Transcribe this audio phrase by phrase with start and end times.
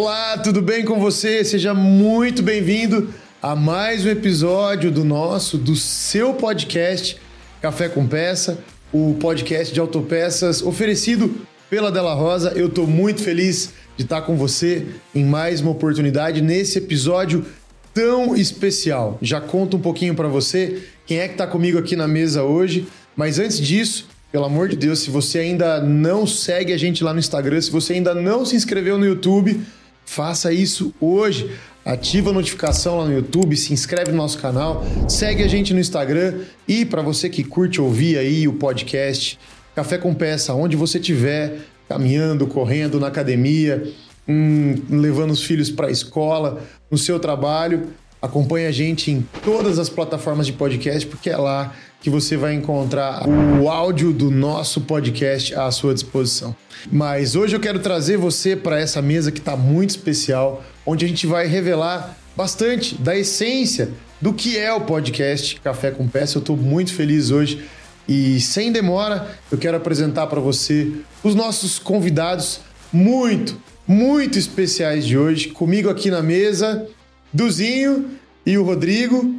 [0.00, 1.42] Olá, tudo bem com você?
[1.42, 3.12] Seja muito bem-vindo
[3.42, 7.18] a mais um episódio do nosso, do seu podcast
[7.60, 8.60] Café com Peça,
[8.92, 12.52] o podcast de autopeças oferecido pela Della Rosa.
[12.54, 17.44] Eu estou muito feliz de estar com você em mais uma oportunidade nesse episódio
[17.92, 19.18] tão especial.
[19.20, 22.86] Já conto um pouquinho para você quem é que está comigo aqui na mesa hoje,
[23.16, 27.12] mas antes disso, pelo amor de Deus, se você ainda não segue a gente lá
[27.12, 29.60] no Instagram, se você ainda não se inscreveu no YouTube,
[30.08, 31.50] Faça isso hoje.
[31.84, 35.80] Ativa a notificação lá no YouTube, se inscreve no nosso canal, segue a gente no
[35.80, 39.38] Instagram e para você que curte ouvir aí o podcast
[39.74, 43.86] Café com Peça, onde você estiver, caminhando, correndo, na academia,
[44.26, 47.88] hum, levando os filhos para a escola, no seu trabalho,
[48.20, 52.54] acompanhe a gente em todas as plataformas de podcast, porque é lá que você vai
[52.54, 53.26] encontrar
[53.60, 56.54] o áudio do nosso podcast à sua disposição.
[56.90, 61.08] Mas hoje eu quero trazer você para essa mesa que está muito especial, onde a
[61.08, 66.38] gente vai revelar bastante da essência do que é o podcast Café com Peça.
[66.38, 67.64] Eu estou muito feliz hoje
[68.08, 70.90] e sem demora eu quero apresentar para você
[71.22, 72.60] os nossos convidados
[72.92, 75.48] muito, muito especiais de hoje.
[75.48, 76.86] Comigo aqui na mesa,
[77.32, 78.06] Duzinho
[78.46, 79.37] e o Rodrigo.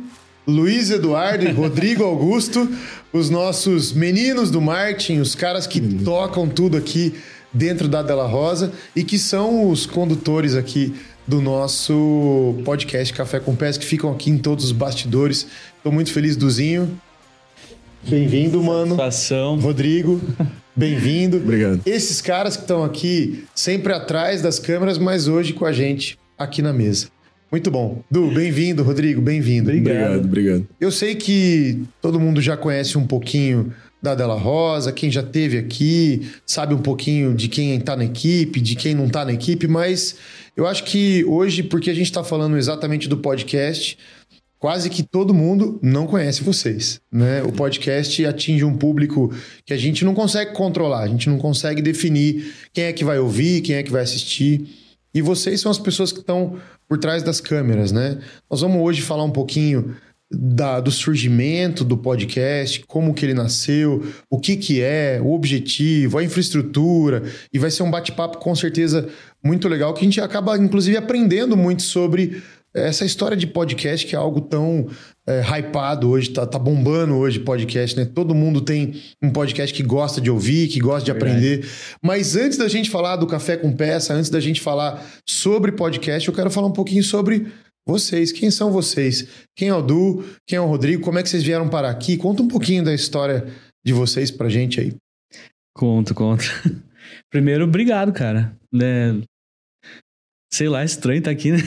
[0.50, 2.68] Luiz Eduardo e Rodrigo Augusto,
[3.14, 7.14] os nossos meninos do marketing, os caras que tocam tudo aqui
[7.54, 10.94] dentro da Della Rosa e que são os condutores aqui
[11.26, 15.48] do nosso podcast Café com Pés, que ficam aqui em todos os bastidores.
[15.78, 17.00] Estou muito feliz, Duzinho.
[18.08, 18.96] Bem-vindo, mano.
[18.96, 19.60] Satisfação.
[19.60, 20.20] Rodrigo,
[20.76, 21.38] bem-vindo.
[21.38, 21.82] Obrigado.
[21.86, 26.62] Esses caras que estão aqui sempre atrás das câmeras, mas hoje com a gente aqui
[26.62, 27.10] na mesa.
[27.52, 28.04] Muito bom.
[28.12, 29.72] Du, bem-vindo, Rodrigo, bem-vindo.
[29.72, 30.68] Obrigado, obrigado.
[30.80, 35.58] Eu sei que todo mundo já conhece um pouquinho da Della Rosa, quem já teve
[35.58, 39.68] aqui, sabe um pouquinho de quem está na equipe, de quem não está na equipe,
[39.68, 40.16] mas
[40.56, 43.98] eu acho que hoje, porque a gente está falando exatamente do podcast,
[44.60, 47.42] quase que todo mundo não conhece vocês, né?
[47.44, 49.34] O podcast atinge um público
[49.66, 53.18] que a gente não consegue controlar, a gente não consegue definir quem é que vai
[53.18, 54.68] ouvir, quem é que vai assistir.
[55.14, 58.20] E vocês são as pessoas que estão por trás das câmeras, né?
[58.50, 59.96] Nós vamos hoje falar um pouquinho
[60.32, 66.20] da, do surgimento do podcast, como que ele nasceu, o que que é, o objetivo,
[66.20, 69.10] a infraestrutura, e vai ser um bate-papo com certeza
[69.44, 72.44] muito legal que a gente acaba inclusive aprendendo muito sobre
[72.74, 74.88] essa história de podcast que é algo tão
[75.30, 78.04] é, hypado hoje, tá, tá, bombando hoje podcast, né?
[78.04, 81.38] Todo mundo tem um podcast que gosta de ouvir, que gosta de Verdade.
[81.38, 81.70] aprender.
[82.02, 86.28] Mas antes da gente falar do Café com Peça, antes da gente falar sobre podcast,
[86.28, 87.46] eu quero falar um pouquinho sobre
[87.88, 88.32] vocês.
[88.32, 89.28] Quem são vocês?
[89.56, 90.24] Quem é o Du?
[90.48, 91.04] Quem é o Rodrigo?
[91.04, 92.18] Como é que vocês vieram para aqui?
[92.18, 93.46] Conta um pouquinho da história
[93.86, 94.96] de vocês pra gente aí.
[95.76, 96.44] Conto, conto.
[97.30, 98.58] Primeiro, obrigado, cara.
[98.82, 99.14] É,
[100.52, 101.60] Sei lá, é estranho estar tá aqui, né?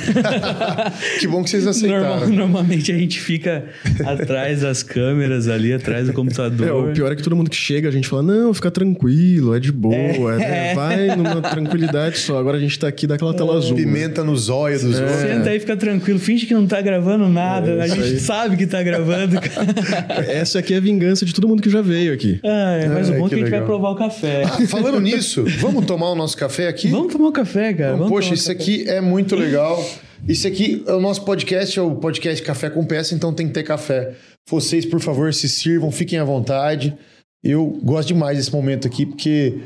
[1.20, 2.02] que bom que vocês aceitaram.
[2.02, 3.64] Normal, normalmente a gente fica
[4.04, 6.66] atrás das câmeras ali, atrás do computador.
[6.66, 9.54] É, o pior é que todo mundo que chega, a gente fala, não, fica tranquilo,
[9.54, 10.72] é de boa, é.
[10.72, 12.36] É, vai numa tranquilidade só.
[12.38, 13.76] Agora a gente tá aqui daquela tela azul.
[13.76, 13.84] Né?
[13.84, 14.30] Pimenta né?
[14.30, 15.12] nos olhos dos olhos.
[15.12, 18.18] Senta aí, fica tranquilo, finge que não tá gravando nada, é, a gente aí.
[18.18, 19.38] sabe que tá gravando.
[20.28, 22.40] Essa aqui é a vingança de todo mundo que já veio aqui.
[22.42, 24.42] Ah, é, mas o bom é que, que a gente vai provar o café.
[24.42, 26.88] Ah, falando nisso, vamos tomar o nosso café aqui?
[26.88, 27.92] Vamos tomar o café, cara.
[27.92, 29.84] Vamos Poxa, isso aqui aqui é muito legal.
[30.26, 33.62] Isso aqui, o nosso podcast é o podcast Café com Peça, então tem que ter
[33.62, 34.14] café.
[34.48, 36.94] Vocês, por favor, se sirvam, fiquem à vontade.
[37.42, 39.58] Eu gosto demais desse momento aqui, porque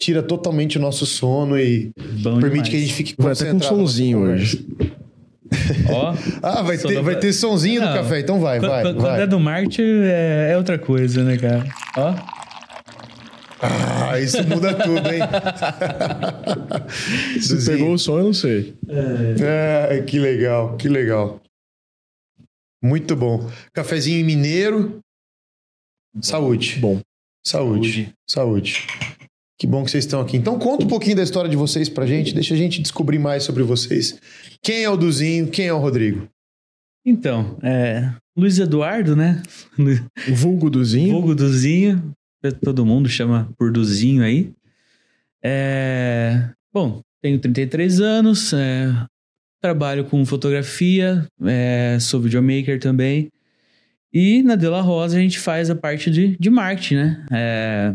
[0.00, 1.90] tira totalmente o nosso sono e
[2.22, 2.68] Bom permite demais.
[2.68, 3.58] que a gente fique concentrado.
[3.58, 4.66] Vai ter com um sonzinho hoje.
[5.90, 8.82] Ó, ah, vai ter, vai ter sonzinho Não, no café, então vai, quando, vai.
[8.82, 9.22] Quando vai.
[9.22, 11.64] é do Marte é, é outra coisa, né, cara?
[11.96, 12.14] Ó.
[13.64, 15.22] Ah, isso muda tudo, hein?
[17.40, 18.76] Se pegou o som, eu não sei.
[19.40, 19.96] É.
[19.96, 21.40] é, que legal, que legal.
[22.82, 23.50] Muito bom.
[23.72, 25.00] Cafezinho mineiro.
[26.20, 26.78] Saúde.
[26.78, 27.00] Bom.
[27.46, 28.12] Saúde.
[28.28, 28.86] Saúde.
[29.58, 30.36] Que bom que vocês estão aqui.
[30.36, 33.44] Então conta um pouquinho da história de vocês pra gente, deixa a gente descobrir mais
[33.44, 34.18] sobre vocês.
[34.62, 36.28] Quem é o Duzinho, quem é o Rodrigo?
[37.06, 39.42] Então, é, Luiz Eduardo, né?
[40.28, 41.12] Vulgo Duzinho.
[41.12, 42.14] Vulgo Duzinho
[42.52, 44.52] todo mundo chama por Duzinho aí.
[45.42, 48.92] É, bom, tenho 33 anos, é,
[49.60, 53.30] trabalho com fotografia, é, sou videomaker também.
[54.12, 57.26] E na Dela Rosa a gente faz a parte de, de marketing, né?
[57.32, 57.94] É,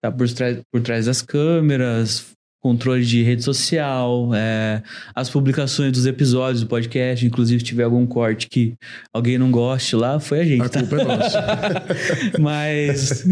[0.00, 0.26] tá por,
[0.70, 2.32] por trás das câmeras,
[2.62, 4.82] controle de rede social, é,
[5.14, 8.74] as publicações dos episódios do podcast, inclusive se tiver algum corte que
[9.12, 10.62] alguém não goste lá, foi a gente.
[10.62, 10.80] A tá?
[10.80, 11.44] culpa é nossa.
[12.40, 13.24] mas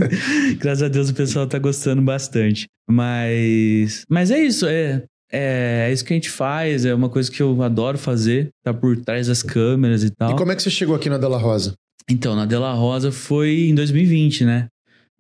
[0.59, 2.67] graças a Deus o pessoal tá gostando bastante.
[2.91, 7.31] Mas, mas é isso, é é, é isso que a gente faz, é uma coisa
[7.31, 10.33] que eu adoro fazer, tá por trás das câmeras e tal.
[10.33, 11.75] E como é que você chegou aqui na Della Rosa?
[12.09, 14.67] Então, na Della Rosa foi em 2020, né?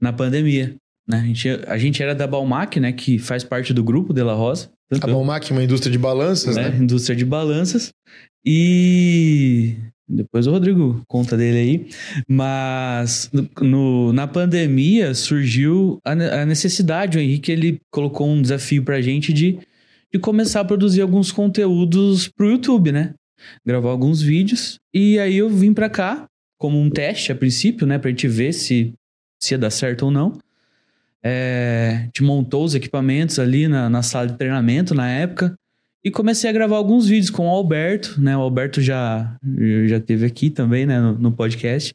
[0.00, 0.74] Na pandemia.
[1.10, 1.20] Né?
[1.20, 2.92] A, gente, a gente era da Balmac, né?
[2.92, 4.70] Que faz parte do grupo Della Rosa.
[5.00, 6.70] A Balmac é uma indústria de balanças, né?
[6.70, 6.78] né?
[6.78, 7.90] Indústria de balanças.
[8.44, 9.76] E
[10.08, 11.88] depois o Rodrigo conta dele aí.
[12.28, 13.30] Mas
[13.60, 17.18] no, na pandemia surgiu a, a necessidade.
[17.18, 19.58] O Henrique ele colocou um desafio pra gente de,
[20.12, 23.14] de começar a produzir alguns conteúdos pro YouTube, né?
[23.64, 24.78] Gravar alguns vídeos.
[24.92, 26.26] E aí eu vim pra cá
[26.58, 27.98] como um teste a princípio, né?
[27.98, 28.92] Pra gente ver se,
[29.40, 30.38] se ia dar certo ou não.
[31.22, 35.54] É, gente montou os equipamentos ali na, na sala de treinamento na época.
[36.02, 38.34] E comecei a gravar alguns vídeos com o Alberto, né?
[38.36, 39.36] O Alberto já,
[39.86, 40.98] já teve aqui também, né?
[40.98, 41.92] No, no podcast.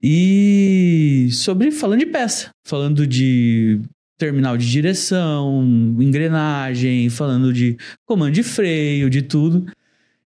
[0.00, 3.80] E sobre falando de peça, falando de
[4.16, 5.62] terminal de direção,
[5.98, 9.66] engrenagem, falando de comando de freio, de tudo.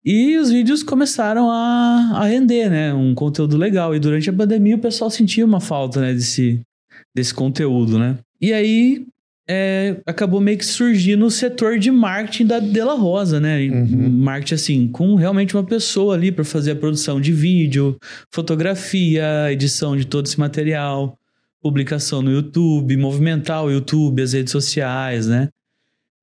[0.05, 2.93] E os vídeos começaram a, a render, né?
[2.93, 3.95] Um conteúdo legal.
[3.95, 6.15] E durante a pandemia o pessoal sentia uma falta, né?
[6.15, 6.61] Desse,
[7.15, 8.19] desse conteúdo, né?
[8.41, 9.07] E aí
[9.49, 13.61] é, acabou meio que surgindo o setor de marketing da Dela Rosa, né?
[13.69, 14.09] Uhum.
[14.09, 17.99] Marketing, assim, com realmente uma pessoa ali para fazer a produção de vídeo,
[18.33, 21.19] fotografia, edição de todo esse material,
[21.61, 25.49] publicação no YouTube, movimentar o YouTube, as redes sociais, né?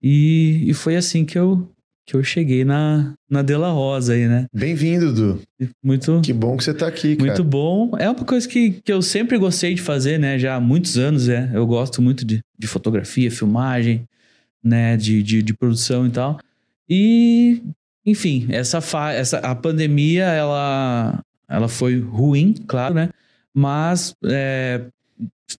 [0.01, 1.69] E, e foi assim que eu,
[2.07, 4.45] que eu cheguei na, na Dela Rosa aí, né?
[4.53, 5.41] Bem-vindo, Du.
[5.83, 6.21] Muito.
[6.21, 7.27] Que bom que você tá aqui, cara.
[7.27, 7.91] Muito bom.
[7.99, 10.39] É uma coisa que, que eu sempre gostei de fazer, né?
[10.39, 11.51] Já há muitos anos, é.
[11.53, 14.07] Eu gosto muito de, de fotografia, filmagem,
[14.63, 14.95] né?
[14.95, 16.39] De, de, de produção e tal.
[16.89, 17.61] E,
[18.05, 23.09] enfim, essa, fa essa a pandemia, ela, ela foi ruim, claro, né?
[23.53, 24.85] Mas é,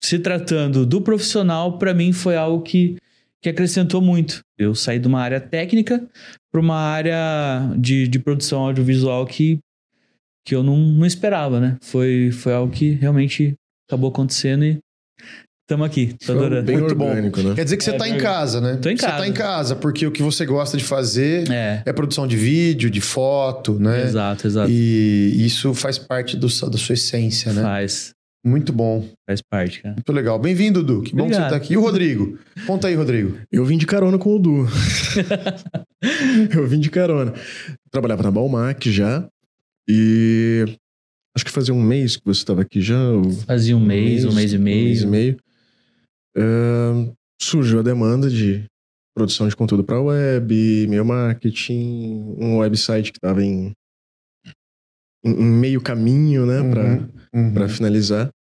[0.01, 2.97] se tratando do profissional, para mim foi algo que
[3.41, 4.43] que acrescentou muito.
[4.57, 6.05] Eu saí de uma área técnica
[6.51, 9.59] para uma área de, de produção audiovisual que,
[10.47, 11.77] que eu não, não esperava, né?
[11.83, 13.55] Foi, foi algo que realmente
[13.89, 14.79] acabou acontecendo e
[15.63, 16.15] estamos aqui.
[16.25, 16.65] Tô adorando.
[16.65, 17.49] Bem Muito orgânico, bom.
[17.51, 17.55] né?
[17.55, 18.77] Quer dizer que você está é, em casa, né?
[18.77, 19.13] Tô em casa.
[19.13, 22.37] Você tá em casa, porque o que você gosta de fazer é, é produção de
[22.37, 24.05] vídeo, de foto, né?
[24.05, 24.71] Exato, exato.
[24.71, 27.63] E isso faz parte do, da sua essência, né?
[27.63, 28.18] Faz.
[28.45, 29.09] Muito bom.
[29.29, 29.95] Faz parte, cara.
[29.95, 30.39] Muito legal.
[30.39, 31.03] Bem-vindo, Du.
[31.03, 31.19] Que Obrigado.
[31.19, 31.75] bom que você tá aqui.
[31.75, 32.39] E o Rodrigo?
[32.67, 33.37] Conta aí, Rodrigo.
[33.51, 34.67] Eu vim de carona com o Du.
[36.57, 37.35] eu vim de carona.
[37.91, 39.29] Trabalhava na Balmac já.
[39.89, 40.65] E
[41.35, 42.97] acho que fazia um mês que você estava aqui já.
[43.47, 44.79] Fazia um, um mês, mês, um mês e meio.
[44.79, 45.37] Um mês e meio.
[46.37, 48.65] Uh, surgiu a demanda de
[49.15, 53.73] produção de conteúdo para web, e-mail marketing, um website que estava em
[55.25, 57.55] em meio caminho, né, uhum, pra, uhum.
[57.55, 58.31] Pra finalizar.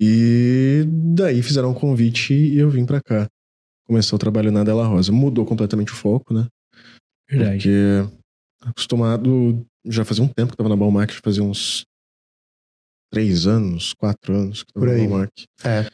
[0.00, 3.26] E daí fizeram um convite e eu vim pra cá.
[3.86, 5.10] Começou o trabalho na Della Rosa.
[5.10, 6.46] Mudou completamente o foco, né?
[7.28, 7.68] Verdade.
[7.68, 11.84] Porque acostumado, já fazia um tempo que tava na Balmac, fazia uns
[13.10, 15.02] três anos, quatro anos que tava Por aí.
[15.02, 15.44] na Balmac.
[15.64, 15.86] É.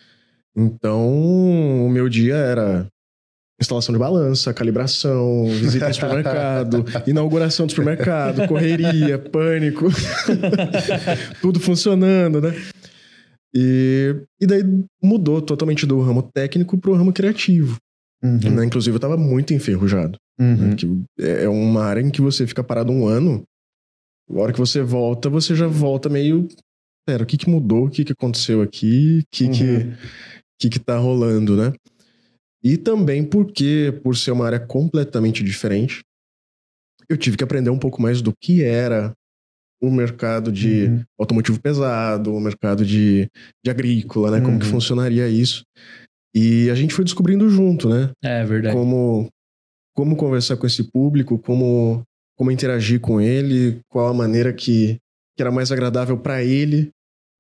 [0.57, 2.89] Então, o meu dia era
[3.61, 9.87] instalação de balança, calibração, visita no supermercado, inauguração do supermercado, correria, pânico,
[11.41, 12.53] tudo funcionando, né?
[13.55, 14.63] E, e daí
[15.03, 17.77] mudou totalmente do ramo técnico para o ramo criativo.
[18.23, 18.39] Uhum.
[18.39, 18.65] Né?
[18.65, 20.19] Inclusive, eu estava muito enferrujado.
[20.41, 20.71] Uhum.
[20.71, 20.77] Né?
[20.77, 20.89] Que
[21.21, 23.45] é uma área em que você fica parado um ano,
[24.29, 26.49] a hora que você volta, você já volta meio.
[27.07, 27.87] Pera, o que, que mudou?
[27.87, 29.21] O que, que aconteceu aqui?
[29.21, 29.53] O que, uhum.
[29.53, 29.97] que,
[30.59, 31.73] que, que tá rolando, né?
[32.65, 36.01] E também porque, por ser uma área completamente diferente,
[37.09, 39.13] eu tive que aprender um pouco mais do que era
[39.83, 41.05] o mercado de uhum.
[41.21, 43.29] automotivo pesado, o mercado de,
[43.63, 44.41] de agrícola, né?
[44.41, 44.59] Como uhum.
[44.59, 45.63] que funcionaria isso.
[46.35, 48.11] E a gente foi descobrindo junto, né?
[48.23, 48.75] É verdade.
[48.75, 49.29] Como,
[49.95, 52.03] como conversar com esse público, como,
[52.37, 54.97] como interagir com ele, qual a maneira que,
[55.37, 56.91] que era mais agradável para ele,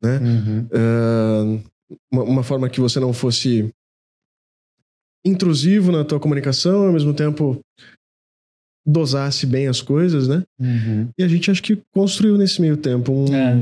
[0.02, 0.18] né?
[0.18, 0.68] Uhum.
[0.70, 1.62] Uh,
[2.12, 3.70] uma, uma, forma que você não fosse
[5.24, 7.60] intrusivo na tua comunicação, ao mesmo tempo
[8.86, 10.42] dosasse bem as coisas, né?
[10.60, 11.08] Uhum.
[11.18, 13.54] E a gente acho que construiu nesse meio tempo um, é.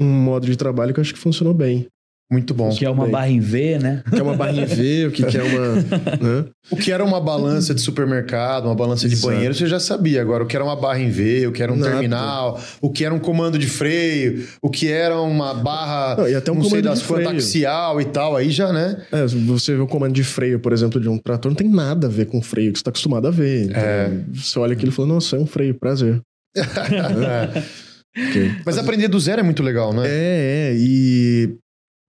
[0.00, 1.88] um modo de trabalho que eu acho que funcionou bem.
[2.32, 2.70] Muito bom.
[2.70, 4.02] O que é uma barra em V, né?
[4.06, 5.72] O que é uma barra em V, o que, que é uma.
[6.22, 6.44] Né?
[6.70, 9.34] O que era uma balança de supermercado, uma balança de Exato.
[9.34, 10.22] banheiro, você já sabia.
[10.22, 11.90] Agora, o que era uma barra em V, o que era um Nada.
[11.90, 16.16] terminal, o que era um comando de freio, o que era uma barra.
[16.16, 19.02] Não, e até um não comando sei das quantas axial e tal, aí já, né?
[19.12, 22.06] É, você vê o comando de freio, por exemplo, de um trator, não tem nada
[22.06, 23.64] a ver com freio que você está acostumado a ver.
[23.64, 24.10] Então, é.
[24.32, 26.22] Você olha aquilo e fala, nossa, é um freio, prazer.
[26.56, 27.62] é.
[28.14, 28.52] Okay.
[28.64, 30.06] Mas aprender do zero é muito legal, né?
[30.06, 30.74] É, é.
[30.76, 31.56] E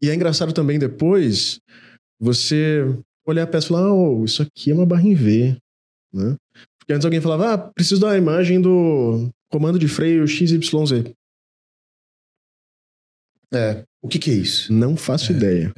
[0.03, 1.62] e é engraçado também depois
[2.19, 2.83] você
[3.25, 5.57] olhar a peça e falar: oh, isso aqui é uma barra em V.
[6.13, 6.36] né?
[6.77, 11.13] Porque antes alguém falava, ah, preciso da imagem do comando de freio XYZ.
[13.53, 13.86] É.
[14.01, 14.74] O que, que é isso?
[14.74, 15.72] Não faço ideia.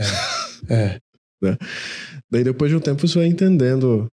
[0.68, 1.00] É.
[2.32, 4.08] Daí depois de um tempo você vai entendendo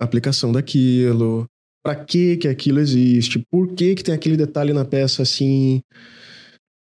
[0.00, 1.46] a aplicação daquilo,
[1.82, 5.82] para que que aquilo existe, por que que tem aquele detalhe na peça assim,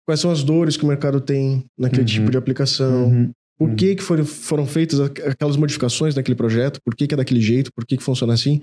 [0.05, 2.05] quais são as dores que o mercado tem naquele Uhum.
[2.07, 3.31] tipo de aplicação, Uhum.
[3.57, 7.17] por que que foram, foram feitas aqu- aquelas modificações naquele projeto, por que que é
[7.17, 8.61] daquele jeito, por que que funciona assim.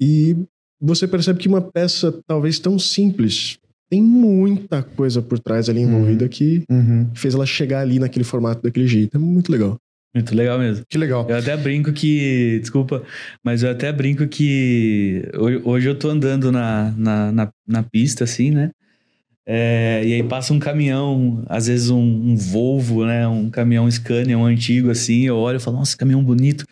[0.00, 0.36] E
[0.80, 3.58] você percebe que uma peça talvez tão simples
[3.90, 7.08] tem muita coisa por trás ali envolvida que Uhum.
[7.14, 9.16] fez ela chegar ali naquele formato daquele jeito.
[9.16, 9.76] É muito legal.
[10.14, 10.84] Muito legal mesmo.
[10.88, 11.26] Que legal.
[11.28, 12.58] Eu até brinco que.
[12.60, 13.02] Desculpa,
[13.44, 15.22] mas eu até brinco que.
[15.38, 18.70] Hoje, hoje eu tô andando na, na, na, na pista, assim, né?
[19.50, 23.26] É, e aí passa um caminhão, às vezes um, um Volvo, né?
[23.26, 25.22] Um caminhão Scania, um antigo, assim.
[25.22, 26.66] Eu olho e falo, nossa, caminhão bonito,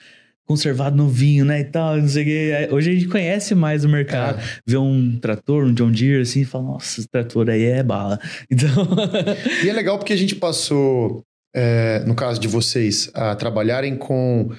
[0.47, 1.61] conservado novinho, né?
[1.61, 2.55] E tal, não sei o quê.
[2.55, 4.43] Aí, Hoje a gente conhece mais o mercado.
[4.67, 8.21] Vê um trator, um John Deere, assim, e fala, nossa, esse trator aí é bala.
[8.51, 8.87] Então.
[9.65, 11.23] E é legal porque a gente passou,
[11.55, 14.51] é, no caso de vocês, a trabalharem com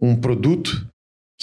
[0.00, 0.86] um produto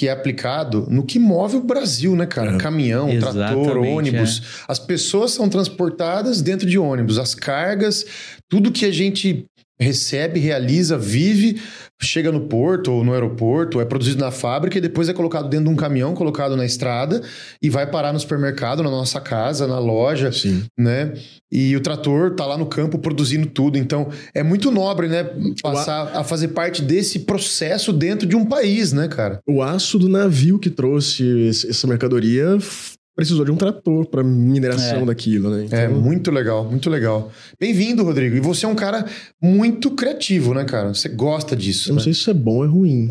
[0.02, 2.56] que é aplicado no que move o Brasil, né, cara?
[2.56, 2.58] É.
[2.58, 4.42] Caminhão, trator, Exatamente, ônibus.
[4.68, 7.20] As pessoas são transportadas dentro de ônibus.
[7.20, 8.04] As cargas,
[8.50, 9.46] tudo que a gente
[9.82, 11.60] recebe, realiza, vive,
[12.00, 15.66] chega no porto ou no aeroporto, é produzido na fábrica e depois é colocado dentro
[15.66, 17.22] de um caminhão, colocado na estrada
[17.62, 20.64] e vai parar no supermercado, na nossa casa, na loja Sim.
[20.78, 21.14] né?
[21.52, 23.78] E o trator tá lá no campo produzindo tudo.
[23.78, 25.30] Então, é muito nobre, né?
[25.62, 29.42] Passar a fazer parte desse processo dentro de um país, né, cara?
[29.46, 32.58] O aço do navio que trouxe essa mercadoria
[33.16, 35.06] precisou de um trator para mineração É.
[35.06, 35.68] daquilo, né?
[35.72, 37.32] É Então, muito legal, muito legal.
[37.60, 38.36] Bem-vindo, Rodrigo.
[38.36, 39.06] E você é um cara
[39.42, 40.94] muito criativo, né, cara?
[40.94, 41.90] Você gosta disso.
[41.90, 42.04] eu não né?
[42.06, 43.10] sei se isso é bom ou é ruim.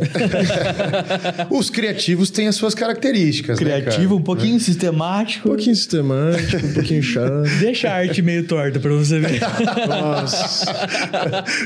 [1.51, 5.49] Os criativos têm as suas características, né, Criativo, um pouquinho um sistemático.
[5.49, 7.43] pouquinho sistemático, um pouquinho chato.
[7.61, 9.41] Deixa a arte meio torta pra você ver.
[9.89, 10.65] Nossa.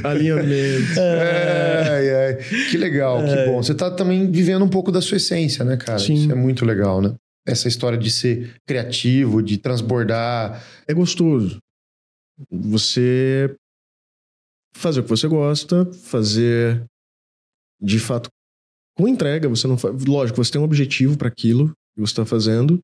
[0.03, 1.01] Alinhamento.
[1.01, 2.35] Ai, ai.
[2.71, 3.63] Que legal, que bom.
[3.63, 5.99] Você tá também vivendo um pouco da sua essência, né, cara?
[5.99, 6.15] Sim.
[6.15, 7.13] Isso é muito legal, né?
[7.47, 10.63] Essa história de ser criativo, de transbordar.
[10.89, 11.59] É gostoso.
[12.51, 13.55] Você
[14.77, 16.85] fazer o que você gosta, fazer
[17.81, 18.29] de fato
[18.97, 19.49] com entrega.
[19.49, 20.05] Você não faz.
[20.05, 22.81] Lógico, você tem um objetivo para aquilo que você está fazendo,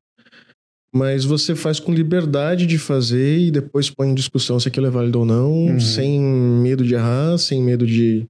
[0.93, 4.89] mas você faz com liberdade de fazer e depois põe em discussão se aquilo é
[4.89, 5.79] válido ou não, Uhum.
[5.79, 8.25] sem medo de errar, sem medo de.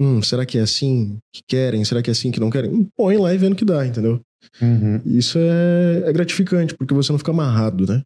[0.00, 1.84] Hum, será que é assim que querem?
[1.84, 2.88] Será que é assim que não querem?
[2.96, 4.20] Põe lá e vendo o que dá, entendeu?
[4.60, 5.00] Uhum.
[5.04, 8.02] Isso é, é gratificante, porque você não fica amarrado, né?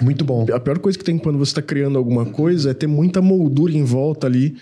[0.00, 0.46] Muito bom.
[0.52, 3.72] A pior coisa que tem quando você está criando alguma coisa é ter muita moldura
[3.72, 4.56] em volta ali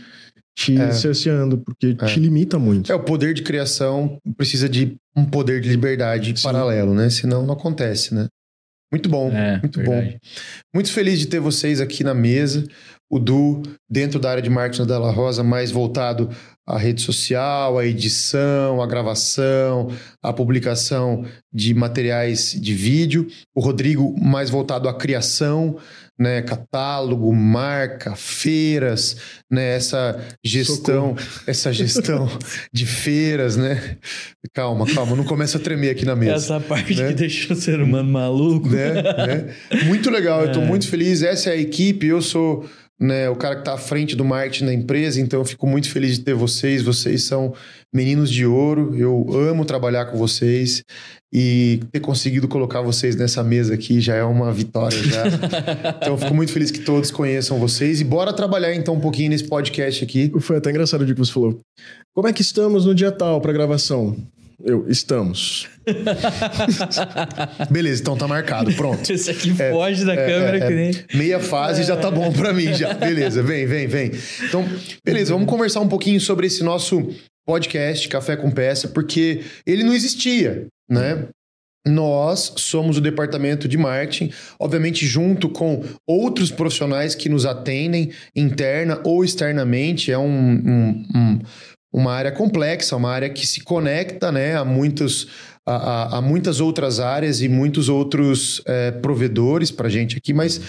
[0.57, 0.93] te É.
[0.93, 2.07] cerceando, porque É.
[2.07, 2.91] te limita muito.
[2.93, 6.43] É, o poder de criação precisa de um poder de liberdade Sim.
[6.45, 7.11] paralelo, né?
[7.11, 8.29] Senão não acontece, né?
[8.93, 10.11] Muito bom, É, muito verdade.
[10.13, 10.19] bom.
[10.73, 12.65] Muito feliz de ter vocês aqui na mesa.
[13.11, 16.31] O Du, dentro da área de marketing da La Rosa, mais voltado
[16.67, 19.89] à rede social, à edição, à gravação,
[20.23, 23.27] à publicação de materiais de vídeo.
[23.55, 25.77] O Rodrigo, mais voltado à criação,
[26.19, 26.43] né?
[26.43, 29.17] Catálogo, marca, feiras,
[29.51, 29.75] né?
[29.77, 31.17] Essa gestão,
[31.47, 32.29] essa gestão
[32.73, 33.97] de feiras, né?
[34.55, 37.09] Calma, calma, não começa a tremer aqui na mesa Essa parte né?
[37.09, 38.69] que deixa o ser humano maluco.
[38.69, 39.03] né?
[39.03, 39.55] né?
[39.85, 40.65] Muito legal, eu tô É.
[40.65, 41.23] muito feliz.
[41.23, 42.65] Essa é a equipe, eu sou
[43.01, 45.91] né, o cara que tá à frente do marketing da empresa, então eu fico muito
[45.91, 46.83] feliz de ter vocês.
[46.83, 47.53] Vocês são
[47.93, 50.83] meninos de ouro, eu amo trabalhar com vocês
[51.33, 55.25] e ter conseguido colocar vocês nessa mesa aqui já é uma vitória já.
[56.01, 59.31] então eu fico muito feliz que todos conheçam vocês e bora trabalhar então um pouquinho
[59.31, 60.33] nesse podcast aqui.
[60.41, 61.61] Foi até engraçado o dia que você falou.
[62.15, 64.17] Como é que estamos no dia tal para gravação?
[64.63, 65.69] Eu, estamos.
[67.71, 69.11] Beleza, então tá marcado, pronto.
[69.11, 70.91] Esse aqui foge da É, câmera é, que nem.
[70.91, 71.17] é.
[71.17, 72.95] Meia fase já tá bom pra mim já.
[72.95, 74.11] Beleza, vem, vem, vem.
[74.49, 74.65] Então,
[75.05, 77.11] beleza, vamos conversar um pouquinho sobre esse nosso
[77.47, 81.27] podcast Café com Peça, porque ele não existia, né?
[81.87, 89.01] Nós somos o departamento de marketing, obviamente junto com outros profissionais que nos atendem interna
[89.05, 90.11] ou externamente.
[90.11, 91.39] É um, um- um-
[91.95, 95.29] uma área complexa, uma área que se conecta né, a, muitos,
[95.65, 100.61] a, a- a muitas outras áreas e muitos outros eh, provedores para gente aqui, mas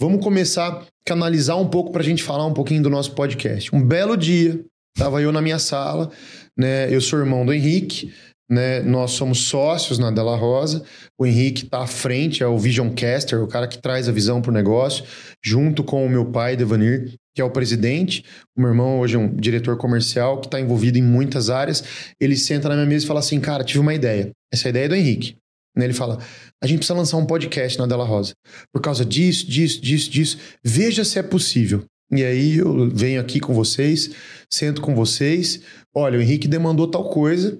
[0.00, 3.74] vamos começar a canalizar um pouco para a gente falar um pouquinho do nosso podcast.
[3.76, 4.58] Um belo dia,
[4.96, 6.10] estava eu na minha sala,
[6.58, 6.92] né?
[6.92, 8.10] Eu sou irmão do Henrique,
[8.50, 8.80] né?
[8.80, 10.82] Nós somos sócios na Della Rosa.
[11.18, 14.40] O Henrique está à frente, é o Vision Caster, o cara que traz a visão
[14.40, 15.04] para o negócio,
[15.44, 18.22] junto com o meu pai, Devanir, que é o presidente.
[18.54, 21.82] O meu irmão hoje é um diretor comercial que está envolvido em muitas áreas.
[22.20, 24.30] Ele senta na minha mesa e fala assim: Cara, tive uma ideia.
[24.52, 25.36] Essa ideia é do Henrique.
[25.74, 26.18] Né, Ele fala:
[26.62, 28.34] A gente precisa lançar um podcast na Della Rosa.
[28.70, 30.38] Por causa disso, disso, disso, disso.
[30.62, 31.82] Veja se é possível.
[32.12, 34.10] E aí eu venho aqui com vocês,
[34.52, 35.62] sento com vocês.
[35.94, 37.56] Olha, o Henrique demandou tal coisa.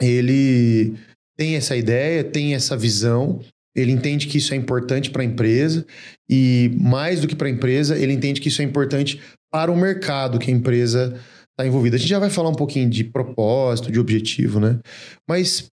[0.00, 0.94] Ele
[1.36, 3.40] tem essa ideia, tem essa visão.
[3.74, 5.84] Ele entende que isso é importante para a empresa
[6.30, 9.20] e mais do que para a empresa, ele entende que isso é importante
[9.52, 11.18] para o mercado que a empresa
[11.50, 11.96] está envolvida.
[11.96, 14.78] A gente já vai falar um pouquinho de propósito, de objetivo, né?
[15.28, 15.66] Mas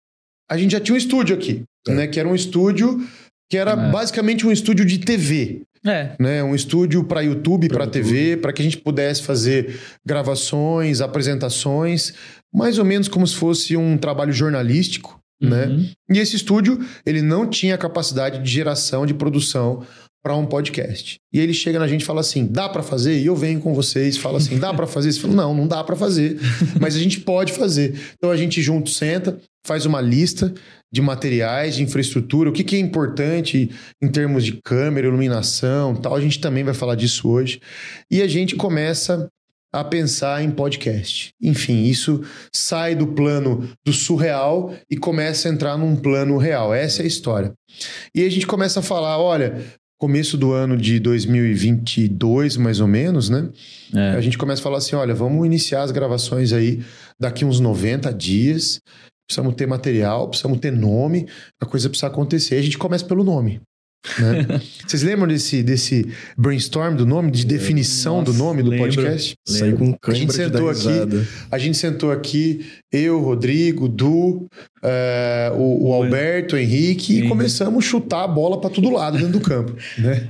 [0.50, 1.92] a gente já tinha um estúdio aqui, É.
[1.94, 2.06] né?
[2.06, 3.06] Que era um estúdio
[3.50, 3.90] que era É.
[3.92, 6.16] basicamente um estúdio de TV, É.
[6.18, 6.42] né?
[6.42, 12.14] Um estúdio para YouTube, para TV, para que a gente pudesse fazer gravações, apresentações,
[12.52, 15.66] mais ou menos como se fosse um trabalho jornalístico, né?
[15.66, 15.90] Uhum.
[16.10, 19.84] E esse estúdio, ele não tinha capacidade de geração, de produção
[20.26, 21.20] para um podcast.
[21.32, 23.16] E ele chega na gente e fala assim: dá para fazer?
[23.16, 25.12] E eu venho com vocês, fala assim: dá para fazer?
[25.12, 26.36] Você fala: não, não dá para fazer,
[26.80, 27.94] mas a gente pode fazer.
[28.14, 30.52] Então a gente junto senta, faz uma lista
[30.92, 33.70] de materiais, de infraestrutura, o que, que é importante
[34.02, 36.16] em termos de câmera, iluminação, tal.
[36.16, 37.60] A gente também vai falar disso hoje.
[38.10, 39.28] E a gente começa
[39.72, 41.30] a pensar em podcast.
[41.40, 46.74] Enfim, isso sai do plano do surreal e começa a entrar num plano real.
[46.74, 47.52] Essa é a história.
[48.12, 49.62] E a gente começa a falar, olha,
[49.98, 53.48] começo do ano de 2022, mais ou menos, né?
[53.94, 54.10] É.
[54.10, 56.84] A gente começa a falar assim, olha, vamos iniciar as gravações aí
[57.18, 58.80] daqui uns 90 dias.
[59.26, 61.26] Precisamos ter material, precisamos ter nome,
[61.60, 62.56] a coisa precisa acontecer.
[62.56, 63.60] A gente começa pelo nome.
[64.18, 64.60] Né?
[64.86, 68.86] Vocês lembram desse, desse brainstorm do nome, de definição do Nossa, nome do lembro.
[68.86, 69.34] podcast?
[69.46, 70.88] Saí com A gente sentou aqui.
[71.50, 74.46] A gente sentou aqui, eu, Rodrigo, Du,
[74.82, 77.28] eh, o, o Alberto, o Henrique, e Henrique.
[77.28, 79.74] começamos a chutar a bola para todo lado dentro do campo.
[79.98, 80.28] né?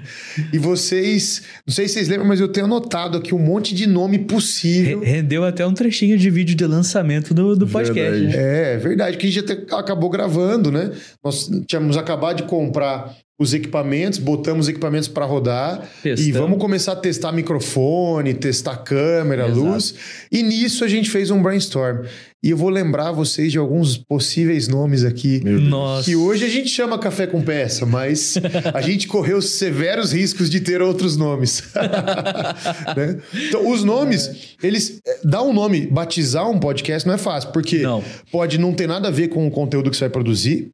[0.52, 3.86] E vocês, não sei se vocês lembram, mas eu tenho anotado aqui um monte de
[3.86, 5.00] nome possível.
[5.00, 8.20] Re- Rendeu até um trechinho de vídeo de lançamento do, do podcast.
[8.22, 8.32] Né?
[8.74, 10.90] É, verdade, que a gente até acabou gravando, né?
[11.24, 16.36] Nós tínhamos acabado de comprar os equipamentos, botamos os equipamentos para rodar e Testamos.
[16.36, 19.60] vamos começar a testar microfone, testar câmera, Exato.
[19.60, 19.94] luz.
[20.32, 22.06] E nisso a gente fez um brainstorm.
[22.42, 25.40] E eu vou lembrar vocês de alguns possíveis nomes aqui.
[25.42, 25.68] Meu Deus.
[25.68, 26.04] Nossa.
[26.04, 28.34] Que hoje a gente chama café com peça, mas
[28.72, 31.62] a gente correu severos riscos de ter outros nomes.
[32.96, 33.18] Né?
[33.48, 35.00] Então, os nomes, eles.
[35.06, 38.02] eh, Dar um nome, batizar um podcast não é fácil, porque Não.
[38.30, 40.68] pode não ter nada a ver com o conteúdo que você vai produzir.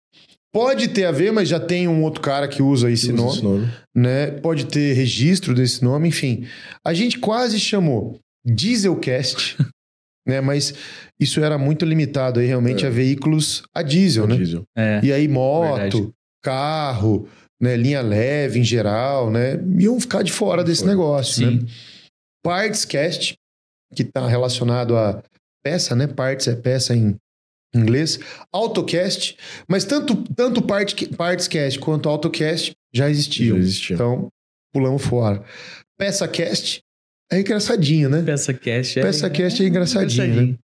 [0.53, 3.33] Pode ter a ver, mas já tem um outro cara que usa esse Usa nome
[3.33, 3.73] esse nome.
[3.95, 4.31] né?
[4.33, 6.47] Pode ter registro desse nome, enfim.
[6.87, 9.57] A gente quase chamou Dieselcast,
[10.29, 10.41] né?
[10.43, 10.75] Mas
[11.19, 12.89] isso era muito limitado aí realmente É.
[12.89, 14.37] a veículos a diesel, né?
[14.37, 14.63] Diesel.
[14.77, 15.01] É.
[15.03, 16.11] E aí moto, Verdade.
[16.43, 17.27] carro,
[17.61, 17.75] né?
[17.77, 19.55] linha leve em geral, né?
[19.79, 20.93] Iam ficar de fora desse Fora.
[20.93, 21.61] negócio, né?
[21.61, 21.67] Sim.
[22.45, 23.35] Partscast,
[23.95, 25.23] que está relacionado a
[25.65, 26.07] peça, né?
[26.07, 27.15] Parts é peça em
[27.75, 28.19] inglês.
[28.53, 29.37] Autocast,
[29.69, 33.57] mas tanto, tanto part, Partscast quanto Autocast já existiam.
[33.57, 33.95] Já existia.
[33.95, 34.29] Então,
[34.73, 35.43] pulamos fora.
[35.99, 36.83] PeçaCast
[37.33, 38.23] é engraçadinho, né?
[38.23, 39.03] Peça Cast é.
[39.03, 40.55] Peça Cast é engraçadinho, né?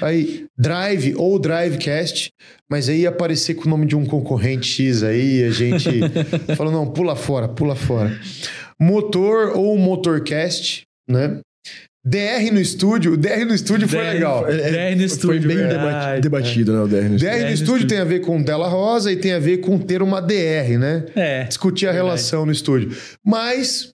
[0.00, 2.30] Aí, Drive ou Drivecast,
[2.70, 5.88] mas aí ia aparecer com o nome de um concorrente X aí, a gente
[6.56, 8.16] falou, não, pula fora, pula fora.
[8.80, 11.40] Motor ou Motorcast, né?
[12.06, 14.46] DR no estúdio, o DR no estúdio foi DR legal.
[14.46, 15.78] É, DR no Foi estúdio, bem verdade.
[15.78, 17.40] debati- debatido, né, o DR no DR estúdio.
[17.40, 20.02] no no estúdio tem a ver com tela rosa e tem a ver com ter
[20.02, 21.06] uma DR, né?
[21.16, 21.44] É.
[21.44, 22.06] discutir a Verdade.
[22.06, 22.94] relação no estúdio.
[23.24, 23.90] Mas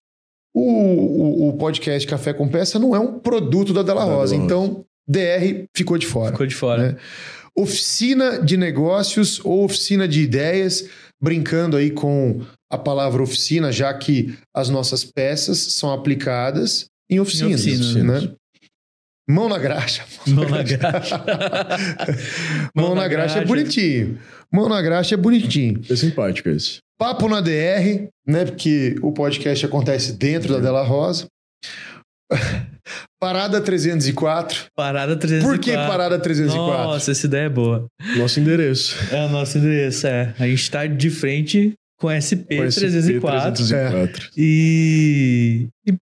[0.52, 4.32] o, o, o podcast Café com Peça não é um produto da Della Rosa.
[4.34, 6.32] Della Então, DR ficou de fora.
[6.32, 6.92] Ficou de fora.
[6.92, 6.96] né?
[7.56, 10.84] Oficina de negócios ou oficina de ideias,
[11.22, 17.60] brincando aí com a palavra oficina, já que as nossas peças são aplicadas em oficinas.
[17.60, 18.24] oficinas.
[18.24, 18.32] né?
[19.28, 20.04] Mão na graxa.
[20.26, 21.24] Mão na graxa.
[22.74, 24.18] Mão na graxa é bonitinho.
[24.52, 25.80] Mão na graxa é bonitinho.
[25.88, 26.78] É simpático esse.
[26.98, 28.44] Papo na DR, né?
[28.44, 31.26] Porque o podcast acontece dentro da Della Rosa.
[33.20, 34.66] Parada 304.
[34.74, 35.46] Parada 304.
[35.48, 36.84] Por que Parada 304?
[36.84, 37.86] Nossa, essa ideia é boa.
[38.16, 38.96] Nosso endereço.
[39.14, 40.34] É o nosso endereço, é.
[40.38, 44.30] A gente tá de frente com SP Com esse 304 P304.
[44.36, 45.94] e, e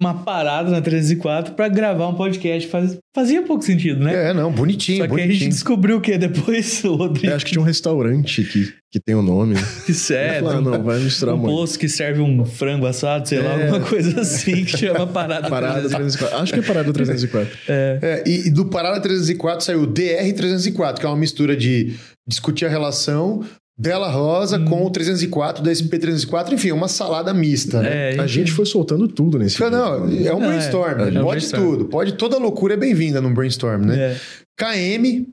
[0.00, 2.68] uma parada na 304 pra gravar um podcast.
[2.68, 4.30] Faz- fazia pouco sentido, né?
[4.30, 5.50] É, não, bonitinho, Só que a gente bonitinho.
[5.50, 7.32] descobriu o que depois, o Rodrigo?
[7.32, 9.54] É, acho que tinha um restaurante que, que tem o nome.
[9.86, 10.48] Que sério.
[10.48, 11.54] Ah, não, vai misturar um muito.
[11.54, 13.62] posto que serve um frango assado, sei lá, É.
[13.68, 15.48] alguma coisa assim que chama parada.
[15.48, 16.38] Parada 304.
[16.38, 17.58] Acho que é parada 304.
[17.68, 21.94] É, e, e do Parada 304 saiu o DR 304, que é uma mistura de
[22.28, 23.44] discutir a relação
[23.78, 28.14] Della Rosa com o 304 da SP304, enfim, é uma salada mista, né?
[28.14, 29.70] É, A gente foi soltando tudo nesse vídeo.
[29.70, 31.62] Não, é um é- brainstorm, é um pode brainstorm.
[31.62, 34.12] tudo, pode toda loucura é bem-vinda num brainstorm, né?
[34.12, 34.16] É.
[34.56, 35.26] KM,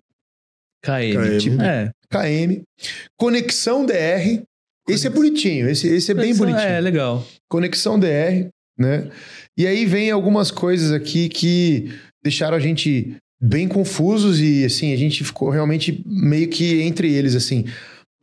[0.83, 1.39] KM.
[1.39, 1.61] KM.
[1.61, 1.91] É.
[2.09, 2.61] KM,
[3.17, 4.43] Conexão DR,
[4.89, 6.67] esse é bonitinho, esse, esse é bem bonitinho.
[6.67, 7.25] É, legal.
[7.49, 9.09] Conexão DR, né?
[9.57, 14.97] E aí vem algumas coisas aqui que deixaram a gente bem confusos e assim, a
[14.97, 17.65] gente ficou realmente meio que entre eles assim.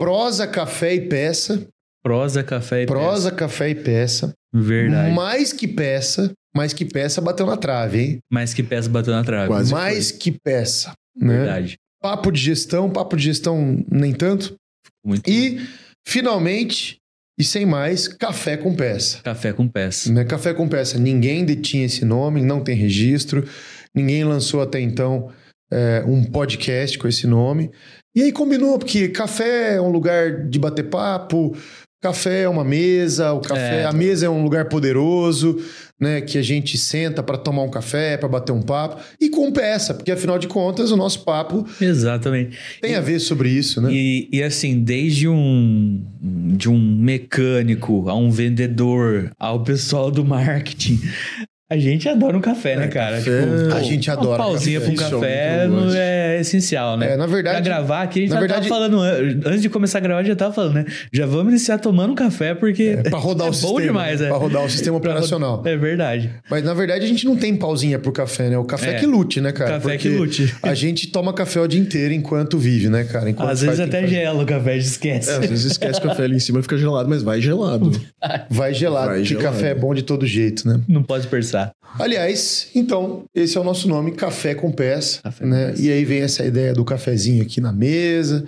[0.01, 1.67] Prosa, café e peça.
[2.03, 4.29] Prosa, café e Prosa, café e peça.
[4.29, 4.35] peça.
[4.51, 5.15] Verdade.
[5.15, 8.19] Mais que peça, mais que peça bateu na trave, hein?
[8.33, 9.49] Mais que peça bateu na trave.
[9.49, 11.37] Quase mais que peça, né?
[11.37, 11.77] Verdade.
[12.03, 14.57] Papo de gestão, papo de gestão nem tanto.
[15.05, 15.61] Muito E
[16.09, 16.97] finalmente,
[17.39, 19.21] e sem mais, café com peça.
[19.23, 20.11] Café com peça.
[20.11, 20.25] Né?
[20.25, 23.47] Café com peça, ninguém detinha esse nome, não tem registro,
[23.95, 25.31] ninguém lançou até então
[25.71, 27.71] é, um podcast com esse nome.
[28.15, 31.57] E aí combinou, porque café é um lugar de bater papo,
[32.03, 33.85] café é uma mesa, o café, É.
[33.85, 35.59] a mesa é um lugar poderoso,
[36.01, 36.21] né?
[36.23, 39.93] Que a gente senta para tomar um café, para bater um papo, e com peça,
[39.95, 42.59] porque afinal de contas o nosso papo Exatamente.
[42.81, 43.93] tem a ver sobre isso, né?
[43.93, 46.03] E, e assim, desde um
[46.57, 51.01] de um mecânico a um vendedor ao pessoal do marketing,
[51.71, 53.17] a gente adora um café, né, cara?
[53.19, 54.93] café- Tipo, A gente adora Uma pausinha café.
[54.93, 57.13] pra um é café não é essencial, né?
[57.13, 59.69] É, na Pra verdade, gravar aqui, a gente já verdade- tava falando, an- antes de
[59.71, 60.85] começar a gravar, a gente já tava falando, né?
[61.13, 64.21] Já vamos iniciar tomando um café, porque é, para rodar é o bom sistema, demais,
[64.21, 64.29] é.
[64.29, 65.63] para rodar o sistema Pra operacional.
[65.65, 66.31] é verdade.
[66.51, 68.59] Mas na verdade a gente não tem pausinha pro café, né?
[68.59, 68.95] O café É.
[68.95, 69.71] que lute, né, cara?
[69.75, 70.55] Café Porque que lute.
[70.63, 73.31] A gente toma café o dia inteiro enquanto vive, né, cara?
[73.31, 74.11] Enquanto Às faz vezes o até faz.
[74.11, 75.31] gela o café, a gente esquece.
[75.31, 77.91] É, às vezes esquece o café ali em cima e fica gelado, mas vai gelado.
[78.51, 79.47] Vai gelado, Vai porque gelado.
[79.57, 80.81] café é bom de todo jeito, né?
[80.89, 81.27] Não pode
[81.67, 81.73] pensar.
[81.99, 85.71] Aliás, então, esse é o nosso nome, Café com Peça, Café com né?
[85.71, 85.83] Peça.
[85.83, 88.47] E aí vem essa ideia do cafezinho aqui na mesa,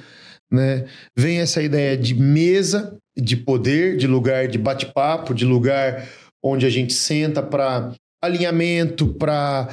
[0.50, 0.84] né?
[1.16, 6.08] Vem essa ideia de mesa, de poder, de lugar de bate-papo, de lugar
[6.42, 7.92] onde a gente senta para
[8.22, 9.68] alinhamento, para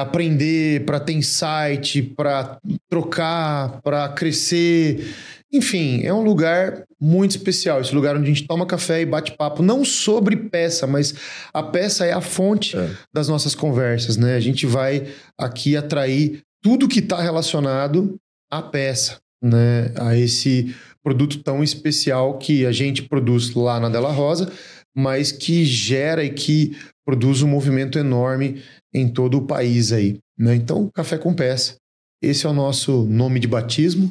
[0.00, 2.58] aprender, para ter insight, para
[2.88, 5.14] trocar, para crescer.
[5.52, 7.80] Enfim, é um lugar muito especial.
[7.80, 11.14] Esse lugar onde a gente toma café e bate papo, não sobre peça, mas
[11.52, 12.90] a peça é a fonte É.
[13.12, 14.36] das nossas conversas, né?
[14.36, 15.06] A gente vai
[15.38, 18.16] aqui atrair tudo que está relacionado
[18.50, 19.92] à peça, né?
[19.98, 24.52] A esse produto tão especial que a gente produz lá na Della Rosa,
[24.94, 26.76] mas que gera e que
[27.10, 28.62] produz um movimento enorme
[28.94, 30.54] em todo o país aí, né?
[30.54, 31.74] Então, café com peça.
[32.22, 34.08] Esse é o nosso nome de batismo,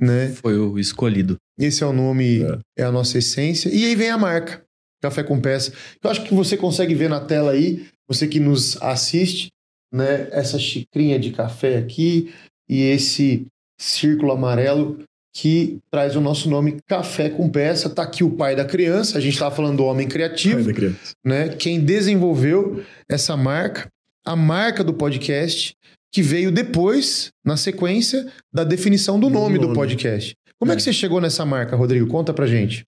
[0.00, 0.28] né?
[0.28, 1.36] Foi o escolhido.
[1.58, 2.42] Esse é o nome,
[2.76, 2.82] É.
[2.82, 2.84] é.
[2.84, 3.68] a nossa essência.
[3.70, 4.62] E aí vem a marca,
[5.02, 5.72] Café com Peça.
[6.02, 9.48] Eu acho que você consegue ver na tela aí, você que nos assiste,
[9.92, 10.28] né?
[10.30, 12.32] Essa xicrinha de café aqui
[12.68, 13.46] e esse
[13.80, 15.02] círculo amarelo
[15.40, 17.88] que traz o nosso nome Café com Peça.
[17.88, 20.72] Tá aqui o pai da criança, a gente estava falando do homem criativo Pai da
[20.72, 21.12] criança.
[21.24, 21.48] né?
[21.50, 23.86] Quem desenvolveu essa marca,
[24.24, 25.76] a marca do podcast,
[26.12, 29.74] que veio depois, na sequência, da definição do Do nome, do nome.
[29.76, 30.34] podcast.
[30.58, 30.74] Como é.
[30.74, 30.76] É.
[30.76, 32.08] que você chegou nessa marca, Rodrigo?
[32.08, 32.84] Conta pra gente.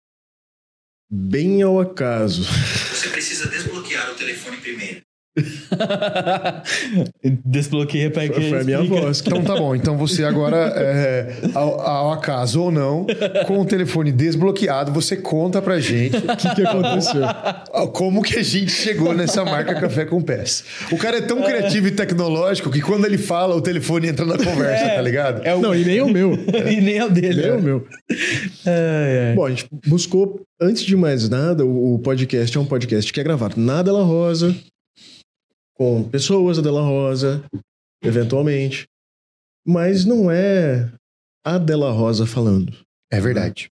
[1.09, 2.43] Bem ao acaso.
[7.45, 9.23] Desbloqueia pra que Foi a minha voz.
[9.25, 9.75] Então tá bom.
[9.75, 13.07] Então você agora, é, ao, ao acaso ou não,
[13.47, 17.23] com o telefone desbloqueado, você conta pra gente O que, que aconteceu?
[17.93, 20.65] como que a gente chegou nessa marca Café com Pés.
[20.91, 24.37] O cara é tão criativo e tecnológico que quando ele fala, o telefone entra na
[24.37, 24.95] conversa, É.
[24.97, 25.43] tá ligado?
[25.45, 25.61] É o...
[25.61, 26.33] Não, e nem o meu.
[26.71, 27.43] e nem é o dele.
[27.43, 27.87] Nem o meu.
[29.35, 33.21] Bom, a gente buscou, antes de mais nada, o, o podcast é um podcast que
[33.21, 34.55] é gravado na Della Rosa,
[35.81, 37.43] com pessoas da Della Rosa,
[38.05, 38.87] eventualmente.
[39.67, 40.93] Mas não é
[41.43, 42.77] a Della Rosa falando.
[43.11, 43.71] É verdade.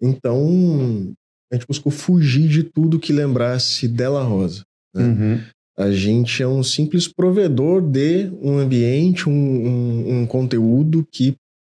[0.00, 1.12] Então,
[1.52, 4.62] a gente buscou fugir de tudo que lembrasse Della Rosa.
[4.96, 5.00] É.
[5.00, 5.40] Uhum.
[5.78, 11.34] A gente é um simples provedor de um ambiente, um, um- um conteúdo que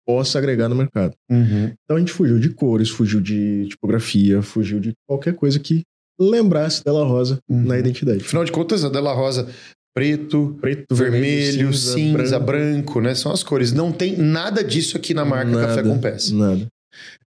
[0.05, 1.15] possa agregar no mercado.
[1.31, 1.71] Uhum.
[1.83, 5.81] Então a gente fugiu de cores, fugiu de tipografia, fugiu de qualquer coisa que
[6.19, 7.63] lembrasse Della Rosa Uhum.
[7.65, 8.21] na identidade.
[8.23, 9.47] Afinal de contas, a Della Rosa,
[9.95, 12.99] preto, Preto, vermelho, cinza, branco.
[13.01, 13.13] né?
[13.15, 13.71] São as cores.
[13.73, 16.33] Não tem nada disso aqui na marca Nada, Café com Peça.
[16.33, 16.67] Nada.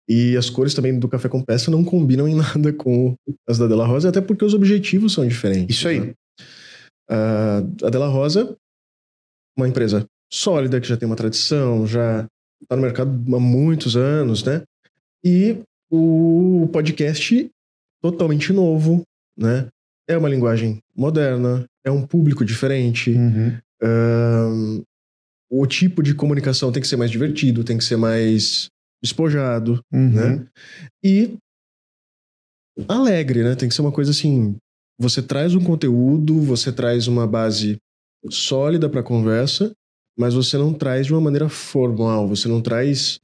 [0.08, 3.14] E as cores também do Café com Peça não combinam em nada com
[3.48, 5.76] as da Della Rosa, até porque os objetivos são diferentes.
[5.76, 6.00] Isso aí.
[6.00, 6.14] né?
[7.08, 8.56] A Della Rosa,
[9.56, 12.26] uma empresa sólida, que já tem uma tradição, já
[12.62, 14.62] está no mercado há muitos anos, né?
[15.24, 15.56] E
[15.90, 17.48] o podcast
[18.10, 19.02] totalmente novo,
[19.38, 19.68] né?
[20.08, 24.82] É uma linguagem moderna, é um público diferente, Uhum.
[25.48, 28.66] O tipo de comunicação tem que ser mais divertido, tem que ser mais
[29.02, 30.10] despojado, Uhum.
[30.10, 30.46] né?
[31.04, 31.36] E
[32.88, 33.54] alegre, né?
[33.54, 34.56] Tem que ser uma coisa assim.
[34.98, 37.76] Você traz um conteúdo, você traz uma base
[38.28, 39.70] sólida para a conversa,
[40.18, 43.20] mas você não traz de uma maneira formal, você não traz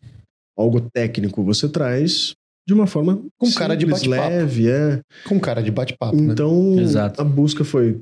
[0.57, 2.35] algo técnico, você traz
[2.67, 4.31] de uma forma Com cara de simples, bate-papo.
[4.31, 5.01] leve, é.
[5.27, 6.33] Com cara de bate-papo, né?
[6.33, 7.21] Então, Exato.
[7.21, 8.01] a busca foi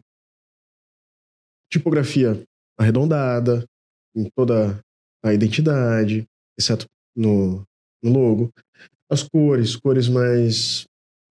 [1.73, 2.43] tipografia
[2.79, 3.65] arredondada
[4.15, 4.79] em toda
[5.25, 6.27] a identidade,
[6.59, 7.63] exceto no,
[8.03, 8.51] no logo.
[9.11, 10.85] As cores, cores mais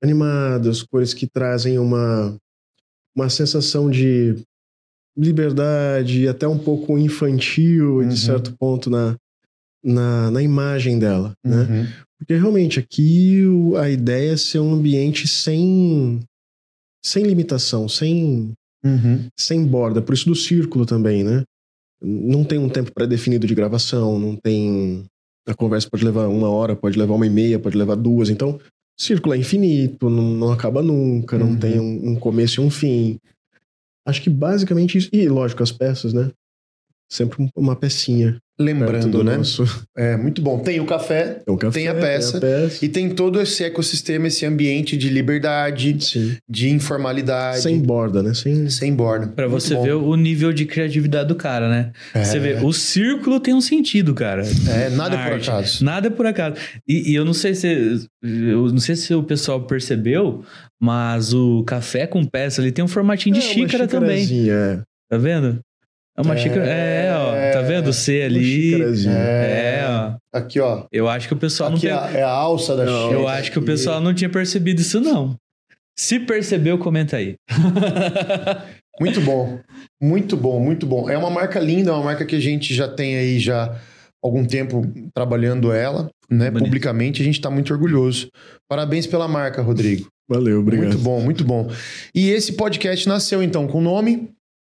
[0.03, 2.35] animadas, cores que trazem uma,
[3.15, 4.35] uma sensação de
[5.17, 8.07] liberdade, até um pouco infantil, Uhum.
[8.09, 9.17] de certo ponto, na,
[9.83, 11.87] na, na imagem dela, né?
[12.19, 13.41] Porque realmente aqui
[13.81, 16.19] a ideia é ser um ambiente sem,
[17.03, 18.51] sem limitação, sem,
[18.83, 19.27] Uhum.
[19.37, 20.01] sem borda.
[20.01, 21.43] Por isso do círculo também, né?
[22.01, 25.05] Não tem um tempo pré-definido de gravação, não tem.
[25.47, 28.29] A conversa pode levar uma hora, pode levar uma e meia, pode levar duas.
[28.29, 28.61] Então, o
[29.01, 31.59] círculo é infinito, não, não acaba nunca, não Uhum.
[31.59, 33.17] tem um, um começo e um fim.
[34.07, 35.09] Acho que basicamente isso.
[35.11, 36.31] E lógico, as peças, né?
[37.11, 38.37] Sempre um- uma pecinha.
[38.61, 39.37] Lembrando, do né?
[39.37, 39.63] Nosso...
[39.97, 40.59] É muito bom.
[40.59, 42.41] Tem o café Tem, o café, Tem a peça.
[42.41, 42.83] peça.
[42.83, 46.35] e tem todo esse ecossistema, esse ambiente de liberdade, Sim.
[46.47, 48.33] de informalidade, Sem borda, né?
[48.33, 49.27] Sem, sem borda.
[49.27, 49.83] Pra Muito você bom.
[49.83, 51.93] ver o nível de criatividade do cara, né?
[52.13, 52.21] É.
[52.21, 54.43] Você vê, o círculo tem um sentido, cara.
[54.69, 55.49] É, nada na por arte.
[55.49, 55.85] acaso.
[55.85, 56.55] Nada é por acaso.
[56.85, 60.43] E, e eu não sei se eu não sei se o pessoal percebeu,
[60.81, 64.49] mas o café com peça ele tem um formatinho de É, uma xícara também.
[64.51, 64.81] É.
[65.09, 65.59] Tá vendo?
[66.19, 66.37] É uma É.
[66.37, 66.65] xícara.
[66.67, 67.53] É, ó.
[67.53, 67.87] Tá vendo?
[67.87, 68.43] O C ali.
[68.73, 69.13] xicarazinha.
[69.13, 70.37] É, ó.
[70.37, 70.83] Aqui, ó.
[70.91, 72.17] Eu acho que o pessoal Aqui é não a, tem.
[72.19, 73.13] é a alça da xícara.
[73.13, 75.35] Eu acho que o pessoal não tinha percebido isso, não.
[75.97, 77.35] Se percebeu, comenta aí.
[78.99, 79.59] Muito bom.
[80.01, 81.09] Muito bom, muito bom.
[81.09, 83.75] É uma marca linda, é uma marca que a gente já tem aí já há
[84.21, 84.81] algum tempo
[85.13, 86.51] trabalhando ela, né?
[86.51, 86.65] Bonito.
[86.65, 88.27] Publicamente, a gente está muito orgulhoso.
[88.67, 90.07] Parabéns pela marca, Rodrigo.
[90.29, 90.87] Valeu, obrigado.
[90.87, 91.69] Muito bom, muito bom.
[92.13, 94.29] E esse podcast nasceu então com nome,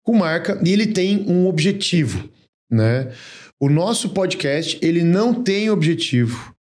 [0.09, 2.27] com marca e ele tem um objetivo,
[2.71, 3.11] né?
[3.61, 6.55] O nosso podcast ele não tem objetivo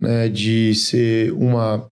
[0.00, 1.88] né, de ser uma,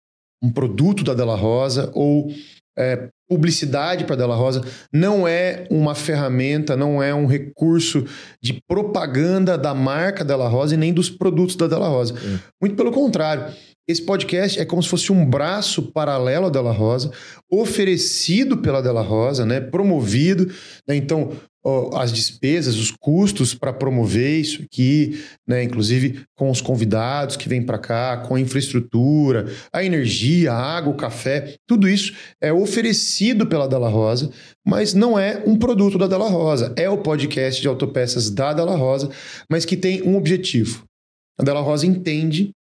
[0.43, 2.33] um produto da Della Rosa ou
[2.77, 4.61] é, publicidade para Della Rosa.
[4.91, 8.05] Não é uma ferramenta, não é um recurso
[8.41, 12.15] de propaganda da marca Della Rosa e nem dos produtos da Della Rosa.
[12.15, 12.39] É.
[12.61, 13.53] Muito pelo contrário.
[13.89, 17.11] Esse podcast é como se fosse um braço paralelo à Della Rosa,
[17.51, 19.59] oferecido pela Della Rosa, né?
[19.59, 20.45] promovido.
[20.87, 20.95] né?
[20.95, 21.31] Então,
[21.65, 25.63] ó, as despesas, os custos para promover isso aqui, né?
[25.63, 30.93] inclusive com os convidados que vêm para cá, com a infraestrutura, a energia, a água,
[30.93, 34.29] o café, tudo isso é oferecido pela Della Rosa,
[34.63, 36.71] mas não é um produto da Della Rosa.
[36.75, 39.09] É o podcast de autopeças da Della Rosa,
[39.49, 40.83] mas que tem um objetivo.
[41.39, 42.51] A Della Rosa entende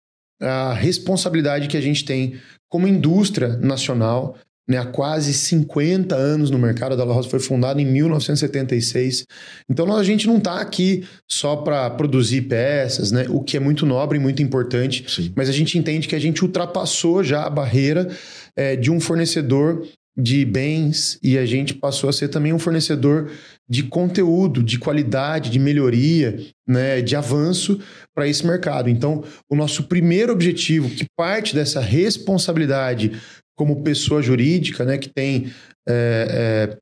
[0.40, 2.34] a responsabilidade que a gente tem
[2.68, 4.36] como indústria nacional,
[4.68, 6.92] né, há quase 50 anos no mercado.
[6.92, 9.24] A Della Rosa foi fundada em 1976.
[9.68, 13.60] Então nós- a gente não está aqui só para produzir peças, né, o que é
[13.60, 15.32] muito nobre e muito importante, Sim.
[15.34, 18.08] mas a gente entende que a gente ultrapassou já a barreira
[18.56, 19.86] eh, de um fornecedor
[20.18, 23.30] de bens e a gente passou a ser também um fornecedor
[23.68, 27.80] de conteúdo, de qualidade, de melhoria, né, de avanço
[28.12, 28.90] para esse mercado.
[28.90, 33.12] Então, o nosso primeiro objetivo, que parte dessa responsabilidade
[33.56, 35.52] como pessoa jurídica, né, que tem
[35.88, 36.78] é, é,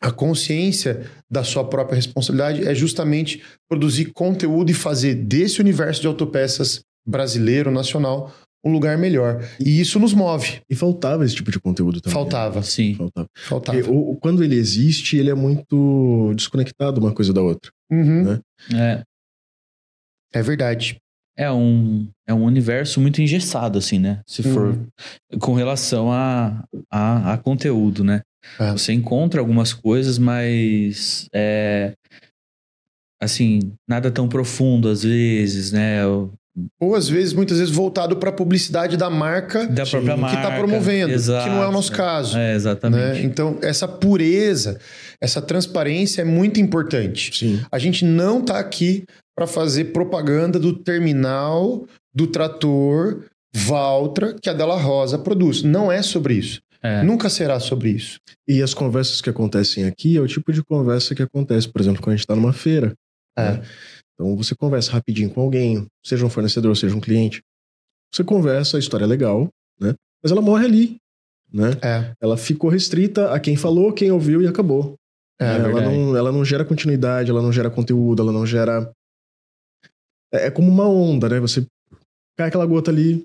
[0.00, 6.08] a consciência da sua própria responsabilidade, é justamente produzir conteúdo e fazer desse universo de
[6.08, 8.34] autopeças brasileiro, nacional,
[8.64, 9.42] um lugar melhor.
[9.60, 10.60] E isso nos move.
[10.70, 12.14] E faltava esse tipo de conteúdo também.
[12.14, 12.94] Faltava, Sim.
[12.94, 13.28] Faltava.
[13.46, 13.78] faltava.
[13.78, 17.70] Porque o- o- quando ele existe, ele é muito desconectado uma coisa da outra.
[17.90, 18.24] Uhum.
[18.24, 18.40] né?
[18.74, 19.02] É,
[20.38, 20.96] É verdade.
[21.36, 24.20] é, um, é um universo muito engessado, assim, né?
[24.26, 25.38] Se for Uhum.
[25.40, 28.22] com relação a, a, a conteúdo, né?
[28.58, 28.72] É.
[28.72, 31.92] Você encontra algumas coisas, mas é,
[33.20, 36.00] assim, nada tão profundo às vezes, né?
[36.80, 40.56] Ou às vezes, muitas vezes, voltado para a publicidade da marca Da própria que está
[40.56, 41.44] promovendo, Exato.
[41.44, 42.38] que não é o nosso caso.
[42.38, 43.02] É, exatamente.
[43.02, 43.22] né?
[43.22, 44.78] Então, essa pureza,
[45.20, 47.36] essa transparência é muito importante.
[47.36, 47.60] Sim.
[47.72, 49.04] A gente não está aqui
[49.36, 55.62] para fazer propaganda do terminal, do trator, Valtra, que a Della Rosa produz.
[55.62, 56.60] Não é sobre isso.
[56.82, 57.02] É.
[57.02, 58.18] Nunca será sobre isso.
[58.46, 62.02] E as conversas que acontecem aqui é o tipo de conversa que acontece, por exemplo,
[62.02, 62.92] quando a gente está numa feira.
[63.36, 63.52] É.
[63.52, 63.62] né?
[64.14, 67.42] Então você conversa rapidinho com alguém, seja um fornecedor, seja um cliente.
[68.12, 69.48] Você conversa, a história é legal,
[69.80, 69.94] né?
[70.22, 70.96] Mas ela morre ali,
[71.54, 71.70] né?
[71.82, 74.96] É, Ela ficou restrita a quem falou, quem ouviu e acabou.
[75.38, 75.70] é, né?
[75.70, 78.90] ela, não, ela não gera continuidade, ela não gera conteúdo, ela não gera.
[80.32, 81.38] É, é como uma onda, né?
[81.38, 81.64] Você
[82.36, 83.24] cai aquela gota ali,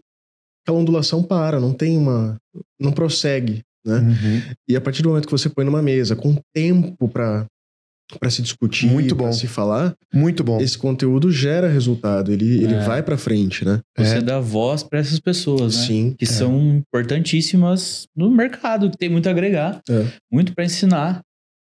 [0.64, 2.38] aquela ondulação para, não tem uma.
[2.80, 3.64] não prossegue.
[3.84, 3.96] Né?
[3.96, 4.56] Uhum.
[4.68, 7.48] E a partir do momento que você põe numa mesa com tempo para
[8.18, 9.32] para se discutir, Muito pra bom.
[9.34, 10.60] se falar, Muito bom.
[10.60, 12.80] esse conteúdo gera resultado, ele, ele É.
[12.84, 13.80] vai para frente, né?
[13.98, 14.22] Você É.
[14.22, 15.86] dá voz para essas pessoas, né?
[15.86, 16.16] Sim.
[16.18, 16.82] Que são
[17.20, 20.06] importantíssimas no mercado, que tem muito a agregar, É.
[20.32, 21.22] muito para ensinar,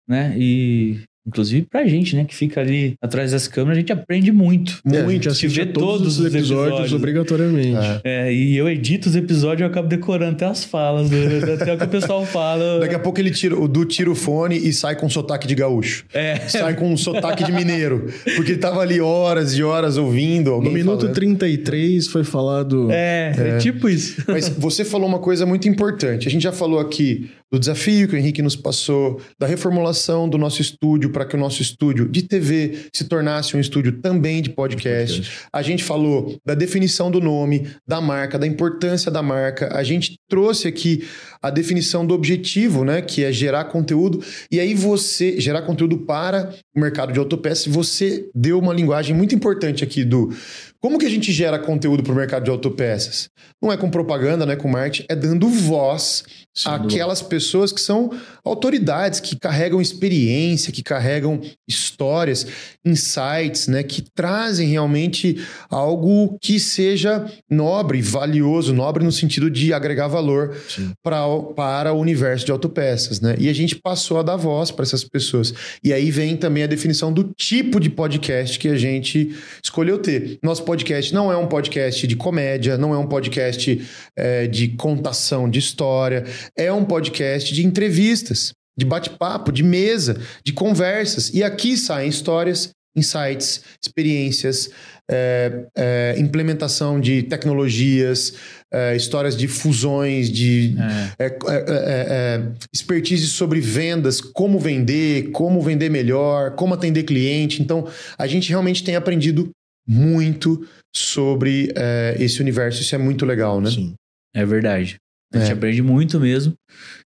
[0.09, 0.35] né?
[0.39, 4.81] E inclusive pra gente, né, que fica ali atrás das câmeras, a gente aprende muito.
[4.87, 5.29] É, a gente Muito.
[5.29, 6.93] assiste vê a todos, todos os os episódios, episódios.
[6.93, 8.01] obrigatoriamente.
[8.05, 8.29] É.
[8.29, 11.19] É, e eu edito os episódios e eu acabo decorando até as falas, né?
[11.61, 12.81] até o que o pessoal fala.
[12.85, 15.55] Daqui a pouco ele tira, o Du tira o fone e sai com sotaque de
[15.55, 16.05] gaúcho.
[16.13, 18.07] É, Sai com um sotaque de mineiro.
[18.37, 21.15] Porque ele tava ali horas e horas ouvindo alguém No minuto falando.
[21.15, 22.89] 33 foi falado.
[22.91, 24.23] é, é tipo isso.
[24.29, 26.29] Mas você falou uma coisa muito importante.
[26.29, 30.37] A gente já falou aqui do desafio que o Henrique nos passou, da reformulação do
[30.37, 34.51] nosso estúdio para que o nosso estúdio de TV se tornasse um estúdio também de
[34.51, 35.31] podcast.
[35.53, 39.73] A gente falou da definição do nome, da marca, da importância da marca.
[39.73, 41.07] A gente trouxe aqui
[41.41, 44.21] a definição do objetivo, né, que é gerar conteúdo.
[44.51, 47.73] E aí você gerar conteúdo para o mercado de autopeças.
[47.73, 50.33] Você deu uma linguagem muito importante aqui do
[50.81, 53.29] como que a gente gera conteúdo para o mercado de autopeças?
[53.63, 57.81] Não é com propaganda, não é com marketing, é dando voz Sem àquelas pessoas que
[57.81, 58.13] são
[58.45, 62.47] autoridades, que carregam experiência, que carregam histórias,
[62.85, 70.07] insights, né, que trazem realmente algo que seja nobre, valioso, nobre no sentido de agregar
[70.07, 70.57] valor
[71.03, 71.25] pra,
[71.57, 73.35] para o universo de autopeças, né?
[73.39, 75.53] E a gente passou a dar voz para essas pessoas.
[75.83, 80.39] E aí vem também a definição do tipo de podcast que a gente escolheu ter.
[80.43, 83.81] Nosso podcast não é um podcast de comédia, não é um podcast
[84.17, 86.25] é, de contação de história,
[86.57, 91.33] é um podcast de entrevistas, de bate-papo, de mesa, de conversas.
[91.33, 94.71] E aqui saem histórias, insights, experiências,
[95.11, 98.35] é, é, implementação de tecnologias,
[98.73, 100.77] é, histórias de fusões, de
[101.19, 101.27] É.
[101.27, 107.61] é, é, expertise sobre vendas, como vender, como vender melhor, como atender cliente.
[107.61, 109.51] Então, a gente realmente tem aprendido
[109.87, 111.73] muito sobre
[112.19, 112.81] esse universo.
[112.81, 113.71] Isso é muito legal, né?
[113.71, 113.95] Sim.
[114.35, 114.97] É verdade.
[115.35, 115.53] A gente É.
[115.55, 116.55] aprende muito mesmo.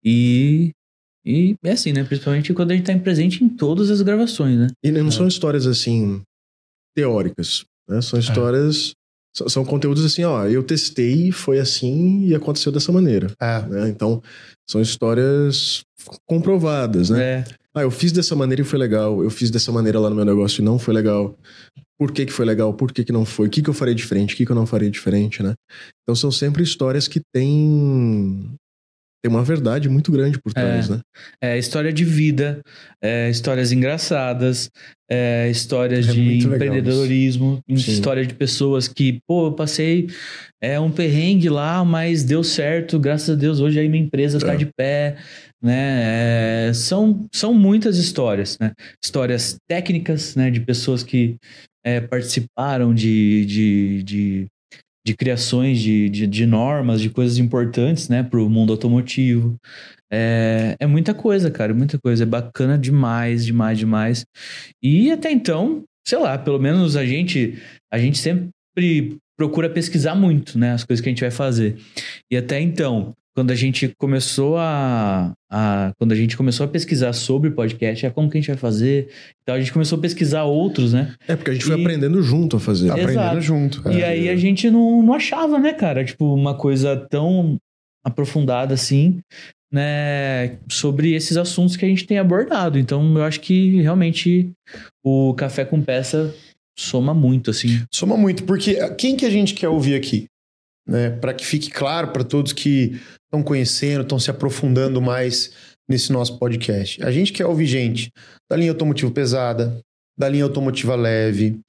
[0.04, 0.72] E,
[1.24, 2.04] e é assim, né?
[2.04, 4.68] Principalmente quando a gente tá em presente em todas as gravações, né?
[4.84, 6.20] E não são histórias assim
[6.96, 8.00] teóricas, né?
[8.00, 8.92] São histórias
[9.36, 13.62] são- são conteúdos assim, ó, eu testei, foi assim e aconteceu dessa maneira, É.
[13.68, 13.88] né?
[13.88, 14.20] Então,
[14.68, 15.82] são histórias
[16.26, 17.22] comprovadas, né?
[17.22, 17.44] É.
[17.74, 19.22] Ah, eu fiz dessa maneira e foi legal.
[19.22, 21.38] Eu fiz dessa maneira lá no meu negócio e não foi legal.
[21.98, 22.72] Por que, que foi legal?
[22.72, 23.48] Por que, que não foi?
[23.48, 24.34] O que, que eu faria diferente?
[24.34, 25.54] O que, que eu não faria diferente, né?
[26.02, 28.54] Então são sempre histórias que têm,
[29.22, 31.00] tem uma verdade muito grande por trás, né?
[31.42, 32.60] É história de vida,
[33.02, 34.70] é, histórias engraçadas,
[35.10, 40.08] é, histórias É de empreendedorismo, história de pessoas que, pô, eu passei
[40.62, 44.52] é, um perrengue lá, mas deu certo, graças a Deus, hoje aí minha empresa tá
[44.52, 44.56] É.
[44.56, 45.16] de pé,
[45.60, 46.68] né?
[46.68, 48.72] É, são, são muitas histórias, né?
[49.02, 50.48] Histórias técnicas, né?
[50.50, 51.36] De pessoas que
[51.88, 54.46] é, participaram de, de, de,
[55.06, 58.22] de criações de, de, de normas, de coisas importantes, né?
[58.22, 59.56] Para o mundo automotivo.
[60.12, 62.24] É, é muita coisa, cara, muita coisa.
[62.24, 64.26] É bacana demais, demais, demais.
[64.82, 67.58] E até então, sei lá, pelo menos a gente,
[67.90, 70.72] a gente sempre procura pesquisar muito, né?
[70.72, 71.78] As coisas que a gente vai fazer.
[72.30, 77.12] E até então, quando a gente começou a, a quando a gente começou a pesquisar
[77.12, 79.10] sobre podcast, é como que a gente vai fazer.
[79.40, 81.14] Então a gente começou a pesquisar outros, né?
[81.28, 82.86] É porque a gente foi E- aprendendo junto a fazer.
[82.86, 83.00] Exato.
[83.00, 83.88] Aprendendo junto.
[83.92, 84.08] E é.
[84.08, 86.04] aí a gente não, não achava, né, cara?
[86.04, 87.58] Tipo, uma coisa tão
[88.04, 89.20] aprofundada assim,
[89.72, 90.58] né?
[90.68, 92.76] Sobre esses assuntos que a gente tem abordado.
[92.76, 94.50] Então, eu acho que realmente
[95.00, 96.34] o Café com Peça
[96.76, 97.84] soma muito, assim.
[97.94, 100.26] Soma muito, porque quem que a gente quer ouvir aqui?
[100.88, 101.10] Né?
[101.10, 105.52] Para que fique claro para todos que estão conhecendo, estão se aprofundando mais
[105.88, 107.02] nesse nosso podcast.
[107.04, 108.10] A gente quer ouvir gente
[108.50, 109.80] da linha automotiva pesada,
[110.18, 111.60] da linha automotiva leve,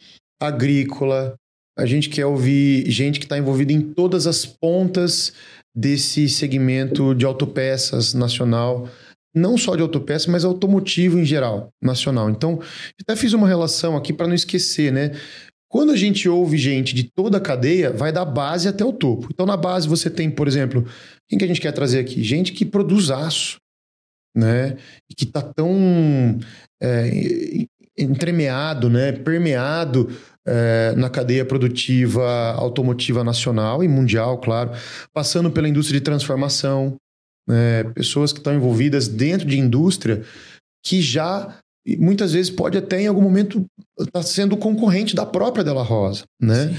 [0.41, 1.36] agrícola.
[1.77, 5.33] A gente quer ouvir gente que está envolvida em todas as pontas
[5.75, 8.89] desse segmento de autopeças nacional.
[9.35, 12.29] Não só de autopeças, mas automotivo em geral, nacional.
[12.29, 12.60] Então,
[13.02, 15.12] até fiz uma relação aqui para não esquecer, né?
[15.69, 19.27] Quando a gente ouve gente de toda a cadeia, vai da base até o topo.
[19.31, 20.85] Então, na base, você tem, por exemplo,
[21.27, 22.23] quem que a gente quer trazer aqui?
[22.23, 23.57] Gente que produz aço,
[24.35, 24.77] né?
[25.07, 26.39] E que tá tão
[26.81, 29.11] é, entremeado, né?
[29.11, 30.09] Permeado
[30.47, 34.71] é, na cadeia produtiva automotiva nacional e mundial, claro.
[35.13, 36.95] Passando pela indústria de transformação,
[37.47, 37.83] né?
[37.93, 40.23] pessoas que estão envolvidas dentro de indústria
[40.83, 41.59] que já
[41.90, 43.65] e muitas vezes pode até em algum momento
[44.00, 46.71] estar sendo concorrente da própria Della Rosa, né?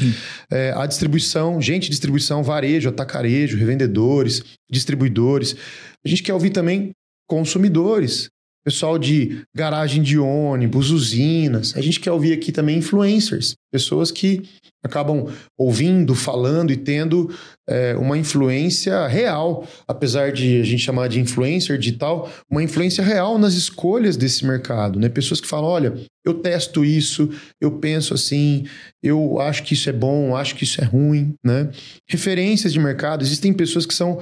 [0.50, 5.56] É, a distribuição, gente de distribuição, varejo, atacarejo, revendedores, distribuidores.
[6.04, 6.92] A gente quer ouvir também
[7.28, 8.28] consumidores,
[8.64, 11.76] pessoal de garagem de ônibus, usinas.
[11.76, 14.42] A gente quer ouvir aqui também influencers, pessoas que
[14.82, 15.26] acabam
[15.58, 17.30] ouvindo, falando e tendo
[17.68, 23.38] é, uma influência real, apesar de a gente chamar de influencer digital, uma influência real
[23.38, 25.08] nas escolhas desse mercado, né?
[25.08, 25.94] Pessoas que falam, olha,
[26.24, 27.30] eu testo isso,
[27.60, 28.64] eu penso assim,
[29.02, 31.70] eu acho que isso é bom, acho que isso é ruim, né?
[32.08, 34.20] Referências de mercado, existem pessoas que são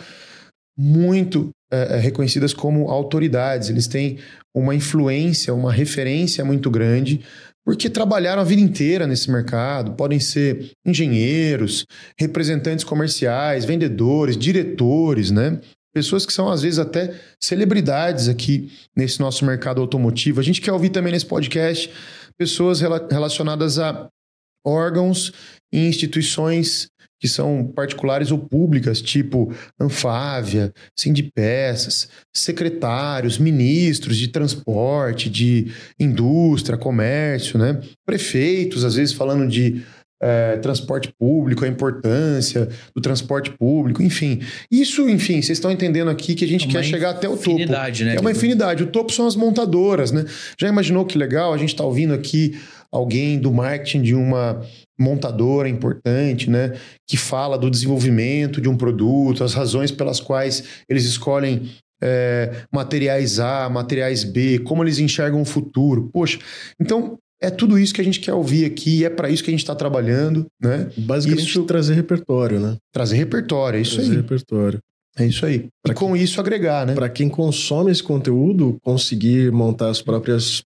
[0.76, 4.18] muito é, é, reconhecidas como autoridades, eles têm
[4.54, 7.20] uma influência, uma referência muito grande,
[7.64, 9.92] porque trabalharam a vida inteira nesse mercado.
[9.92, 11.84] Podem ser engenheiros,
[12.18, 15.60] representantes comerciais, vendedores, diretores, né?
[15.94, 20.40] Pessoas que são, às vezes, até celebridades aqui nesse nosso mercado automotivo.
[20.40, 21.90] A gente quer ouvir também nesse podcast
[22.38, 24.08] pessoas rela- relacionadas a
[24.64, 25.32] órgãos
[25.72, 26.88] e instituições
[27.20, 37.58] que são particulares ou públicas, tipo Anfávia, Sindipeças, secretários, ministros de transporte, de indústria, comércio,
[37.58, 37.80] né?
[38.06, 39.82] Prefeitos, às vezes falando de
[40.20, 44.40] eh, transporte público, a importância do transporte público, enfim.
[44.68, 47.50] Isso, enfim, vocês estão entendendo aqui que a gente É quer chegar até o topo.
[47.50, 48.16] Infinidade, né?
[48.16, 48.82] É uma infinidade.
[48.82, 50.24] O topo são as montadoras, né?
[50.60, 51.54] Já imaginou que legal?
[51.54, 52.58] A gente está ouvindo aqui
[52.93, 54.62] alguém do marketing de uma
[54.99, 56.72] montadora importante, né?
[57.07, 61.70] Que fala do desenvolvimento de um produto, as razões pelas quais eles escolhem
[62.03, 66.09] é, materiais A, materiais B, como eles enxergam o futuro.
[66.12, 66.39] Poxa,
[66.80, 69.51] então é tudo isso que a gente quer ouvir aqui e é para isso que
[69.51, 70.91] a gente está trabalhando, né?
[70.97, 72.76] Basicamente, Isso- trazer repertório, né?
[72.93, 74.16] Trazer repertório, é isso trazer aí.
[74.16, 74.78] repertório.
[75.16, 75.55] É isso aí.
[75.57, 76.95] E Pra com isso agregar, né?
[76.95, 80.62] Para quem consome esse conteúdo, conseguir montar as próprias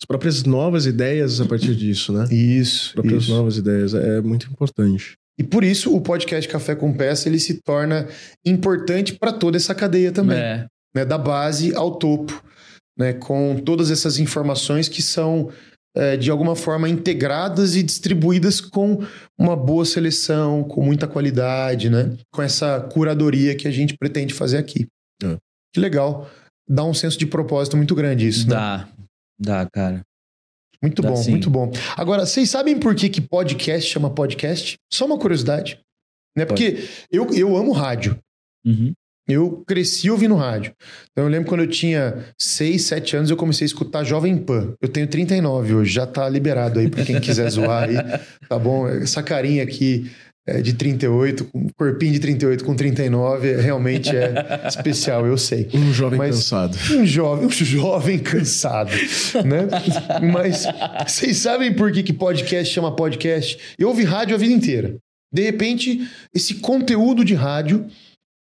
[0.00, 2.24] as próprias novas ideias a partir disso, né?
[2.30, 3.32] Isso, As próprias isso.
[3.34, 5.16] novas ideias é muito importante.
[5.38, 8.08] E por isso o podcast Café com Peça ele se torna
[8.44, 10.66] importante para toda essa cadeia também, É.
[10.94, 11.04] né?
[11.04, 12.42] da base ao topo,
[12.98, 13.12] né?
[13.12, 15.50] com todas essas informações que são
[15.96, 19.02] é, de alguma forma integradas e distribuídas com
[19.36, 22.16] uma boa seleção, com muita qualidade, né?
[22.32, 24.86] com essa curadoria que a gente pretende fazer aqui.
[25.22, 25.36] É.
[25.74, 26.28] Que legal.
[26.68, 28.48] Dá um senso de propósito muito grande isso.
[28.48, 28.54] né?
[29.38, 29.68] Dá.
[29.72, 30.02] Cara.
[30.82, 31.30] Muito Dá bom, sim.
[31.32, 31.70] muito bom.
[31.96, 34.76] Agora, vocês sabem por que, que podcast chama podcast?
[34.92, 35.80] Só uma curiosidade.
[36.36, 36.44] Né?
[36.44, 38.18] Porque eu, eu amo rádio.
[38.64, 38.92] Uhum.
[39.28, 40.72] Eu cresci ouvindo rádio.
[41.10, 44.72] Então eu lembro quando eu tinha 6, 7 anos, eu comecei a escutar Jovem Pan.
[44.80, 47.96] Eu tenho 39 hoje, já tá liberado aí pra quem quiser zoar aí.
[48.48, 48.88] Tá bom?
[48.88, 50.10] Essa carinha aqui
[50.48, 54.32] é, de 38, com corpinho de 38 com 39, é- realmente é
[54.66, 55.68] especial, eu sei.
[55.74, 56.76] Um jovem Mas- cansado.
[56.94, 58.90] Um jovem, um jovem cansado,
[59.44, 59.68] né?
[60.32, 60.64] Mas
[61.06, 63.58] vocês sabem por que, que podcast chama podcast?
[63.78, 64.96] Eu ouvi rádio a vida inteira.
[65.32, 67.86] De repente, esse conteúdo de rádio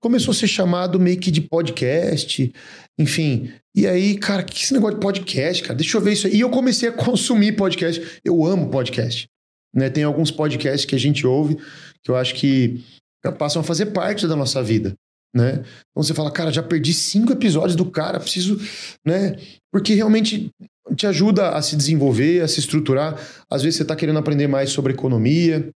[0.02, 2.54] começou a ser chamado meio que de podcast,
[2.98, 3.52] enfim.
[3.76, 5.76] E aí, cara, que esse negócio de podcast, cara?
[5.76, 6.36] Deixa eu ver isso aí.
[6.36, 8.02] E eu comecei a consumir podcast.
[8.24, 9.28] Eu amo podcast.
[9.76, 9.90] Né?
[9.90, 11.58] Tem alguns podcasts que a gente ouve
[12.08, 12.82] que eu acho que
[13.38, 14.94] passam a fazer parte da nossa vida.
[15.36, 15.60] Né?
[15.92, 18.58] Então você fala, cara, já perdi cinco episódios do cara, preciso,
[19.06, 19.36] né?
[19.70, 20.50] Porque realmente
[20.96, 23.20] te ajuda a se desenvolver, a se estruturar.
[23.52, 25.70] Às vezes você está querendo aprender mais sobre economia,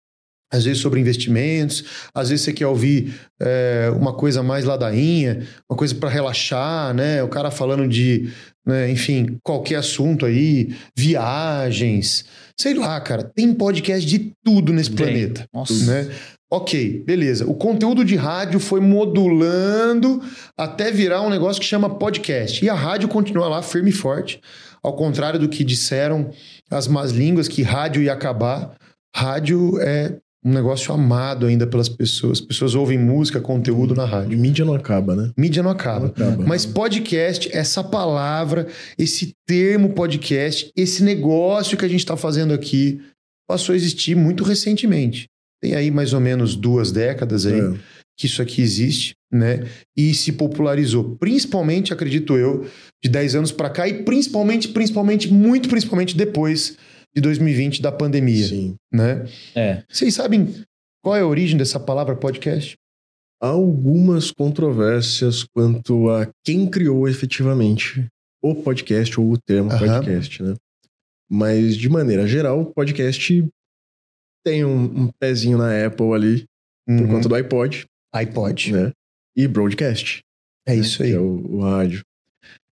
[0.49, 5.77] às vezes sobre investimentos, às vezes você quer ouvir é, uma coisa mais ladainha, uma
[5.77, 7.21] coisa para relaxar, né?
[7.21, 8.31] O cara falando de,
[8.65, 12.25] né, enfim, qualquer assunto aí, viagens,
[12.61, 13.23] sei lá, cara.
[13.23, 15.05] Tem podcast de tudo nesse Tem.
[15.05, 15.73] planeta Nossa.
[15.85, 16.13] né?
[16.53, 17.49] Ok, beleza.
[17.49, 20.21] O conteúdo de rádio foi modulando
[20.57, 22.63] até virar um negócio que chama podcast.
[22.63, 24.39] E a rádio continua lá firme e forte.
[24.83, 26.29] Ao contrário do que disseram
[26.69, 28.75] as más línguas, que rádio ia acabar.
[29.15, 32.39] Rádio é um negócio amado ainda pelas pessoas.
[32.39, 34.37] As pessoas ouvem música, conteúdo na rádio.
[34.37, 35.31] Mídia não acaba, né?
[35.37, 36.07] Mídia não Não acaba.
[36.07, 36.43] acaba.
[36.45, 38.67] Mas podcast, essa palavra,
[38.97, 42.99] esse termo podcast, esse negócio que a gente está fazendo aqui,
[43.47, 45.27] passou a existir muito recentemente.
[45.61, 47.73] Tem aí mais ou menos duas décadas aí É.
[48.17, 49.65] que isso aqui existe, né?
[49.95, 52.65] E se popularizou, principalmente, acredito eu,
[53.03, 56.77] de 10 anos para cá e principalmente, principalmente, muito principalmente depois
[57.13, 58.75] de 2020 da pandemia, Sim.
[58.91, 59.25] né?
[59.55, 59.83] É.
[59.89, 60.47] Vocês sabem
[61.03, 62.75] qual é a origem dessa palavra podcast?
[63.41, 68.05] Há algumas controvérsias quanto a quem criou efetivamente
[68.41, 69.79] o podcast ou o termo Aham.
[69.79, 70.53] podcast, né?
[71.29, 73.47] Mas, de maneira geral, o podcast
[74.45, 76.45] tem um, um pezinho na Apple ali,
[76.85, 77.07] por Uhum.
[77.07, 78.73] conta do iPod, iPod.
[78.73, 78.91] né?
[79.35, 80.21] E broadcast.
[80.67, 80.81] É né?
[80.81, 81.09] isso aí.
[81.11, 82.01] Que é o, o rádio.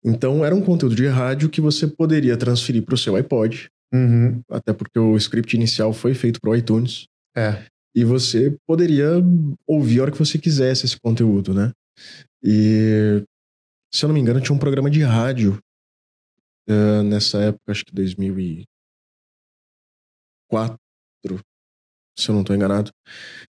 [0.03, 4.41] Então era um conteúdo de rádio que você poderia transferir para o seu iPod, Uhum.
[4.51, 7.07] até porque o script inicial foi feito para o iTunes.
[7.35, 7.65] É.
[7.95, 9.11] E você poderia
[9.65, 11.71] ouvir a hora que você quisesse esse conteúdo, né?
[12.43, 13.23] E,
[13.93, 15.57] se eu não me engano, tinha um programa de rádio
[16.67, 18.67] eh, nessa época, acho que 2004,
[22.19, 22.91] se eu não estou enganado,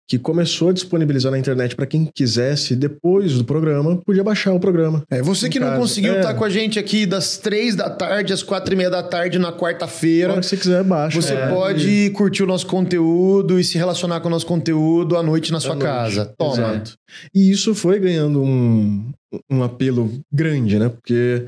[0.08, 4.60] que começou a disponibilizar na internet para quem quisesse, depois do programa, podia baixar o
[4.60, 5.02] programa.
[5.10, 6.18] É, você que No não conseguiu é.
[6.20, 9.38] estar com a gente aqui das três da tarde às quatro e meia da tarde
[9.38, 11.20] na quarta-feira, que você quiser, baixa.
[11.20, 11.48] você É.
[11.48, 15.60] pode curtir o nosso conteúdo e se relacionar com o nosso conteúdo à noite na
[15.60, 16.34] sua casa.
[16.36, 16.52] Toma.
[16.74, 16.94] Exato.
[17.34, 19.10] E isso foi ganhando um,
[19.50, 20.88] um apelo grande, né?
[20.90, 21.46] Porque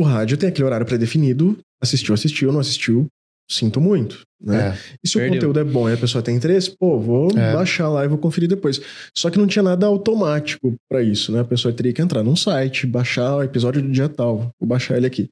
[0.00, 3.06] o rádio tem aquele horário pré-definido, assistiu, assistiu, não assistiu,
[3.50, 4.70] sinto muito, né?
[4.70, 4.78] É.
[5.04, 5.30] E se Perdeu.
[5.30, 7.52] o conteúdo é bom e a pessoa tem interesse, pô, vou É.
[7.52, 8.80] baixar lá e vou conferir depois.
[9.16, 11.40] Só que não tinha nada automático pra isso, né?
[11.40, 14.96] A pessoa teria que entrar num site, baixar o episódio do dia tal, vou baixar
[14.96, 15.28] ele aqui.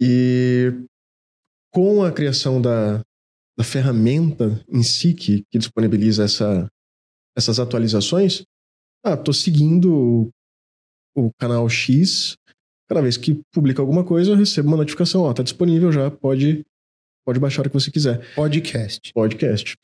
[0.00, 0.72] E
[1.72, 3.00] com a criação da,
[3.58, 6.66] da ferramenta em si que, que disponibiliza essa,
[7.36, 8.42] essas atualizações,
[9.04, 10.30] ah, tô seguindo o,
[11.26, 12.34] o canal X,
[12.88, 16.64] cada vez que publica alguma coisa, eu recebo uma notificação, ó, tá disponível já, pode,
[17.26, 19.12] pode baixar hora que você quiser Podcast.
[19.12, 19.76] podcast.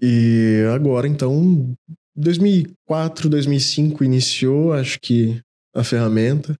[0.00, 1.74] E agora, então,
[2.16, 5.40] 2004, 2005 iniciou, acho que,
[5.74, 6.54] a ferramenta.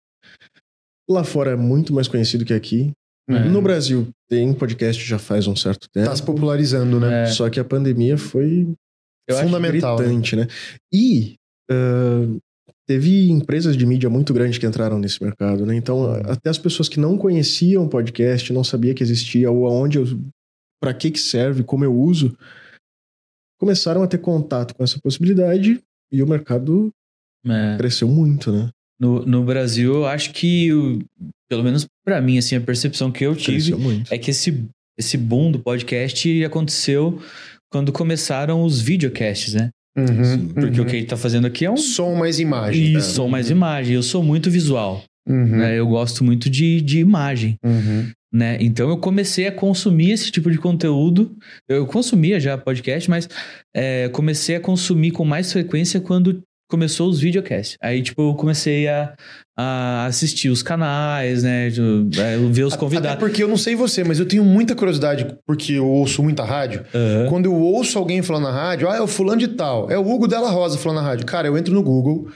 [1.08, 2.92] Lá fora é muito mais conhecido que aqui.
[3.28, 3.44] É.
[3.44, 6.08] No Brasil tem podcast já faz um certo tempo.
[6.08, 7.22] Tá se popularizando, né?
[7.22, 7.26] É.
[7.26, 8.68] Só que a pandemia foi
[9.28, 9.98] Eu Fundamental.
[9.98, 10.04] né?
[10.04, 10.46] gritante, né?
[10.92, 11.36] E
[11.70, 12.26] ah,
[12.86, 15.74] teve empresas de mídia muito grandes que entraram nesse mercado, né?
[15.74, 16.20] Então, Uhum.
[16.30, 20.04] até as pessoas que não conheciam podcast, não sabia que existia, ou aonde eu.
[20.80, 22.36] para que que serve, como eu uso,
[23.58, 25.80] começaram a ter contato com essa possibilidade
[26.12, 26.90] e o mercado
[27.46, 27.76] É.
[27.78, 28.68] cresceu muito, né?
[29.00, 30.68] No, no Brasil, eu acho que,
[31.48, 33.72] pelo menos pra mim, assim, a percepção que eu tive
[34.10, 34.64] é que esse,
[34.98, 37.20] esse boom do podcast aconteceu
[37.72, 39.70] quando começaram os videocasts, né?
[39.96, 40.86] Uhum, Porque uhum.
[40.86, 41.76] o que ele tá fazendo aqui é um.
[41.76, 42.94] Som mais imagem.
[42.94, 43.94] Isso, som mais imagem.
[43.94, 45.02] Eu sou muito visual.
[45.28, 45.78] Uhum, né?
[45.78, 47.56] Eu gosto muito de, de imagem.
[47.64, 48.10] uhum.
[48.32, 48.58] né?
[48.60, 51.36] Então eu comecei a consumir esse tipo de conteúdo.
[51.68, 53.28] Eu consumia já podcast, mas
[53.74, 57.76] é, comecei a consumir com mais frequência quando começou os videocasts.
[57.80, 59.14] Aí, tipo, eu comecei a,
[59.56, 61.68] a assistir os canais, né?
[61.68, 61.70] é,
[62.50, 63.18] ver os Até convidados.
[63.20, 66.84] porque eu não sei você, mas eu tenho muita curiosidade, porque eu ouço muita rádio.
[66.94, 67.26] Aham.
[67.28, 70.06] Quando eu ouço alguém falando na rádio, ah, é o fulano de tal, é o
[70.08, 71.24] Hugo Della Rosa falando na rádio.
[71.26, 72.28] Cara, eu entro no Google,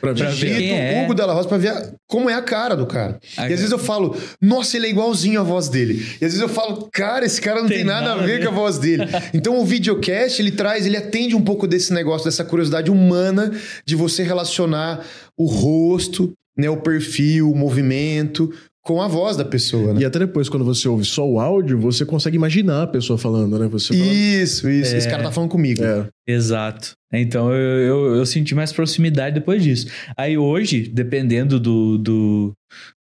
[0.00, 1.02] Pra ver digito quem é.
[1.04, 3.18] Hugo Della Rosa pra ver a- como é a cara do cara.
[3.38, 5.94] Ah, E às vezes eu falo, nossa, ele é igualzinho a voz dele.
[6.20, 8.52] E às vezes eu falo, cara, esse cara não tem, nada, a ver com a
[8.52, 9.04] voz dele.
[9.32, 13.50] Então o videocast, ele traz, ele atende um pouco desse negócio, dessa curiosidade humana
[13.86, 15.00] de você relacionar
[15.38, 18.52] o rosto, né, o perfil, o movimento
[18.84, 20.02] com a voz da pessoa, né?
[20.02, 23.58] E até depois, quando você ouve só o áudio, você consegue imaginar a pessoa falando,
[23.58, 23.66] né?
[23.68, 24.94] Você fala, Isso, isso.
[24.94, 25.82] Esse cara tá falando comigo.
[25.82, 26.92] é, Exato.
[27.10, 29.86] Então eu, eu, eu senti mais proximidade depois disso.
[30.16, 32.52] Aí hoje, dependendo do, do,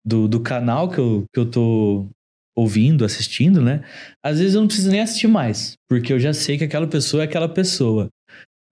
[0.04, 2.06] do, do canal que eu, que eu tô
[2.56, 3.82] ouvindo, assistindo, né?
[4.22, 7.22] Às vezes eu não preciso nem assistir mais, porque eu já sei que aquela pessoa
[7.22, 8.08] é aquela pessoa.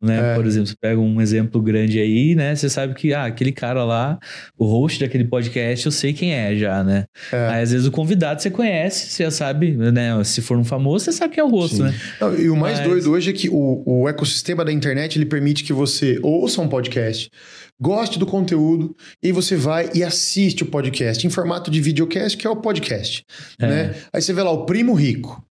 [0.03, 0.32] Né?
[0.32, 0.34] É.
[0.34, 2.55] Por exemplo, você pega um exemplo grande aí, né?
[2.57, 4.18] Você sabe que, ah, aquele cara lá,
[4.59, 7.05] o host daquele podcast, eu sei quem é já, né?
[7.30, 7.48] É.
[7.48, 10.24] Aí às vezes o convidado você conhece, você já sabe, né?
[10.24, 11.82] Se for um famoso, você sabe quem é o rosto, Sim.
[11.82, 11.94] né?
[12.20, 15.26] Não, e o mais Mas- doido hoje é que o, o ecossistema da internet ele
[15.26, 17.30] permite que você ouça um podcast,
[17.78, 22.46] goste do conteúdo, e você vai e assiste o podcast em formato de videocast, que
[22.46, 23.22] é o podcast.
[23.59, 23.66] É.
[23.66, 23.94] Né?
[24.12, 25.44] Aí você vê lá o Primo Rico.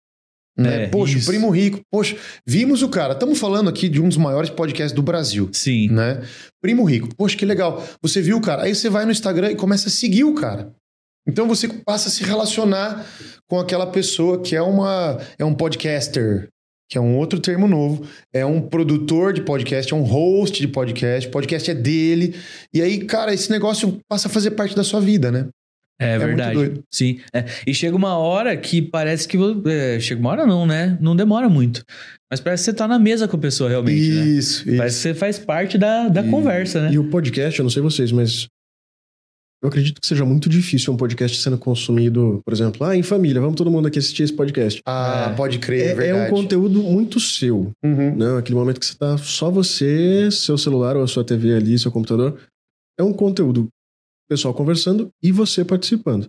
[0.58, 0.84] Né?
[0.84, 1.28] É, poxa, isso.
[1.28, 1.82] Primo Rico.
[1.92, 3.14] Poxa, vimos o cara.
[3.14, 5.50] Estamos falando aqui de um dos maiores podcasts do Brasil.
[5.54, 5.90] Sim.
[5.90, 6.24] Né?
[6.62, 7.10] Primo Rico.
[7.16, 7.84] Poxa, que legal.
[8.02, 8.64] Você viu o cara.
[8.64, 10.74] Aí você vai no Instagram e começa a seguir o cara.
[11.28, 13.06] Então você passa a se relacionar
[13.50, 16.48] com aquela pessoa que é uma é um podcaster,
[16.90, 20.68] que é um outro termo novo, é um produtor de podcast, é um host de
[20.70, 22.34] podcast, podcast é dele.
[22.74, 25.50] E aí, cara, esse negócio passa a fazer parte da sua vida, né?
[26.00, 26.54] É, muito verdade.
[26.56, 26.84] doido.
[26.94, 27.20] Sim.
[27.34, 27.46] É.
[27.66, 29.38] E chega uma hora que parece que.
[29.66, 30.98] é, chega uma hora não, né?
[31.02, 31.84] Não demora muito.
[32.30, 34.26] Mas parece que você tá na mesa com a pessoa realmente, né?
[34.28, 34.98] isso, Parece que isso.
[35.02, 36.92] você faz parte da, da E- conversa, né?
[36.94, 38.48] E o podcast, eu não sei vocês, mas
[39.64, 43.42] eu acredito que seja muito difícil um podcast sendo consumido, por exemplo, ah, em família,
[43.42, 44.82] vamos todo mundo aqui assistir esse podcast.
[44.86, 45.36] Ah, É.
[45.36, 46.32] pode crer, é, É, é verdade.
[46.32, 48.16] um conteúdo muito seu, Uhum.
[48.16, 48.38] né?
[48.38, 51.92] Aquele momento que você tá só você, seu celular ou a sua TV ali, seu
[51.92, 52.38] computador.
[53.00, 53.68] É um conteúdo
[54.30, 56.28] pessoal conversando e você participando.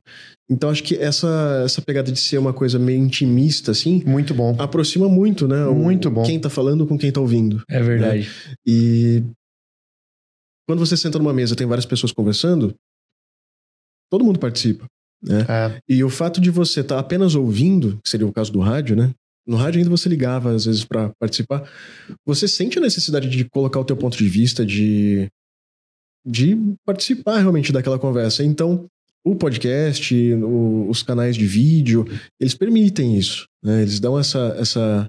[0.50, 4.54] Então acho que essa, essa pegada de ser uma coisa meio intimista, assim, Muito bom.
[4.58, 5.64] aproxima muito, né?
[5.66, 6.22] o- Muito bom.
[6.24, 7.62] Quem tá falando com quem tá ouvindo.
[7.68, 8.28] É verdade.
[8.66, 9.22] E
[10.68, 12.74] quando você senta numa mesa, tem várias pessoas conversando,
[14.10, 14.86] todo mundo participa.
[15.28, 15.80] É.
[15.88, 19.12] E o fato de você estar apenas ouvindo, que seria o caso do rádio, né?
[19.46, 21.68] No rádio ainda você ligava às vezes para participar.
[22.26, 25.26] Você sente a necessidade de colocar o teu ponto de vista, de
[26.28, 28.44] de participar realmente daquela conversa.
[28.44, 28.86] Então,
[29.24, 32.04] o podcast, o- os canais de vídeo,
[32.40, 33.46] eles permitem isso.
[33.64, 33.82] né?
[33.82, 35.06] Eles dão essa, essa,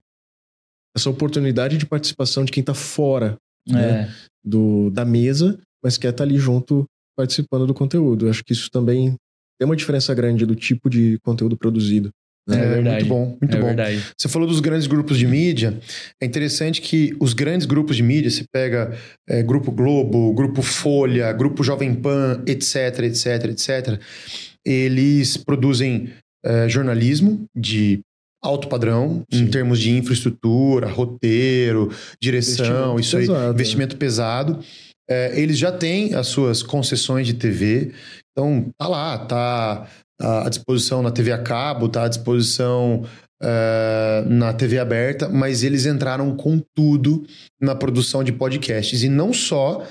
[0.96, 3.38] essa oportunidade de participação de quem está fora
[3.70, 4.10] É.
[4.44, 8.26] do, da mesa, mas quer estar ali junto participando do conteúdo.
[8.26, 9.16] Eu acho que isso também
[9.60, 12.10] tem uma diferença grande do tipo de conteúdo produzido.
[12.48, 13.06] É verdade.
[13.06, 13.68] Muito bom, muito é bom.
[13.68, 14.04] verdade.
[14.18, 15.78] Você falou dos grandes grupos de mídia.
[16.22, 21.32] É interessante que os grandes grupos de mídia, se pega é, Grupo Globo, Grupo Folha,
[21.32, 24.02] Grupo Jovem Pan, etc, etc, etc,
[24.66, 26.10] eles produzem
[26.44, 28.00] é, jornalismo de
[28.42, 29.48] alto padrão, em Sim.
[29.48, 33.54] termos de infraestrutura, roteiro, direção, Investimento isso aí, pesado, né?
[33.54, 34.60] investimento pesado.
[35.10, 37.92] É, eles já têm as suas concessões de TV,
[38.32, 43.04] então tá lá, tá à disposição na TV a cabo, tá à disposição
[43.42, 47.26] eh, na TV aberta, mas eles entraram com tudo
[47.60, 49.02] na produção de podcasts.
[49.02, 49.86] E não só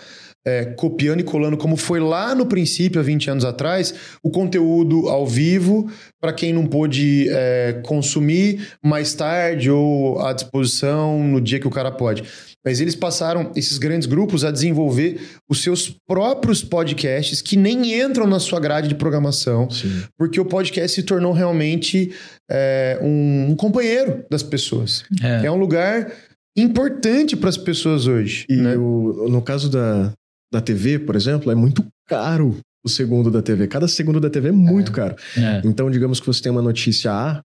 [0.47, 5.09] eh, copiando e colando, como foi lá no princípio, há 20 anos atrás, o conteúdo
[5.09, 11.59] ao vivo, para quem não pôde eh, consumir mais tarde ou à disposição no dia
[11.59, 12.23] que o cara pode.
[12.69, 18.27] Mas eles passaram, esses grandes grupos, a desenvolver os seus próprios podcasts que nem entram
[18.27, 20.03] na sua grade de programação Sim.
[20.19, 22.13] porque o podcast se tornou realmente
[22.51, 25.03] é, um, um companheiro das pessoas.
[25.23, 25.47] É.
[25.47, 26.13] É um lugar
[26.55, 28.45] importante para as pessoas hoje.
[28.51, 28.77] E né?
[28.77, 30.13] o- no caso da,
[30.53, 32.55] da TV, por exemplo, é muito caro
[32.85, 33.67] o segundo da TV.
[33.67, 35.17] Cada segundo da TV é muito caro.
[35.39, 35.63] É.
[35.65, 37.41] Então, digamos que você tem uma notícia A,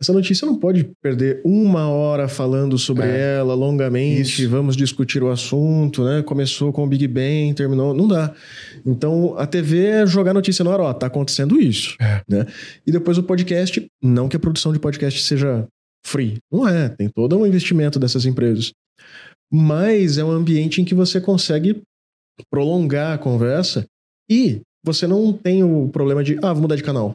[0.00, 3.36] essa notícia não pode perder uma hora falando sobre É.
[3.38, 4.48] ela longamente, Isso.
[4.50, 6.22] vamos discutir o assunto, né?
[6.22, 7.92] Começou com o Big Bang, terminou.
[7.92, 8.34] Não dá.
[8.86, 11.96] Então, a TV é jogar notícia no ar, ó, tá acontecendo isso.
[12.00, 12.22] É.
[12.26, 12.46] Né?
[12.86, 15.66] E depois o podcast, não que a produção de podcast seja
[16.06, 16.38] free.
[16.50, 18.72] Não é, tem todo um investimento dessas empresas.
[19.52, 21.82] Mas é um ambiente em que você consegue
[22.50, 23.84] prolongar a conversa
[24.30, 27.12] e você não tem o problema de, ah, vou mudar de canal.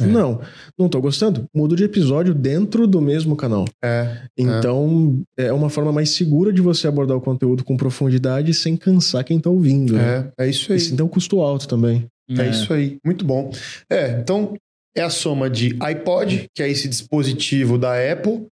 [0.00, 0.06] É.
[0.06, 0.40] Não,
[0.78, 1.46] não tô gostando.
[1.54, 3.64] Mudo de episódio dentro do mesmo canal.
[3.82, 8.76] É, Então, é uma forma mais segura de você abordar o conteúdo com profundidade sem
[8.76, 9.94] cansar quem tá ouvindo.
[9.94, 10.30] né?
[10.38, 10.80] é, é isso aí.
[10.80, 12.06] Sem ter um custo alto também.
[12.28, 12.48] É.
[12.50, 12.98] isso aí.
[13.04, 13.50] Muito bom.
[13.90, 14.54] É, então
[14.94, 18.46] é a soma de iPod, que é esse dispositivo da Apple,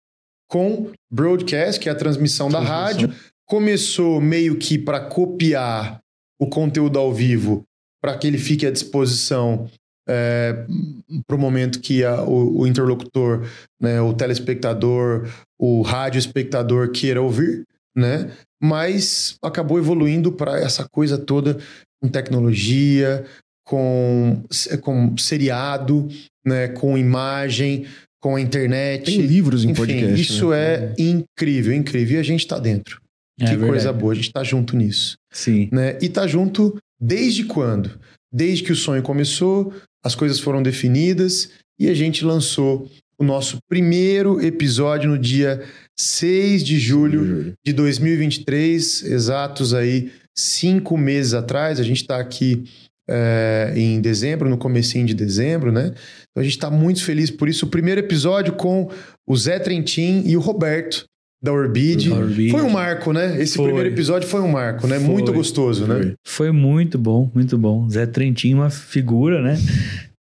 [0.48, 2.84] com broadcast, que é a transmissão, da Transmissão.
[2.84, 3.14] rádio.
[3.46, 6.00] Começou meio que para copiar
[6.40, 7.64] o conteúdo ao vivo,
[8.00, 9.68] para que ele fique à disposição
[10.06, 13.46] para o momento que a- o, o interlocutor,
[13.80, 15.28] né, o telespectador,
[15.58, 17.64] o rádio espectador queira ouvir,
[17.96, 18.30] né?
[18.62, 21.58] Mas acabou evoluindo para essa coisa toda
[22.02, 23.24] com tecnologia,
[23.66, 24.42] com,
[24.82, 26.08] com seriado,
[26.44, 27.86] né, com imagem,
[28.22, 29.04] com a internet.
[29.06, 30.20] Tem livros em Enfim, podcast.
[30.20, 30.56] isso né?
[30.74, 32.16] é incrível, incrível.
[32.16, 33.00] E a gente tá dentro.
[33.40, 33.70] É que verdade.
[33.70, 35.16] coisa boa, a gente tá junto nisso.
[35.32, 35.68] Sim.
[35.72, 35.98] Né?
[36.00, 37.98] E tá junto desde quando?
[38.32, 39.72] Desde que o sonho começou,
[40.04, 42.88] as coisas foram definidas e a gente lançou
[43.18, 45.64] o nosso primeiro episódio no dia
[45.98, 51.80] 6 de julho de 2023, exatos aí cinco meses atrás.
[51.80, 52.64] A gente está aqui
[53.08, 55.86] é, em dezembro, no comecinho de dezembro, né?
[56.30, 57.66] Então a gente está muito feliz por isso.
[57.66, 58.90] O primeiro episódio com
[59.26, 61.06] o Zé Trentin e o Roberto
[61.44, 62.08] da Orbid.
[62.10, 62.50] Da Orbid.
[62.50, 63.40] Foi um marco, né?
[63.40, 63.66] Esse Foi.
[63.66, 64.98] primeiro episódio foi um marco, né?
[64.98, 65.06] Foi.
[65.08, 65.94] Muito gostoso, né?
[65.94, 66.14] Foi.
[66.26, 67.88] Foi muito bom, muito bom.
[67.88, 69.56] Zé Trentinho, uma figura, né?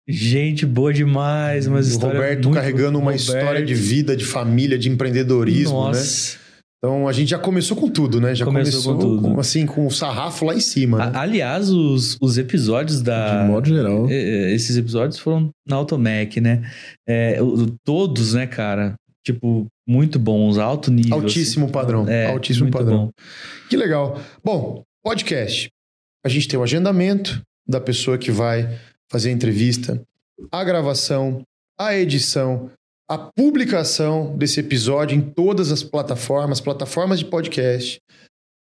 [0.08, 3.20] Gente boa demais, umas o histórias Roberto muito- carregando uma Roberto.
[3.22, 5.88] história de vida, de família, de empreendedorismo, né?
[5.88, 6.38] Nossa.
[6.78, 8.36] Então a gente já começou com tudo, né?
[8.36, 9.34] Já Começou começou, com tudo.
[9.36, 10.98] com, assim, com o sarrafo lá em cima.
[10.98, 11.12] né?
[11.14, 13.44] A- aliás, os, os episódios da.
[13.44, 14.06] De modo geral.
[14.12, 16.62] Esses episódios foram na Automec, né?
[17.08, 17.40] É,
[17.86, 18.96] todos, né, cara?
[19.26, 21.16] Tipo, muito bons, alto nível.
[21.16, 21.74] Altíssimo assim.
[21.74, 23.06] padrão, É, altíssimo padrão.
[23.06, 23.12] bom.
[23.70, 24.20] Que legal.
[24.44, 25.70] Bom, podcast.
[26.26, 28.80] A gente tem o agendamento da pessoa que vai
[29.12, 30.02] fazer a entrevista,
[30.52, 31.42] a gravação,
[31.78, 32.72] a edição,
[33.10, 38.00] a publicação desse episódio em todas as plataformas, plataformas de podcast,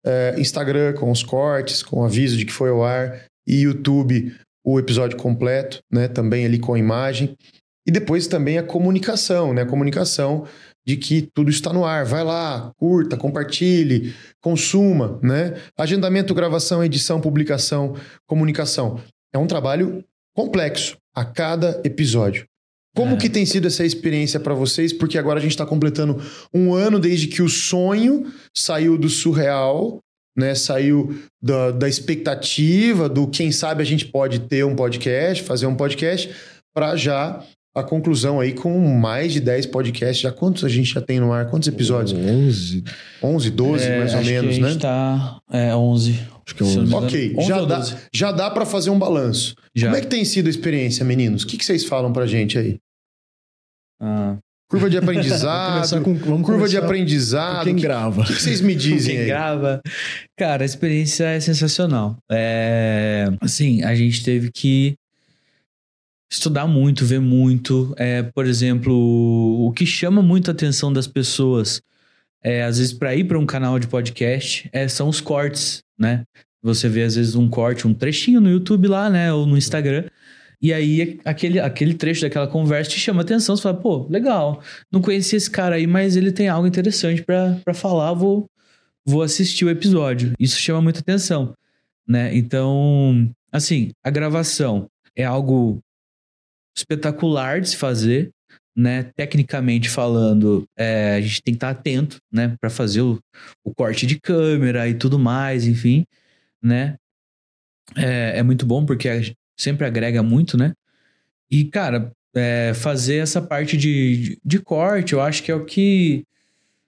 [0.06, 4.36] é, Instagram com os cortes, com o aviso de que foi ao ar, e YouTube
[4.66, 6.08] o episódio completo, né?
[6.08, 7.36] Também ali com a imagem.
[7.88, 9.64] E depois também a comunicação, né?
[9.64, 10.46] A comunicação
[10.86, 12.06] de que tudo está no ar.
[12.06, 15.56] Vai lá, curta, compartilhe, consuma, né?
[15.78, 17.96] Agendamento, gravação, edição, publicação,
[18.28, 19.00] comunicação.
[19.34, 20.04] É um trabalho
[20.36, 22.46] complexo a cada episódio.
[22.96, 23.18] Como É.
[23.18, 24.92] que tem sido essa experiência para vocês?
[24.92, 26.22] Porque agora a gente está completando
[26.54, 30.00] um ano desde que o sonho saiu do surreal
[30.38, 30.56] né?
[30.56, 35.76] Saiu da, da expectativa do quem sabe a gente pode ter um podcast, fazer um
[35.76, 36.34] podcast,
[36.74, 37.44] para já
[37.74, 40.20] a conclusão aí com mais de 10 podcasts.
[40.22, 41.50] Já quantos a gente já tem no ar?
[41.50, 42.14] Quantos episódios?
[42.18, 42.84] 11.
[43.24, 44.70] 11, 12 É, mais ou menos, a né?
[44.70, 46.20] gente tá é, 11.
[46.46, 46.84] Acho que é Se eu não 11.
[46.84, 47.06] me engano.
[47.08, 47.96] Ok, 11 já ou dá, 12?
[48.14, 49.56] já dá para fazer um balanço.
[49.76, 49.88] Já.
[49.88, 51.44] Como é que tem sido a experiência, meninos?
[51.44, 52.78] O que, que vocês falam pra gente aí?
[54.02, 54.38] Ah,
[54.70, 57.58] Curva de Vamos aprendizado, começar com, vamos curva de aprendizado.
[57.60, 58.22] com quem O que, grava.
[58.22, 59.28] o que que vocês me dizem Quem aí?
[59.28, 59.82] grava.
[60.38, 62.18] Cara, a experiência é sensacional.
[62.32, 64.96] É, assim, a gente teve que
[66.32, 67.94] estudar muito, ver muito.
[67.98, 71.82] É, por exemplo, o que chama muito a atenção das pessoas,
[72.42, 76.24] é, às vezes, para ir para um canal de podcast, é, são os cortes, né?
[76.64, 79.34] Você vê, às vezes, um corte, um trechinho no YouTube lá, né?
[79.34, 80.06] Ou no Instagram.
[80.62, 83.58] E aí, aquele, aquele trecho daquela conversa te chama atenção.
[83.58, 84.62] Você fala, pô, legal.
[84.92, 88.14] Não conhecia esse cara aí, mas ele tem algo interessante para falar.
[88.14, 88.46] Vou,
[89.06, 90.34] vou assistir o episódio.
[90.40, 91.56] Isso chama muita atenção,
[92.08, 92.36] né?
[92.38, 95.82] Então, assim, a gravação é algo
[96.76, 98.32] espetacular de se fazer,
[98.76, 99.04] né?
[99.16, 102.56] Tecnicamente falando, é, a gente tem que estar atento, né?
[102.60, 103.20] Para fazer o,
[103.64, 106.06] o corte de câmera e tudo mais, enfim,
[106.62, 106.96] né?
[107.96, 110.74] É, é muito bom porque sempre agrega muito, né?
[111.50, 115.66] E, cara, é, fazer essa parte de, de, de corte, eu acho que é o
[115.66, 116.24] que.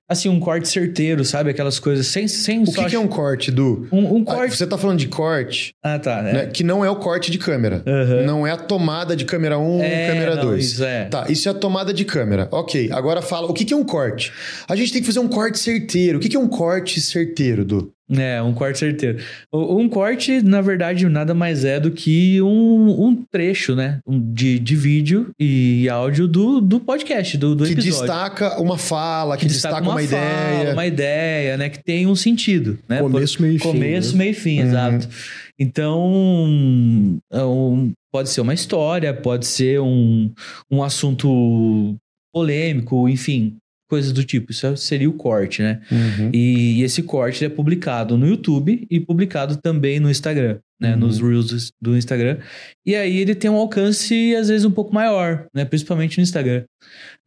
[0.10, 1.49] Assim, um corte certeiro, sabe?
[1.49, 2.28] Aquelas coisas sem.
[2.28, 3.88] sem O que, que é um corte, Du?
[3.91, 4.58] um, um Ah, corte.
[4.58, 6.20] Você tá falando de corte, Ah, tá.
[6.20, 6.34] É.
[6.34, 6.45] né?
[6.47, 7.82] Que não é o corte de câmera.
[7.88, 8.24] Aham.
[8.26, 10.66] Não é a tomada de câmera 1, É, câmera não, 2.
[10.74, 11.06] Isso é.
[11.06, 12.49] Tá, isso é a tomada de câmera.
[12.51, 14.34] Ok, agora fala, o que, que é um corte?
[14.68, 16.18] A gente tem que fazer um corte certeiro.
[16.18, 17.91] O que, que é um corte certeiro, Du?
[18.12, 19.18] É, um corte certeiro.
[19.51, 23.99] Um corte, na verdade, nada mais é do que um, um trecho, né?
[24.08, 27.99] De, de vídeo e áudio do, do podcast, do, do que episódio.
[28.01, 30.74] destaca uma fala, que, destaca, uma, fala, ideia.
[30.74, 31.70] uma ideia, né?
[31.70, 32.99] Que tem um sentido, né?
[32.99, 33.68] Começo, meio e fim.
[33.72, 34.18] Começo, né?
[34.20, 34.68] meio e fim, Uhum.
[34.68, 35.10] exato.
[35.58, 40.32] Então, é um- pode ser uma história, pode ser um,
[40.70, 41.95] um assunto
[42.34, 43.56] polêmico, enfim,
[43.93, 44.51] coisas do tipo.
[44.51, 45.79] Isso seria o corte, né?
[45.91, 46.29] Uhum.
[46.33, 50.93] E, e esse corte é publicado no YouTube e publicado também no Instagram, né?
[50.93, 50.99] Uhum.
[51.01, 52.37] Nos Reels do Instagram.
[52.85, 55.63] E aí ele tem um alcance, às vezes, um pouco maior, né?
[55.65, 56.63] Principalmente no Instagram,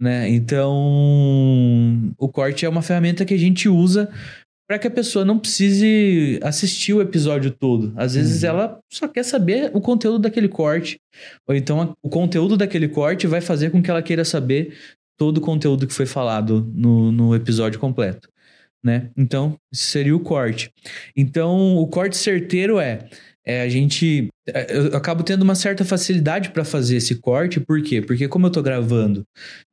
[0.00, 0.28] né?
[0.28, 4.08] Então, o corte é uma ferramenta que a gente usa
[4.68, 7.92] para que a pessoa não precise assistir o episódio todo.
[7.96, 8.48] Às vezes Uhum.
[8.48, 10.96] ela só quer saber o conteúdo daquele corte.
[11.48, 14.74] Ou então a- o conteúdo daquele corte vai fazer com que ela queira saber
[15.16, 18.28] todo o conteúdo que foi falado no, no episódio completo.
[18.84, 19.10] Né?
[19.16, 20.70] Então, seria o corte.
[21.16, 23.00] Então, o corte certeiro é,
[23.44, 24.28] é a gente.
[24.48, 28.00] é, Eu acabo tendo uma certa facilidade para fazer esse corte, por quê?
[28.00, 29.24] Porque, como eu tô gravando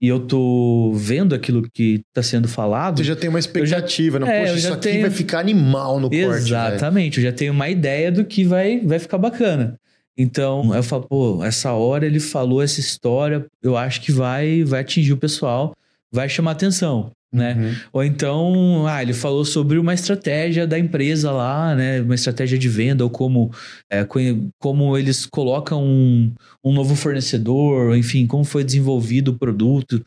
[0.01, 2.97] e eu tô vendo aquilo que tá sendo falado.
[2.99, 4.27] Você já tem uma expectativa, não?
[4.27, 6.19] É, Poxa, isso aqui tenho- vai ficar animal no corte.
[6.25, 6.37] velho.
[6.39, 9.79] Exatamente, eu já tenho uma ideia do que vai, vai ficar bacana.
[10.17, 14.81] Então, eu falo, pô, essa hora ele falou essa história, eu acho que vai, vai
[14.81, 15.73] atingir o pessoal,
[16.11, 17.55] vai chamar atenção, né?
[17.55, 17.75] Uhum.
[17.93, 21.99] Ou então, ah, ele falou sobre uma estratégia da empresa lá, né?
[22.01, 23.51] Uma estratégia de venda, ou como,
[23.89, 24.19] é, co-
[24.59, 26.31] como eles colocam um,
[26.63, 30.05] um novo fornecedor, enfim, como foi desenvolvido o produto,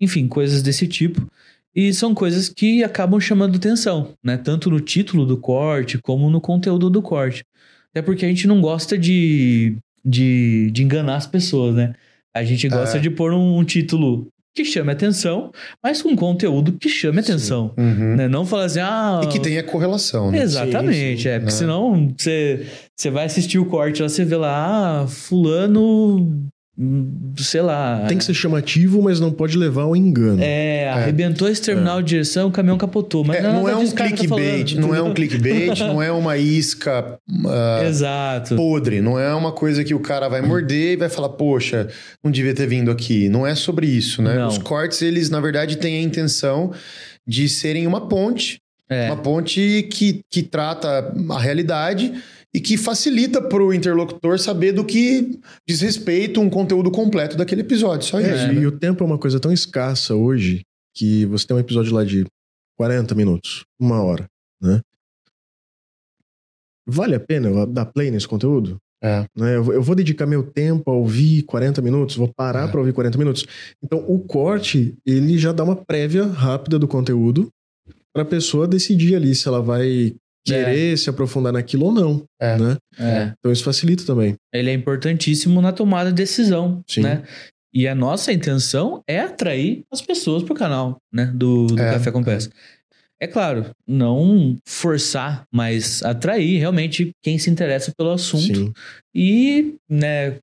[0.00, 1.26] enfim, coisas desse tipo.
[1.74, 4.36] E são coisas que acabam chamando atenção, né?
[4.36, 7.44] Tanto no título do corte, como no conteúdo do corte.
[7.98, 11.94] Até porque a gente não gosta de, de, de enganar as pessoas, né?
[12.32, 13.00] A gente gosta É.
[13.00, 15.50] de pôr um, um título que chame atenção,
[15.82, 17.72] mas com conteúdo que chame atenção.
[17.76, 18.14] Uhum.
[18.16, 18.28] Né?
[18.28, 19.20] Não falar assim, ah.
[19.24, 20.42] E que tenha correlação, né?
[20.42, 21.28] Exatamente, Sim, sim.
[21.28, 21.38] é.
[21.40, 21.56] Porque É.
[21.56, 26.46] senão você, você vai assistir o corte lá, você vê lá, ah, fulano,
[27.36, 28.04] sei lá.
[28.06, 30.40] Tem que ser chamativo, mas não pode levar ao engano.
[30.40, 33.24] É, arrebentou esse terminal de direção, o caminhão capotou.
[33.24, 34.94] Mas É, não, é não é um disso que o cara tá clickbait, falando, não
[34.94, 38.54] é um clickbait, não é uma isca ah, Exato.
[38.54, 41.88] podre, não é uma coisa que o cara vai morder e vai falar, poxa,
[42.22, 43.28] não devia ter vindo aqui.
[43.28, 44.36] Não é sobre isso, né?
[44.36, 44.46] Não.
[44.46, 46.72] Os cortes, eles, na verdade, têm a intenção
[47.26, 49.06] de serem uma ponte, É.
[49.06, 52.12] uma ponte que, que trata a realidade
[52.54, 55.38] e que facilita para o interlocutor saber do que
[55.68, 58.06] diz respeito um conteúdo completo daquele episódio.
[58.08, 58.46] Só É, isso.
[58.48, 58.54] né?
[58.54, 60.62] E o tempo é uma coisa tão escassa hoje
[60.94, 62.24] que você tem um episódio lá de
[62.76, 64.26] 40 minutos, uma hora,
[64.62, 64.80] né?
[66.86, 68.78] Vale a pena eu dar play nesse conteúdo?
[69.02, 69.26] É.
[69.36, 69.56] Né?
[69.56, 72.70] Eu, vou- eu vou dedicar meu tempo a ouvir 40 minutos, vou parar É.
[72.70, 73.46] para ouvir 40 minutos.
[73.82, 77.48] Então, o corte, ele já dá uma prévia rápida do conteúdo
[78.12, 80.14] para a pessoa decidir ali se ela vai
[80.52, 82.56] querer se aprofundar naquilo ou não, É.
[82.58, 82.76] né?
[82.98, 83.32] É.
[83.38, 84.34] Então, isso facilita também.
[84.52, 87.02] Ele é importantíssimo na tomada de decisão, Sim.
[87.02, 87.22] né?
[87.72, 91.26] E a nossa intenção é atrair as pessoas pro canal, né?
[91.34, 92.24] Do, do É, Café com é.
[92.24, 92.50] Peça.
[93.20, 98.66] É claro, não forçar, mas atrair realmente quem se interessa pelo assunto.
[98.66, 98.72] Sim.
[99.14, 100.36] E, né,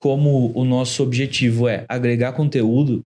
[0.00, 3.02] como o nosso objetivo é agregar conteúdo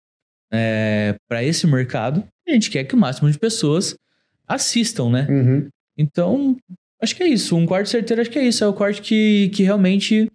[1.30, 3.96] para esse mercado, a gente quer que o máximo de pessoas
[4.48, 5.28] assistam, né?
[5.30, 5.68] Uhum.
[5.98, 6.58] Então,
[7.02, 7.56] acho que é isso.
[7.56, 8.64] Um corte certeiro, acho que é isso.
[8.64, 10.28] É o corte que, que realmente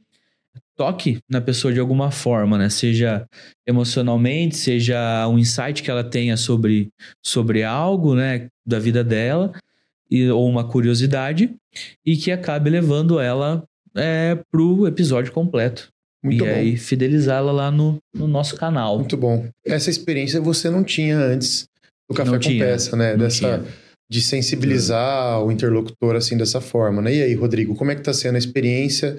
[0.77, 2.69] toque na pessoa de alguma forma, né?
[2.69, 3.27] Seja
[3.67, 6.89] emocionalmente, seja um insight que ela tenha sobre,
[7.25, 8.49] sobre algo, né?
[8.65, 9.53] Da vida dela,
[10.11, 11.55] e, ou uma curiosidade,
[12.05, 15.89] e que acabe levando ela é, pro episódio completo.
[16.23, 16.55] Muito e bom.
[16.55, 18.99] aí fidelizá-la lá no, no nosso canal.
[18.99, 19.49] Muito bom.
[19.65, 21.69] Essa experiência você não tinha antes
[22.09, 23.17] do Café Não com tinha, Peça, né?
[23.17, 23.65] Dessa, tinha.
[24.11, 27.15] De sensibilizar o interlocutor assim dessa forma, né?
[27.15, 29.19] E aí, Rodrigo, como é que tá sendo a experiência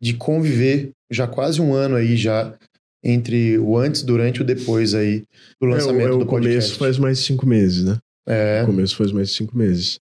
[0.00, 2.54] de conviver já quase um ano aí já
[3.02, 5.24] entre o antes, durante e o depois aí
[5.60, 6.58] do É, lançamento o, é, o do podcast?
[6.68, 7.98] começo faz mais de cinco meses, né?
[8.28, 8.62] É.
[8.62, 9.98] O começo faz mais de cinco meses.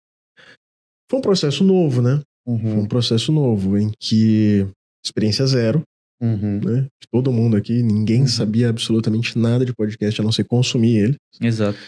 [1.10, 2.20] Foi um processo novo, né?
[2.46, 4.66] Foi um Uhum, processo novo em que
[5.04, 5.82] experiência zero,
[6.22, 6.60] uhum.
[6.64, 6.82] né?
[6.82, 8.26] De todo mundo aqui, ninguém Uhum.
[8.28, 11.16] sabia absolutamente nada de podcast a não ser consumir ele.
[11.40, 11.78] Exato.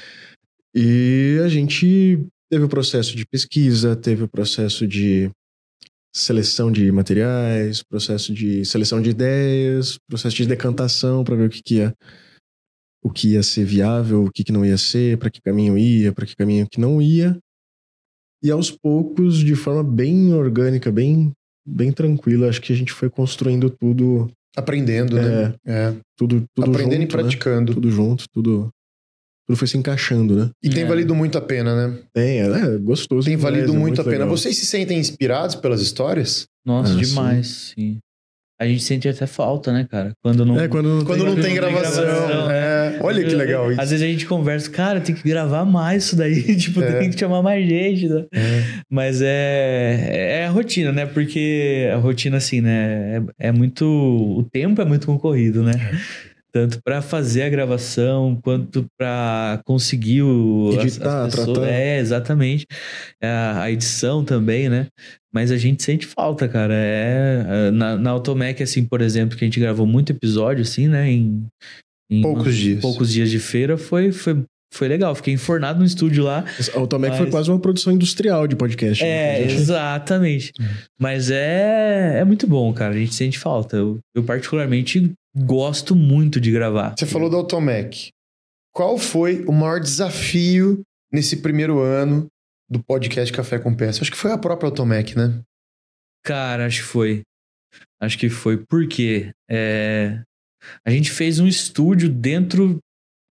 [0.75, 5.31] E a gente teve o processo de pesquisa, teve o processo de
[6.15, 11.63] seleção de materiais, processo de seleção de ideias, processo de decantação para ver o que,
[11.63, 11.95] que ia
[13.03, 16.11] o que ia ser viável, o que, que não ia ser, para que caminho ia,
[16.11, 17.39] para que caminho que não ia.
[18.43, 21.33] E aos poucos, de forma bem orgânica, bem
[21.67, 25.55] bem tranquila, acho que a gente foi construindo tudo, Aprendendo, né?
[25.67, 25.95] É.
[26.17, 27.23] tudo, tudo Aprendendo junto, e né?
[27.23, 27.75] praticando.
[27.75, 28.71] Tudo junto, tudo
[29.47, 30.51] tudo foi se encaixando, né?
[30.63, 30.87] E tem É.
[30.87, 31.99] valido muito a pena, né?
[32.13, 33.27] Tem, é, é gostoso.
[33.27, 34.19] Tem valido é muito a pena.
[34.25, 34.31] legal.
[34.37, 36.47] Vocês se sentem inspirados pelas histórias?
[36.67, 37.99] Nossa, Ah, demais, sim.
[38.59, 40.13] A gente sente até falta, né, cara?
[40.23, 40.59] Quando não.
[40.59, 42.05] É, quando não Quando tem, não tem gravação.
[42.05, 42.51] gravação.
[42.53, 42.99] É.
[43.03, 43.81] Olha que legal isso.
[43.81, 47.01] Às vezes a gente conversa, cara, tem que gravar mais isso daí, tipo, É.
[47.01, 48.09] tem que chamar mais gente.
[48.09, 48.25] Né?
[48.33, 48.63] É.
[48.89, 51.05] Mas é, é a rotina, né?
[51.05, 53.25] Porque a rotina, assim, né?
[53.41, 53.85] É, é muito.
[53.85, 55.73] O tempo é muito concorrido, né?
[56.55, 60.69] Tanto pra fazer a gravação, quanto pra conseguir o.
[60.79, 61.69] as- Editar, as pessoas- tratar.
[61.73, 62.65] É, exatamente.
[63.21, 64.87] A, a edição também, né?
[65.35, 66.73] Mas a gente sente falta, cara.
[66.73, 71.11] É, na, na Automec, assim, por exemplo, que a gente gravou muito episódio, assim, né?
[71.11, 71.45] Em,
[72.09, 72.81] em Poucos dias.
[72.81, 74.45] poucos dias de feira, foi, foi,
[74.75, 75.15] foi legal.
[75.15, 76.45] Fiquei enfornado no estúdio lá.
[76.75, 79.03] A Automec foi Mas- quase uma produção industrial de podcast.
[79.03, 79.09] né?
[79.43, 80.53] É, gente- exatamente.
[80.99, 82.95] Mas é, é muito bom, cara.
[82.95, 83.77] A gente sente falta.
[83.77, 86.95] Eu, eu particularmente gosto muito de gravar.
[86.99, 88.11] Você falou da Automec.
[88.75, 92.27] Qual foi o maior desafio nesse primeiro ano
[92.69, 94.01] do podcast Café com Peça?
[94.03, 95.41] Acho que foi a própria Automec, né?
[96.25, 97.23] Cara, acho que foi.
[98.01, 98.57] Acho que foi.
[98.69, 100.21] Porque é,
[100.85, 102.79] a gente fez um estúdio dentro,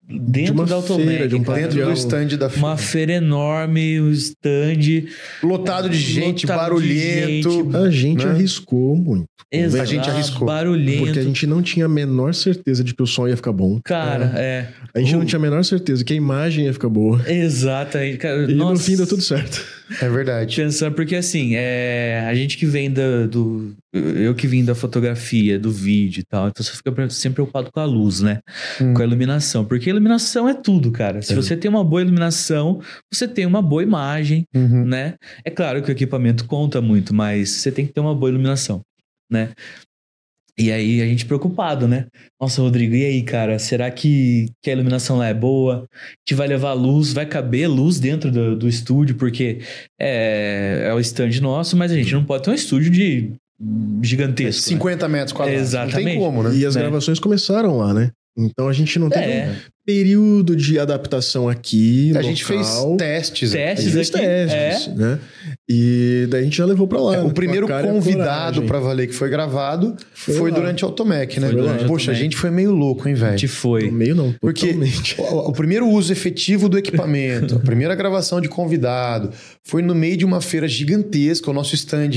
[0.07, 1.07] dentro uma da Automec.
[1.07, 1.61] feira, de um cara.
[1.61, 5.05] Dentro do stand da Uma feira enorme, um stand.
[5.41, 7.51] Lotado de gente, Lotado de barulhento.
[7.51, 7.75] gente.
[7.77, 8.31] A gente Né?
[8.31, 9.25] arriscou muito.
[9.51, 10.47] Exato, A gente arriscou.
[10.47, 11.03] Barulhento.
[11.05, 13.79] Porque a gente não tinha a menor certeza de que o som ia ficar bom.
[13.83, 14.67] Cara, é.
[14.95, 15.19] A gente Uh.
[15.19, 17.21] não tinha a menor certeza que a imagem ia ficar boa.
[17.29, 18.17] Exatamente.
[18.17, 18.83] Cara, E no nossa.
[18.83, 19.63] fim deu tudo certo.
[20.01, 20.55] É verdade.
[20.61, 23.75] Pensando, porque assim, é, a gente que vem da, do.
[23.93, 27.69] Eu que vim da fotografia, do vídeo e tal, então você fica pre- sempre preocupado
[27.71, 28.39] com a luz, né?
[28.81, 28.93] Hum.
[28.93, 29.63] Com a iluminação.
[29.65, 31.21] Porque a iluminação é tudo, cara.
[31.21, 31.35] Se É.
[31.35, 32.81] você tem uma boa iluminação,
[33.11, 34.85] você tem uma boa imagem, Uhum.
[34.85, 35.15] né?
[35.45, 38.81] É claro que o equipamento conta muito, mas você tem que ter uma boa iluminação,
[39.31, 39.51] né?
[40.57, 42.05] E aí a gente preocupado, né?
[42.39, 43.57] Nossa, Rodrigo, e aí, cara?
[43.57, 45.85] Será que, que a iluminação lá é boa?
[46.27, 47.11] Que vai levar luz?
[47.11, 49.15] Vai caber luz dentro do, do estúdio?
[49.15, 49.59] Porque
[49.99, 53.31] é, é o stand nosso, mas a gente não pode ter um estúdio de
[54.01, 54.69] gigantesco.
[54.69, 54.75] né?
[54.77, 55.59] 50 metros quadrados.
[55.61, 56.05] Não Exatamente.
[56.11, 56.55] tem como, né?
[56.55, 56.81] E as Né?
[56.81, 58.11] gravações começaram lá, né?
[58.37, 59.55] Então a gente não teve É.
[59.85, 62.13] período de adaptação aqui.
[62.15, 62.97] A gente fez local.
[62.97, 63.51] testes.
[63.51, 65.19] A Testes fez aqui, testes, né?
[65.69, 67.15] E daí a gente já levou pra lá.
[67.15, 67.23] É, né?
[67.23, 71.39] o primeiro a a convidado pra valer que foi gravado foi, Foi durante o Automec,
[71.39, 71.47] né?
[71.47, 72.19] Foi durante Poxa, a Automec.
[72.23, 73.37] gente foi meio louco, hein, A velho?
[73.37, 73.91] gente foi.
[73.91, 74.73] Meio não, Porque
[75.19, 79.31] o, o primeiro uso efetivo do equipamento, a primeira gravação de convidado,
[79.65, 82.09] foi no meio de uma feira gigantesca, o nosso stand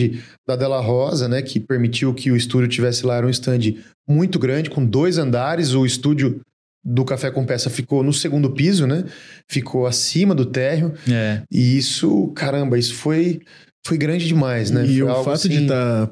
[0.47, 3.75] da Della Rosa, né, que permitiu que o estúdio tivesse lá, era um stand
[4.09, 6.41] muito grande, com dois andares, o estúdio
[6.89, 9.05] do Café com Peça ficou no segundo piso, né,
[9.51, 11.43] ficou acima do térreo, É.
[11.51, 13.41] e isso, caramba, isso foi,
[13.85, 14.87] foi grande demais, né?
[14.87, 16.11] E Foi o fato de assim- estar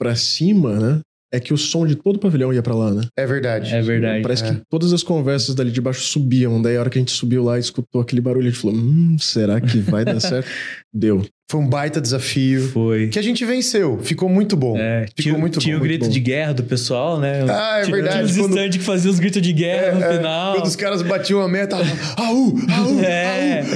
[0.00, 1.00] pra cima, né?
[1.36, 3.02] É que o som de todo o pavilhão ia pra lá, né?
[3.16, 3.74] É verdade.
[3.74, 4.22] É verdade.
[4.22, 4.50] Parece É.
[4.54, 6.60] que todas as conversas dali de baixo subiam.
[6.62, 8.76] Daí a hora que a gente subiu lá e escutou aquele barulho, a gente falou:
[8.76, 10.48] Hum, será que vai dar certo?
[10.92, 11.22] Deu.
[11.48, 13.06] Foi um baita desafio, Foi.
[13.08, 14.76] que a gente venceu, ficou muito bom.
[14.76, 16.10] É, Ficou tinha, muito tinha bom, o muito grito bom.
[16.12, 17.44] de guerra do pessoal, né?
[17.48, 20.02] Ah, é Tinha- verdade, Tinha os quando- que faziam os gritos de guerra É, no
[20.02, 20.54] é, final.
[20.54, 21.76] Quando os caras batiam a meta,
[22.16, 23.60] au, au, É.
[23.60, 23.66] au.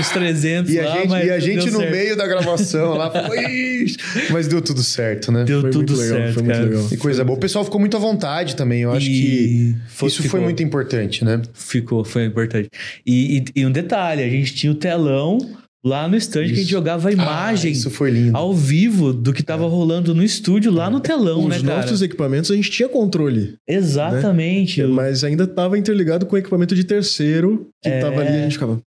[0.00, 1.90] Os 300 E a lá, gente, mas e a gente no certo.
[1.92, 3.96] meio da gravação lá, falou, "Ixi",
[4.30, 5.44] mas deu tudo certo, né?
[5.44, 6.68] Deu Foi tudo muito legal, certo, foi muito cara.
[6.68, 6.88] legal.
[6.88, 7.36] Que coisa boa.
[7.36, 8.82] O pessoal ficou muito à vontade também.
[8.82, 11.40] Eu acho E que foi- isso ficou- foi muito importante, né?
[11.54, 12.68] Ficou, foi importante.
[13.06, 15.38] E, e- e um detalhe, a gente tinha o telão
[15.84, 18.36] lá no stand que a gente jogava a imagem Ah, isso foi lindo.
[18.36, 21.82] ao vivo do que tava rolando no estúdio lá no telão, Os né, cara?
[21.82, 24.82] nossos equipamentos a gente tinha controle, Exatamente.
[24.84, 28.00] mas ainda estava interligado com o equipamento de terceiro que É.
[28.00, 28.80] tava ali e a gente ficava.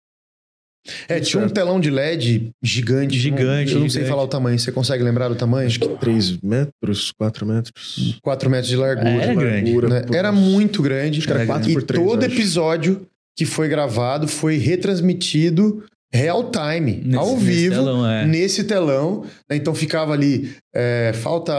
[1.07, 3.17] É, tinha um telão de LED gigante.
[3.17, 4.09] Gigante, Eu não sei gigante.
[4.09, 4.57] falar o tamanho.
[4.59, 5.67] Você consegue lembrar do tamanho?
[5.67, 8.17] Acho que 3 metros, 4 metros.
[8.21, 9.09] 4 metros de largura.
[9.09, 9.71] Era grande.
[9.71, 10.01] largura, né?
[10.01, 11.19] por- Era muito grande.
[11.19, 12.03] Acho que era Era 4 E por 3.
[12.05, 13.05] todo episódio
[13.37, 18.25] que foi gravado foi retransmitido real time, Nesse- ao nesse vivo, telão, é.
[18.25, 19.23] nesse telão.
[19.49, 19.55] né?
[19.55, 21.53] Então ficava ali, é, falta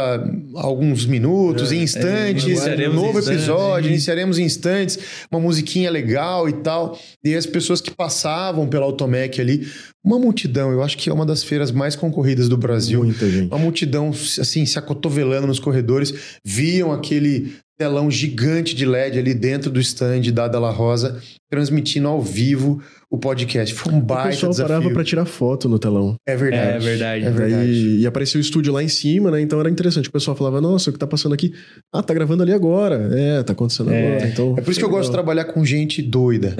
[0.56, 3.42] alguns minutos, É, instantes, é, iniciaremos um novo em instantes.
[3.42, 4.98] episódio, iniciaremos em instantes,
[5.30, 6.98] uma musiquinha legal e tal.
[7.24, 9.68] E as pessoas que passavam pela Automec ali,
[10.04, 13.04] uma multidão, eu acho que é uma das feiras mais concorridas do Brasil.
[13.04, 13.48] Muita gente.
[13.52, 16.12] Uma multidão, assim, se acotovelando nos corredores,
[16.44, 21.18] viam aquele telão gigante de LED ali dentro do stand da Dalla Rosa,
[21.50, 22.82] transmitindo ao vivo
[23.12, 23.74] o podcast.
[23.74, 24.68] Foi um O baita pessoal desafio.
[24.74, 26.14] parava pra tirar foto no telão.
[26.28, 26.76] É verdade.
[26.76, 27.24] É verdade.
[27.24, 27.96] É verdade.
[27.98, 29.40] E apareceu o estúdio lá em cima, né?
[29.40, 30.08] Então era interessante.
[30.08, 31.52] O pessoal falava, nossa, o que tá passando aqui?
[31.92, 33.10] Ah, tá gravando ali agora.
[33.12, 34.06] É, tá acontecendo É.
[34.14, 34.28] agora.
[34.28, 36.54] Então, É por isso que eu gosto de trabalhar com gente doida.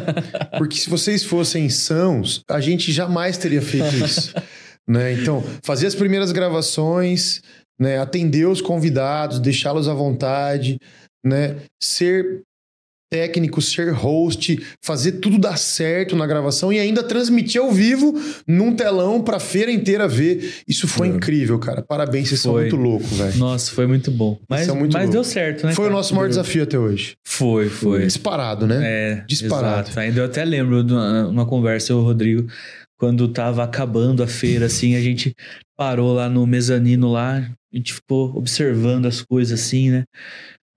[0.58, 4.32] Porque se vocês fossem sãos, a gente jamais teria feito isso.
[4.88, 5.12] né?
[5.12, 7.42] Então, fazer as primeiras gravações,
[7.78, 7.98] né?
[7.98, 10.78] atender os convidados, deixá-los à vontade,
[11.24, 11.56] né?
[11.82, 12.40] ser
[13.10, 18.14] técnico, ser host, fazer tudo dar certo na gravação e ainda transmitir ao vivo
[18.46, 20.54] num telão pra feira inteira ver.
[20.66, 21.10] Isso foi É.
[21.10, 21.82] incrível, cara.
[21.82, 22.62] Parabéns, vocês são Foi.
[22.62, 23.36] muito loucos, velho.
[23.36, 24.38] Nossa, foi muito bom.
[24.48, 25.12] Mas, é muito mas louco.
[25.12, 25.72] deu certo, né?
[25.74, 25.96] Foi o cara?
[25.98, 27.16] nosso maior desafio até hoje.
[27.26, 28.04] Foi, foi.
[28.06, 28.80] Disparado, né?
[28.82, 29.88] É, Disparado.
[29.88, 30.00] Exato.
[30.00, 32.46] Ainda eu até lembro de uma, uma conversa, o Rodrigo,
[32.96, 35.34] quando tava acabando a feira, assim, a gente
[35.76, 37.38] parou lá no mezanino lá,
[37.72, 40.04] a gente ficou observando as coisas assim, né?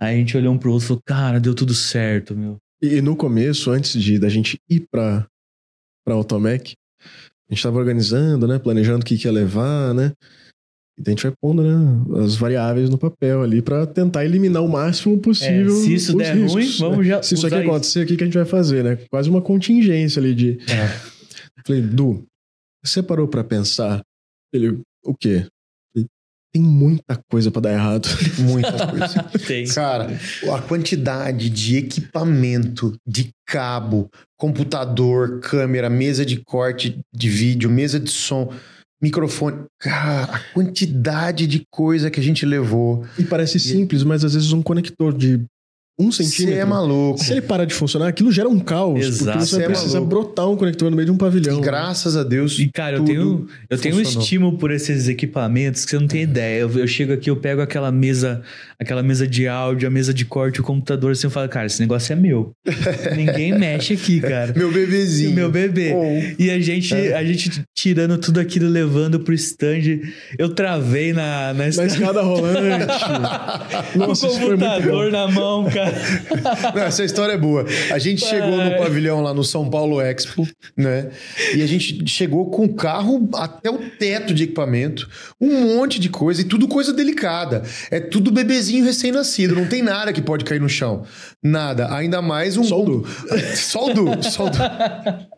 [0.01, 2.57] Aí a gente olhou um pro outro e falou, cara, deu tudo certo, meu.
[2.81, 5.25] E, no começo, antes de da gente ir pra,
[6.05, 6.73] pra Automec,
[7.49, 8.59] a gente tava organizando, né?
[8.59, 10.11] Planejando o que, que ia levar, né?
[10.97, 12.23] E daí a gente vai pondo, né?
[12.23, 15.75] As variáveis no papel ali pra tentar eliminar o máximo possível.
[15.75, 16.71] É, se isso der riscos, ruim, né?
[16.79, 17.69] vamos já Se isso aqui isso.
[17.69, 18.97] acontecer, o que, que a gente vai fazer, né?
[19.09, 20.59] Quase uma contingência ali de.
[21.65, 22.25] Falei, Du,
[22.83, 24.01] você parou pra pensar?
[24.53, 25.47] Ele, o quê?
[26.54, 28.08] Tem muita coisa pra dar errado.
[28.38, 29.16] Muitas coisas.
[29.47, 29.66] Tem.
[29.66, 30.20] Cara,
[30.54, 38.12] a quantidade de equipamento, de cabo, computador, câmera, mesa de corte de vídeo, mesa de
[38.12, 38.54] som,
[39.01, 39.66] microfone.
[39.80, 43.04] Cara, a quantidade de coisa que a gente levou.
[43.18, 45.43] E parece simples, mas às vezes um conector de
[45.99, 46.59] um Você centímetro.
[46.59, 47.23] é maluco.
[47.23, 48.99] Se ele parar de funcionar, aquilo gera um caos.
[49.05, 49.37] Exato.
[49.37, 50.09] Porque você Você é precisa maluco.
[50.09, 51.59] brotar um conector no meio de um pavilhão.
[51.59, 52.57] E graças a Deus.
[52.57, 56.23] E, cara, eu tenho, eu tenho um estímulo por esses equipamentos que você não tem
[56.23, 56.61] ideia.
[56.61, 58.41] Eu, eu chego aqui, eu pego aquela mesa,
[58.79, 61.79] aquela mesa de áudio, a mesa de corte, o computador, assim, eu falo, cara, esse
[61.79, 62.51] negócio é meu.
[63.15, 64.51] Ninguém mexe aqui, cara.
[64.57, 65.35] Meu bebezinho.
[65.35, 65.93] Meu bebê.
[65.95, 66.41] Oh.
[66.41, 67.13] E a gente, É.
[67.15, 69.99] a gente tirando tudo aquilo, levando pro stand.
[70.39, 72.21] Eu travei na, na Na escada.
[72.23, 73.03] rolante.
[73.93, 75.82] Com o computador na mão, cara.
[76.75, 77.65] Não, essa história é boa.
[77.91, 78.77] A gente chegou no Ai.
[78.77, 81.09] pavilhão lá no São Paulo Expo, né?
[81.55, 85.09] E a gente chegou com o carro até o teto de equipamento,
[85.39, 87.63] um monte de coisa e tudo coisa delicada.
[87.89, 91.03] É tudo bebezinho recém-nascido, não tem nada que pode cair no chão.
[91.43, 91.93] Nnada.
[91.93, 92.63] Ainda mais um.
[92.63, 93.05] Só o Du.
[93.55, 94.23] Só o Du.
[94.23, 94.59] Só o Du.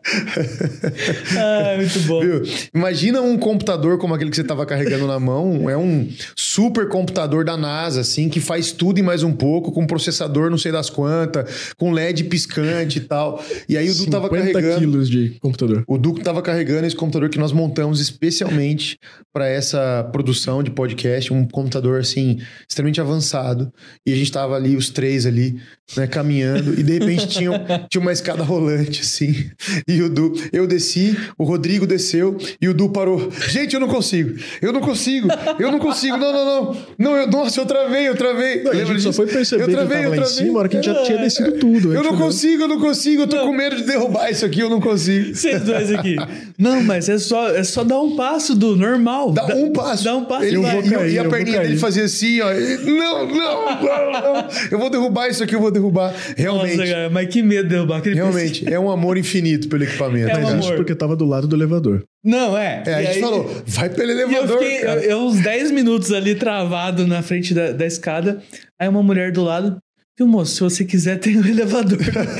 [1.36, 2.20] Ah, muito bom.
[2.20, 2.42] Viu?
[2.72, 5.68] Imagina um computador como aquele que você estava carregando na mão.
[5.68, 9.86] É um super computador da NASA, assim, que faz tudo e mais um pouco, com
[9.86, 13.42] processador não sei das quantas, com LED piscante e tal.
[13.68, 14.80] E aí o Du tava 50 carregando.
[14.80, 15.84] quilos de computador.
[15.86, 18.98] O Duco estava carregando esse computador que nós montamos especialmente
[19.32, 23.72] para essa produção de podcast, um computador assim extremamente avançado.
[24.06, 25.60] E a gente tava ali os três ali,
[25.96, 29.50] né, caminhando e de repente tinha, tinha uma escada rolante assim.
[29.88, 33.30] E o Du, eu desci, o Rodrigo desceu e o Du parou.
[33.48, 34.38] Gente, eu não consigo.
[34.60, 35.28] Eu não consigo.
[35.58, 36.16] Eu não consigo.
[36.16, 36.76] Não, não, não.
[36.98, 38.62] Não, eu, nossa, eu travei, eu travei.
[38.62, 40.25] Não, a gente só foi perceber Eu que travei, tava eu travei.
[40.26, 41.66] Cima, a hora que a gente já tinha descido tudo.
[41.74, 42.16] Eu gente não olhou.
[42.18, 45.34] consigo, eu não consigo, eu tô com medo de derrubar isso aqui, eu não consigo.
[45.34, 46.16] Vocês dois aqui.
[46.58, 49.32] Não, mas é só, é só dar um passo do normal.
[49.32, 50.04] Dá um passo.
[50.04, 50.44] Dá um passo.
[50.44, 52.46] Ele, Eu vou e, cair, e a perninha dele fazia assim, ó.
[52.52, 54.48] Não, não, não, não.
[54.70, 56.14] Eu vou derrubar isso aqui, eu vou derrubar.
[56.36, 59.84] Realmente, Nossa, cara, mas que medo de derrubar aquele realmente, é um amor infinito pelo
[59.84, 60.30] equipamento.
[60.30, 60.58] É um Mas né?
[60.66, 60.76] amor.
[60.76, 62.02] porque tava do lado do elevador.
[62.24, 62.82] Não, é.
[62.86, 65.00] É, a gente aí- falou, vai pelo E eu elevador, fiquei cara.
[65.04, 68.42] eu, eu uns 10 minutos ali travado na frente da, da escada.
[68.80, 69.76] Aí uma mulher do lado.
[70.18, 71.98] Viu, moço, se você quiser, tem um elevador.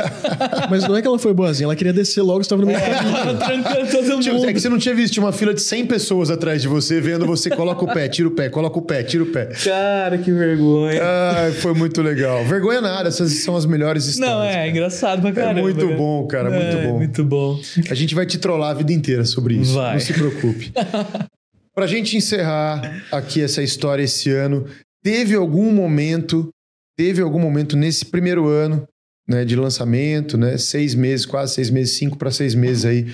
[0.70, 2.78] Mas não é que ela foi boazinha, ela queria descer logo, estava no meio.
[2.80, 4.48] Tava trancando todo Tipo, mundo.
[4.48, 7.26] é que você não tinha visto, uma fila de 100 pessoas atrás de você, vendo
[7.26, 9.50] você, coloca o pé, tira o pé, coloca o pé, tira o pé.
[9.62, 11.02] Cara, que vergonha.
[11.04, 12.42] Ai, foi muito legal.
[12.46, 14.34] Vergonha nada, essas são as melhores histórias.
[14.34, 14.68] não, é cara.
[14.68, 15.60] engraçado pra caramba.
[15.60, 15.96] muito cara.
[15.98, 16.96] bom, cara, muito É, bom.
[16.96, 17.60] Muito bom.
[17.90, 19.74] A gente vai te trollar a vida inteira sobre isso.
[19.74, 19.92] Vai.
[19.92, 20.72] Não se preocupe.
[21.76, 24.64] pra gente encerrar aqui essa história esse ano,
[25.04, 26.48] teve algum momento,
[26.96, 28.86] teve algum momento nesse primeiro ano,
[29.28, 33.06] né, de lançamento, né, seis meses, quase seis meses, cinco para seis meses aí,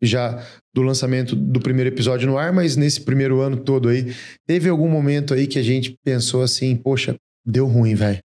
[0.00, 0.42] já
[0.74, 4.14] do lançamento do primeiro episódio no ar, mas nesse primeiro ano todo aí,
[4.46, 8.20] teve algum momento aí que a gente pensou assim, poxa, deu ruim, velho.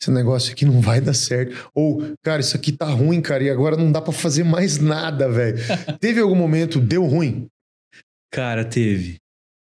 [0.00, 1.70] Esse negócio aqui não vai dar certo.
[1.74, 5.28] Ou, cara, isso aqui tá ruim, cara, e agora não dá pra fazer mais nada,
[5.28, 5.56] velho.
[6.00, 7.46] Teve algum momento, deu ruim?
[8.30, 9.16] Cara, teve.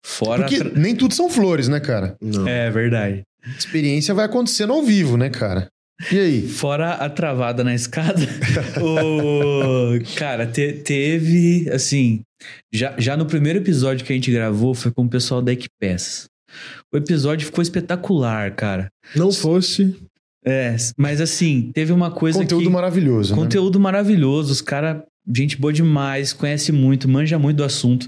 [0.05, 0.41] Fora.
[0.41, 2.15] Porque nem tudo são flores, né, cara?
[2.21, 2.47] Não.
[2.47, 3.23] É verdade.
[3.57, 5.67] Experiência vai acontecendo ao vivo, né, cara?
[6.11, 6.47] E aí?
[6.47, 8.19] Fora a travada na escada,
[8.83, 9.97] o...
[10.15, 12.21] cara, te- teve, assim,
[12.73, 16.25] já, já no primeiro episódio que a gente gravou foi com o pessoal da Equipeças.
[16.93, 18.87] O episódio ficou espetacular, cara.
[19.15, 19.95] Não fosse.
[20.45, 22.69] É, mas assim, teve uma coisa Conteúdo que...
[22.69, 23.33] maravilhoso.
[23.33, 23.41] né?
[23.41, 25.01] Conteúdo maravilhoso, os caras,
[25.33, 28.07] gente boa demais, conhece muito, manja muito do assunto.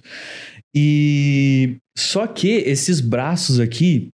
[0.76, 4.10] E só que esses braços aqui,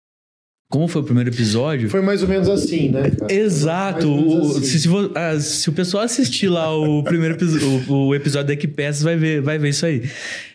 [0.70, 3.10] como foi o primeiro episódio, Foi mais ou menos assim, né?
[3.10, 3.34] cara?
[3.34, 4.08] Exato.
[4.08, 4.64] O- assim.
[4.64, 8.48] se, se vo- ah, se o pessoal assistir lá o primeiro episódio, o, o episódio
[8.48, 10.04] da Equipeças, vai ver, vai ver isso aí.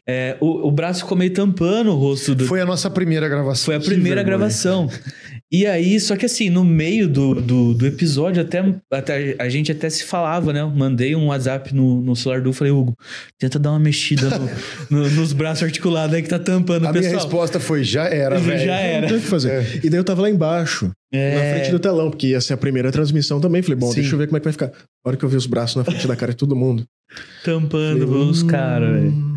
[0.06, 2.46] É, o, o braço ficou meio tampando o rosto do.
[2.46, 3.64] Foi a nossa primeira gravação.
[3.64, 4.88] Foi a primeira gravação.
[5.57, 9.70] E aí, só que assim, no meio do, do, do episódio, até, até a gente
[9.70, 10.62] até se falava, né?
[10.62, 12.92] Eu mandei um WhatsApp no, no celular do falei, Hugo,
[13.38, 14.50] tenta dar uma mexida no-
[14.90, 17.22] no- nos braços articulados aí que tá tampando A o minha pessoal.
[17.22, 18.70] resposta foi: já era, Já velho.
[18.70, 19.00] era.
[19.02, 19.80] Não tem o que fazer.
[19.84, 21.34] E daí eu tava lá embaixo, É.
[21.34, 23.62] na frente do telão, porque ia ser a primeira transmissão também.
[23.62, 24.00] Falei, bom, Sim.
[24.00, 24.66] deixa eu ver como é que vai ficar.
[25.05, 26.82] A hora que eu vi os braços na frente da cara de todo mundo.
[27.44, 28.46] Tampando falei, os hum.
[28.48, 29.34] caras, velho.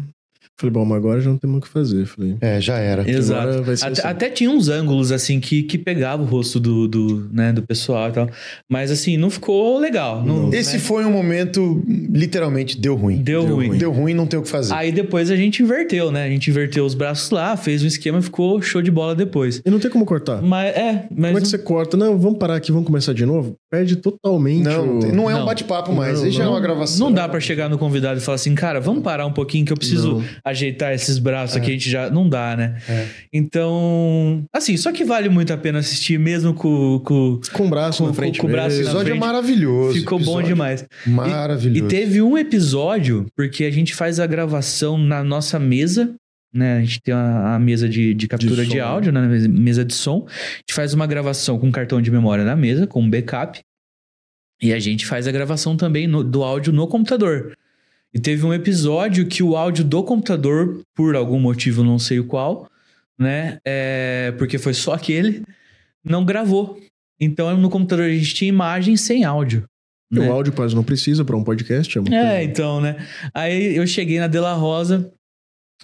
[0.60, 2.06] Falei, bom, mas agora já não tem muito o que fazer.
[2.08, 3.08] Falei, É, já era.
[3.08, 3.42] Exato.
[3.42, 4.08] agora vai ser Até, assim.
[4.08, 8.10] até tinha uns ângulos, assim, que, que pegava o rosto do, do, né, do pessoal
[8.10, 8.30] e tal.
[8.68, 10.24] Mas, assim, não ficou legal.
[10.26, 10.54] Não, Não.
[10.54, 10.80] Esse né?
[10.80, 13.18] foi um momento, literalmente, deu ruim.
[13.18, 13.68] Deu, deu ruim.
[13.68, 13.78] ruim.
[13.78, 14.74] Deu ruim, não tem o que fazer.
[14.74, 16.24] Aí depois a gente inverteu, né?
[16.24, 19.62] A gente inverteu os braços lá, fez um esquema, ficou show de bola depois.
[19.64, 20.42] E não tem como cortar.
[20.42, 21.32] Mas, é, mas...
[21.32, 21.96] Como é que você corta?
[21.96, 23.56] Não, vamos parar aqui, vamos começar de novo?
[23.70, 25.14] Perde totalmente não, o...
[25.14, 26.18] não é um bate-papo mais.
[26.18, 27.08] Não, Aí já é uma gravação.
[27.08, 29.72] Não dá pra chegar no convidado e falar assim, cara, vamos parar um pouquinho que
[29.72, 30.24] eu preciso Não.
[30.48, 32.10] Ajeitar esses braços aqui, a gente já...
[32.10, 32.78] Não dá, né?
[32.90, 33.08] É.
[33.34, 37.00] Então, assim, só que vale muito a pena assistir mesmo com...
[37.04, 37.40] com...
[37.54, 38.84] Com o braço Com- na frente com o braço O mesmo.
[38.84, 39.20] na episódio é frente.
[39.20, 40.00] maravilhoso.
[40.00, 40.86] Ficou bom episódio demais.
[41.06, 41.86] Maravilhoso.
[41.86, 46.14] E teve um episódio, porque a gente faz a gravação na nossa mesa,
[46.54, 46.78] né?
[46.78, 48.82] A gente tem a, a mesa de, de captura de, né?
[48.82, 49.22] áudio, né?
[49.50, 50.26] mesa de som.
[50.28, 53.60] A gente faz uma gravação com cartão de memória na mesa, com um backup.
[54.62, 57.54] E a gente faz a gravação também no- do áudio no computador.
[58.18, 62.24] E teve um episódio que o áudio do computador, por algum motivo, não sei o
[62.26, 62.68] qual,
[63.16, 63.60] né?
[63.64, 65.44] É, porque foi só aquele,
[66.04, 66.80] não gravou.
[67.20, 69.66] Então no computador a gente tinha imagem sem áudio.
[70.12, 70.28] E né?
[70.28, 71.96] O áudio quase não precisa pra um podcast.
[71.96, 73.06] É, É, então, né?
[73.36, 75.12] Aí eu cheguei na Dela Rosa,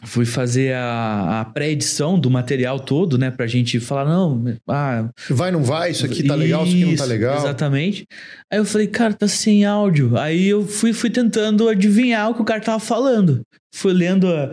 [0.03, 3.29] fui fazer a, a pré-edição do material todo, né?
[3.31, 6.95] Pra gente falar, não, ah, Vai, não vai, isso aqui tá legal, isso aqui não
[6.95, 7.37] tá isso, legal.
[7.37, 8.07] Exatamente.
[8.51, 10.17] Aí eu falei, cara, tá sem áudio.
[10.17, 13.41] Aí eu fui, fui tentando adivinhar o que o cara tava falando.
[13.73, 14.51] Fui lendo a.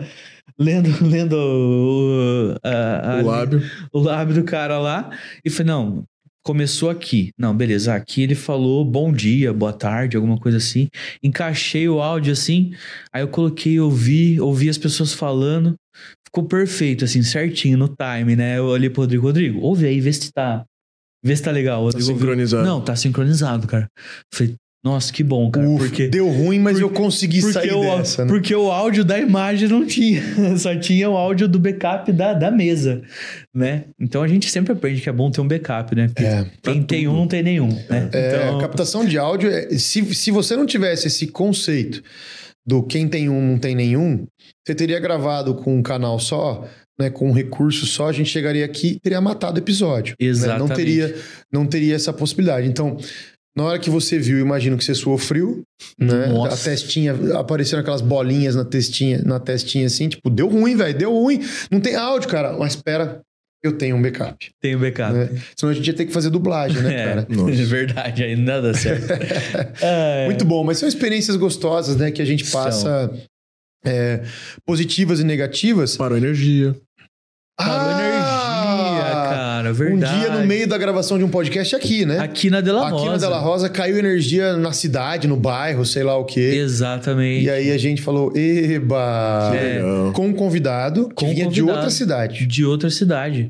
[0.59, 3.63] Lendo, lendo o, a- a- O lábio.
[3.91, 5.09] o lábio do cara lá
[5.43, 6.03] e falei, não,
[6.43, 7.31] começou aqui.
[7.37, 10.89] Não, beleza, aqui ele falou bom dia, boa tarde, alguma coisa assim.
[11.21, 12.73] Encaixei o áudio assim,
[13.13, 15.75] aí eu coloquei, ouvi, ouvi as pessoas falando.
[16.25, 18.57] Ficou perfeito, assim, certinho no time, né?
[18.57, 20.65] Eu olhei pro Rodrigo, Rodrigo, ouve aí, vê se tá.
[21.23, 21.79] Vê se tá legal.
[21.79, 22.19] Tá Rodrigo ouviu.
[22.19, 22.65] sincronizado.
[22.65, 23.87] Não, tá sincronizado, cara.
[24.33, 25.69] Falei, nossa, que bom, cara.
[25.69, 28.31] Ufa, porque Deu ruim, mas por- eu consegui sair o, dessa, né?
[28.31, 30.21] porque o áudio da imagem não tinha,
[30.57, 33.01] só tinha o áudio do backup da, da mesa,
[33.53, 33.83] né?
[33.99, 36.07] Então a gente sempre aprende que é bom ter um backup, né?
[36.07, 38.09] Porque É, quem tem um não tem nenhum, né?
[38.11, 42.01] É, então, a captação de áudio, é- se, se você não tivesse esse conceito
[42.65, 44.25] do quem tem um, não tem nenhum,
[44.65, 46.67] você teria gravado com um canal só,
[46.99, 50.11] né, com um recurso só, a gente chegaria aqui e teria matado o episódio.
[50.19, 50.25] né?
[50.25, 50.75] Não Exatamente.
[50.75, 51.15] teria,
[51.51, 52.67] não teria essa possibilidade.
[52.67, 52.97] Então,
[53.57, 55.61] na hora que você viu, imagino que você suou frio,
[55.99, 56.27] né?
[56.27, 56.55] Nossa.
[56.55, 61.11] A testinha, apareceram aquelas bolinhas na testinha, na testinha assim, tipo, deu ruim, velho, deu
[61.11, 61.41] ruim.
[61.69, 62.55] Não tem áudio, cara.
[62.57, 63.19] Mas espera,
[63.63, 64.49] eu tenho um backup.
[64.61, 65.13] tem o backup.
[65.13, 65.29] né?
[65.57, 67.27] Senão a gente ia ter que fazer dublagem, né, É, cara?
[67.29, 67.51] Nossa.
[67.65, 69.05] verdade, aí não dá certo.
[69.83, 72.09] É, Muito bom, mas são experiências gostosas, né?
[72.09, 73.11] Que a gente passa
[73.85, 74.23] é,
[74.65, 75.97] positivas e negativas.
[75.97, 76.73] Parou a energia.
[77.57, 77.99] Parou Ah!
[77.99, 78.20] energia,
[79.73, 79.89] cara.
[79.89, 80.15] verdade.
[80.15, 82.19] Um dia no meio da gravação de um podcast aqui, né?
[82.19, 83.11] Aqui na Dela Aqui Rosa.
[83.11, 86.53] na Della Rosa caiu energia na cidade, no bairro, sei lá o quê.
[86.55, 87.45] Exatamente.
[87.45, 89.51] E aí a gente falou, eba!
[89.55, 89.81] É.
[90.13, 91.71] Com um convidado que Com vinha de convidado.
[91.71, 92.45] outra cidade.
[92.45, 93.49] De outra cidade.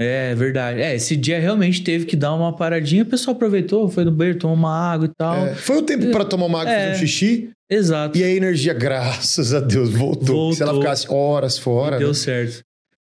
[0.00, 0.80] É verdade.
[0.80, 3.02] É, esse dia realmente teve que dar uma paradinha.
[3.02, 5.46] O pessoal aproveitou, foi no banheiro, tomou uma água e tal.
[5.46, 6.78] É, foi o tempo para tomar uma água e É.
[6.92, 7.50] fazer um xixi.
[7.70, 8.16] Exato.
[8.16, 10.52] E a energia, graças a Deus, voltou.
[10.52, 10.88] Se ela Voltou.
[10.88, 12.14] ficasse horas fora, Deu né?
[12.14, 12.60] certo.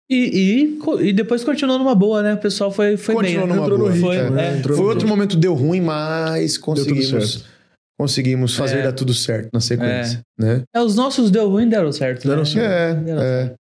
[0.08, 2.34] E, e, e depois continuou numa boa, né?
[2.34, 3.48] O pessoal foi, foi Continuou bem.
[3.48, 3.54] né?
[3.56, 3.96] numa Entrou boa.
[3.96, 4.54] Foi, né?
[4.54, 4.58] é.
[4.58, 7.44] Entrou Foi outro momento, deu ruim, mas conseguimos, certo.
[7.98, 8.82] conseguimos fazer É.
[8.84, 10.20] dar tudo certo na sequência.
[10.38, 10.62] Né?
[10.74, 12.28] É, os nossos deu ruim, deram certo.
[12.28, 12.44] Deram né?
[12.44, 12.70] certo.
[12.70, 13.54] É, Deram é.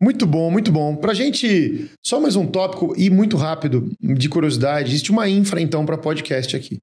[0.00, 0.96] Muito bom, muito bom.
[0.96, 4.90] Pra gente, só mais um tópico e muito rápido de curiosidade.
[4.90, 6.78] Existe uma infra, então, para podcast aqui.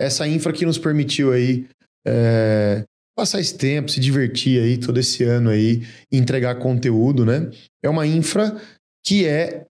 [0.00, 1.66] Essa infra que nos permitiu aí
[2.06, 2.84] é,
[3.16, 7.50] passar esse tempo, se divertir aí todo esse ano aí, entregar conteúdo, né?
[7.84, 8.56] É uma infra
[9.04, 9.64] que é,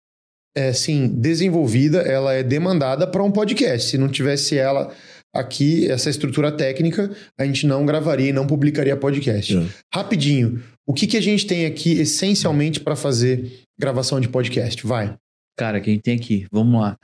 [0.57, 3.91] é assim, desenvolvida, ela é demandada para um podcast.
[3.91, 4.93] Se não tivesse ela
[5.35, 9.57] aqui, essa estrutura técnica, a gente não gravaria e não publicaria podcast.
[9.57, 9.67] É.
[9.95, 14.87] Rapidinho, o que, que a gente tem aqui essencialmente para fazer gravação de podcast?
[14.87, 15.15] Vai.
[15.57, 16.47] Cara, quem tem aqui?
[16.53, 16.97] Vamos lá.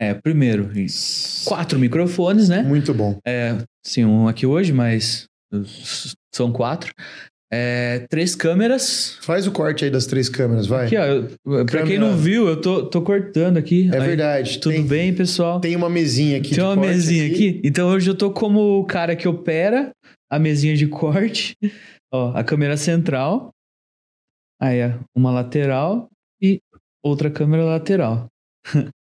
[0.00, 0.68] É, primeiro,
[1.44, 2.62] quatro microfones, né?
[2.62, 3.18] Muito bom.
[3.24, 3.56] É,
[3.86, 5.26] sim, um aqui hoje, mas
[6.34, 6.92] são quatro.
[7.54, 9.18] É, três câmeras.
[9.20, 10.86] Faz o corte aí das três câmeras, vai.
[10.86, 11.04] Aqui, ó.
[11.04, 11.28] eu-
[11.66, 12.00] Pra quem Câmera.
[12.00, 13.90] não viu, eu tô, tô cortando aqui.
[13.92, 14.58] é Aí, verdade.
[14.58, 15.60] Tudo tem, bem, pessoal?
[15.60, 16.54] Tem uma mesinha aqui.
[16.54, 17.60] Tem uma mesinha aqui.
[17.62, 19.90] Então hoje eu tô como o cara que opera
[20.30, 21.54] a mesinha de corte.
[22.10, 23.50] Ó, a câmera central.
[24.60, 26.08] Aí, ó, uma lateral
[26.40, 26.58] e
[27.04, 28.28] outra câmera lateral.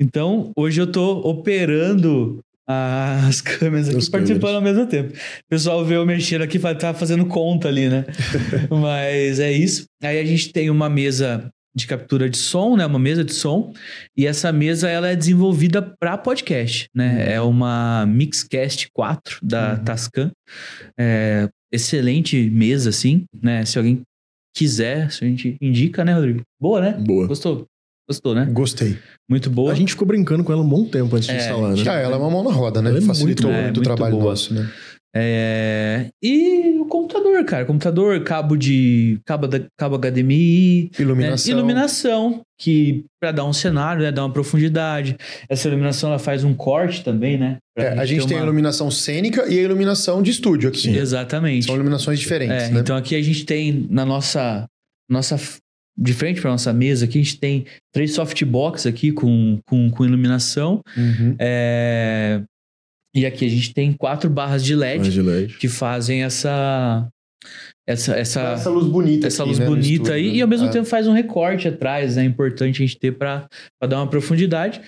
[0.00, 2.40] então, hoje eu tô operando
[3.26, 4.54] as câmeras aqui, participando câmeras.
[4.54, 5.14] ao mesmo tempo.
[5.14, 8.04] O pessoal vê eu mexendo aqui, tá fazendo conta ali, né?
[8.70, 9.84] Mas é isso.
[10.02, 12.84] Aí a gente tem uma mesa de captura de som, né?
[12.84, 13.72] Uma mesa de som.
[14.16, 17.32] E essa mesa ela é desenvolvida para podcast, né?
[17.32, 19.84] É uma Mixcast 4 da Uhum.
[19.84, 20.30] Tascam.
[20.98, 23.64] É, excelente mesa, assim, né?
[23.64, 24.02] Se alguém
[24.56, 26.42] quiser, se a gente indica, né, Rodrigo?
[26.60, 26.92] Boa, né?
[26.92, 27.26] Boa.
[27.28, 27.64] Gostou?
[28.08, 28.48] Gostou, né?
[28.50, 28.98] Gostei.
[29.28, 29.70] Muito boa.
[29.70, 31.76] A gente ficou brincando com ela um bom tempo antes de É, instalar, né?
[31.76, 32.88] Já ela é uma mão na roda, né?
[32.90, 33.78] Ela é Facilitou muito muito, boa.
[33.78, 34.32] o É, trabalho muito boa.
[34.32, 34.70] nosso, né?
[35.14, 37.64] É, E o computador, cara.
[37.64, 39.18] Computador, cabo de.
[39.26, 40.84] cabo, da, cabo HDMI.
[40.84, 40.90] né?
[41.02, 41.52] Iluminação.
[41.52, 45.16] Iluminação, que para dar um cenário, né, dar uma profundidade.
[45.48, 47.56] Essa iluminação ela faz um corte também, né?
[47.74, 50.88] Pra É, a gente tem a uma- iluminação cênica e a iluminação de estúdio aqui.
[50.96, 51.66] Exatamente.
[51.66, 52.80] São iluminações diferentes, É, né?
[52.80, 54.66] Então aqui a gente tem na nossa
[55.10, 55.36] nossa
[55.98, 60.04] de frente para nossa mesa aqui a gente tem três softbox aqui com, com, com
[60.04, 61.34] iluminação Uhum.
[61.38, 62.42] É,
[63.16, 65.58] e aqui a gente tem quatro barras de LED de LED.
[65.58, 67.08] que fazem essa
[67.88, 70.34] essa essa, Essa luz bonita essa aqui, luz né, bonita aí né?
[70.36, 70.70] e ao mesmo É.
[70.70, 73.48] tempo faz um recorte atrás, é importante a gente ter para
[73.88, 74.80] dar uma profundidade.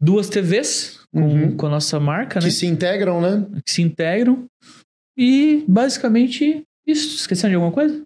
[0.00, 1.56] Duas TVs com, Uhum.
[1.56, 2.50] com a nossa marca, Que né?
[2.50, 3.46] se integram, né?
[3.64, 4.44] Que se integram.
[5.16, 7.16] E basicamente isso.
[7.16, 8.02] Esquecendo de alguma coisa?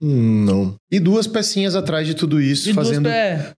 [0.00, 0.76] Não.
[0.90, 3.08] E duas pecinhas atrás de tudo isso, E fazendo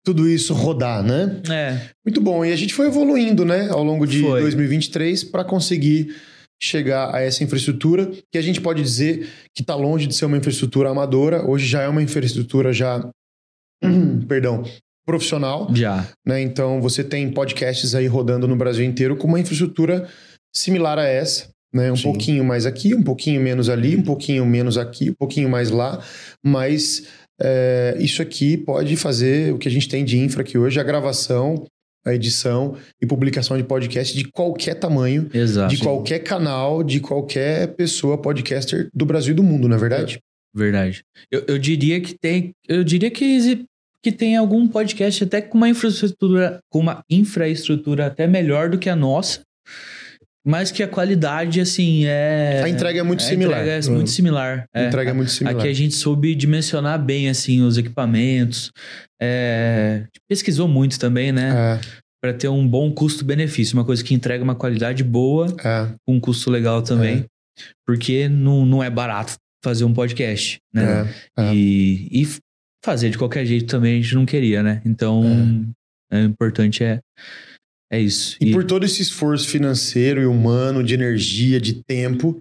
[0.02, 1.42] tudo isso rodar, né?
[1.50, 2.44] É, Muito bom.
[2.44, 4.40] E a gente foi evoluindo, né, ao longo de Foi.
[4.40, 6.14] 2023 para conseguir
[6.62, 10.36] chegar a essa infraestrutura que a gente pode dizer que está longe de ser uma
[10.36, 11.48] infraestrutura amadora.
[11.48, 13.06] Hoje já é uma infraestrutura já,
[14.28, 14.64] perdão,
[15.06, 16.06] profissional, já.
[16.26, 16.40] né?
[16.40, 20.08] Então você tem podcasts aí rodando no Brasil inteiro com uma infraestrutura
[20.54, 21.48] similar a essa.
[21.72, 21.92] Né?
[21.92, 22.02] Um Sim.
[22.02, 26.02] pouquinho mais aqui, um pouquinho menos ali, um pouquinho menos aqui, um pouquinho mais lá,
[26.44, 27.06] mas
[27.40, 30.82] é, isso aqui pode fazer o que a gente tem de infra aqui hoje, a
[30.82, 31.64] gravação,
[32.04, 35.74] a edição e publicação de podcast de qualquer tamanho, Exato.
[35.74, 40.18] de qualquer canal, de qualquer pessoa podcaster do Brasil e do mundo, não é verdade?
[40.54, 41.02] Verdade.
[41.30, 42.52] Eu, eu diria que tem.
[42.68, 43.64] Eu diria que,
[44.02, 48.88] que tem algum podcast até com uma infraestrutura, com uma infraestrutura até melhor do que
[48.88, 49.42] a nossa.
[50.46, 52.62] Mas que a qualidade, assim, é.
[52.64, 53.60] A entrega é muito a similar.
[53.60, 54.64] entrega é muito similar.
[54.74, 54.86] A É.
[54.88, 55.58] entrega é muito similar.
[55.58, 58.70] Aqui a gente soube dimensionar bem, assim, os equipamentos.
[59.20, 61.78] É, pesquisou muito também, né?
[61.78, 63.74] É, Pra ter um bom custo-benefício.
[63.76, 67.24] Uma coisa que entrega uma qualidade boa é, com um custo legal também.
[67.86, 69.34] Porque não, não é barato
[69.64, 71.06] fazer um podcast, né?
[71.38, 71.54] é, é.
[71.54, 72.28] E, e
[72.84, 74.80] fazer de qualquer jeito também a gente não queria, né?
[74.86, 75.22] Então,
[76.10, 77.00] é, importante é,
[77.90, 78.36] é isso.
[78.40, 82.40] E por todo esse esforço financeiro e humano, de energia, de tempo,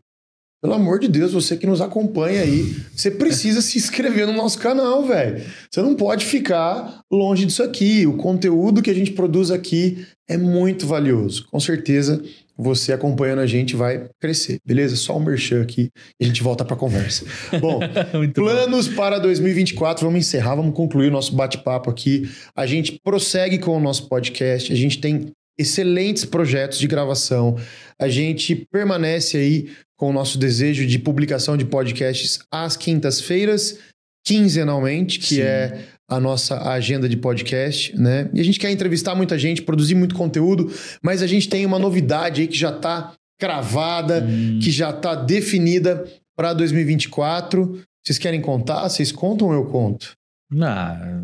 [0.61, 4.59] pelo amor de Deus, você que nos acompanha aí, você precisa se inscrever no nosso
[4.59, 5.43] canal, velho.
[5.71, 8.05] Você não pode ficar longe disso aqui.
[8.05, 11.47] O conteúdo que a gente produz aqui é muito valioso.
[11.49, 12.21] Com certeza,
[12.57, 14.97] você acompanhando a gente vai crescer, beleza?
[14.97, 15.89] Só um merchan aqui
[16.19, 17.25] e a gente volta para a conversa.
[17.61, 17.79] Bom,
[18.13, 18.47] Muito bom.
[18.47, 22.29] planos para 2024, vamos encerrar, vamos concluir o nosso bate-papo aqui.
[22.53, 27.57] A gente prossegue com o nosso podcast, a gente tem excelentes projetos de gravação,
[27.99, 33.77] a gente permanece aí com o nosso desejo de publicação de podcasts às quintas-feiras,
[34.25, 35.41] quinzenalmente, que Sim.
[35.41, 38.29] é a nossa agenda de podcast, né?
[38.33, 40.71] E a gente quer entrevistar muita gente, produzir muito conteúdo,
[41.03, 45.13] mas a gente tem uma novidade aí que já está cravada, Hum, que já está
[45.15, 46.05] definida
[46.35, 47.81] para 2024.
[48.03, 48.87] Vocês querem contar?
[48.89, 50.13] Vocês contam ou eu conto?
[50.61, 51.23] ah,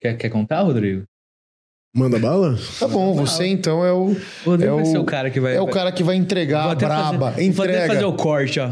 [0.00, 1.04] quer, quer contar, Rodrigo?
[1.98, 2.56] Manda bala?
[2.78, 4.12] Tá bom, você então é o,
[4.46, 5.56] É vai o- ser o cara que vai.
[5.56, 7.32] é o cara que vai entregar Vou a até braba.
[7.32, 7.92] Fazer, vou até Entrega.
[7.94, 8.70] fazer o corte, ó.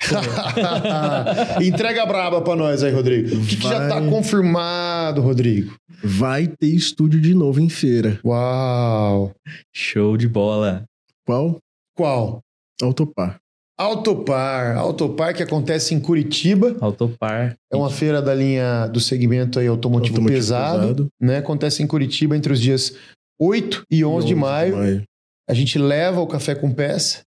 [1.62, 3.36] Entrega a braba pra nós aí, Rodrigo.
[3.36, 3.88] O que, que já Vai.
[3.88, 5.74] tá confirmado, Rodrigo?
[6.02, 8.18] Vai ter estúdio de novo em feira.
[8.24, 9.32] Uau!
[9.74, 10.84] Show de bola.
[11.26, 11.58] Qual?
[11.96, 12.40] Qual?
[12.82, 13.36] Autopar.
[13.76, 14.76] Autopar.
[14.76, 16.76] Autopar que acontece em Curitiba.
[16.80, 17.56] Autopar.
[17.72, 21.08] É uma feira da linha do segmento aí automotivo, Automotivo pesado, pesado.
[21.20, 21.38] né?
[21.38, 22.94] Acontece em Curitiba entre os dias
[23.40, 25.04] 8 e 11, de maio.
[25.48, 27.22] A gente leva o café com peça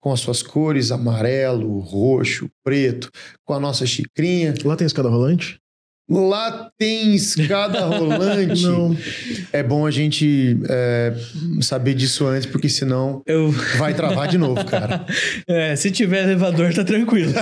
[0.00, 3.10] com as suas cores amarelo, roxo, preto,
[3.44, 4.54] com a nossa xicrinha.
[4.64, 5.58] Lá tem escada rolante?
[6.10, 8.62] Lá tem escada rolante.
[8.66, 8.96] Não.
[9.52, 11.14] É bom a gente é,
[11.60, 13.52] saber disso antes, porque senão Eu.
[13.78, 15.06] vai travar de novo, cara.
[15.46, 17.32] É, se tiver elevador, tá tranquilo.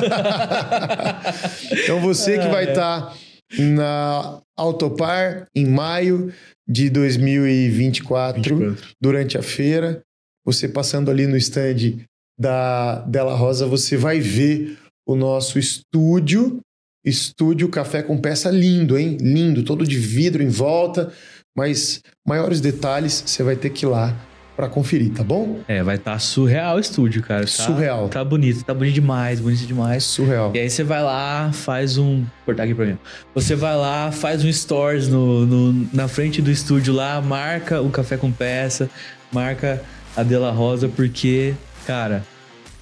[1.73, 3.15] Então você que vai estar
[3.59, 6.33] na Autopar em maio
[6.69, 8.89] de 2024, 24.
[9.01, 10.03] durante a feira,
[10.45, 12.01] você passando ali no stand
[12.39, 14.77] da Della Rosa, você vai ver
[15.07, 16.61] o nosso estúdio,
[17.05, 19.17] estúdio café com peça lindo, hein?
[19.21, 21.11] Lindo, todo de vidro em volta,
[21.57, 24.15] mas maiores detalhes você vai ter que ir lá
[24.57, 25.61] para conferir, tá bom?
[25.69, 27.43] É, vai estar surreal o estúdio, cara.
[27.43, 28.09] Tá- Surreal.
[28.09, 30.03] Tá bonito, tá bonito demais, bonito demais.
[30.03, 30.51] Surreal.
[30.53, 32.23] E aí você vai lá, faz um.
[32.23, 32.99] Vou cortar aqui pra mim.
[33.37, 37.89] Você vai lá, faz um stories no, no- na frente do estúdio lá, marca o
[37.89, 38.91] café com peça,
[39.33, 39.81] marca
[40.17, 41.55] a Dela Rosa, porque,
[41.87, 42.25] cara,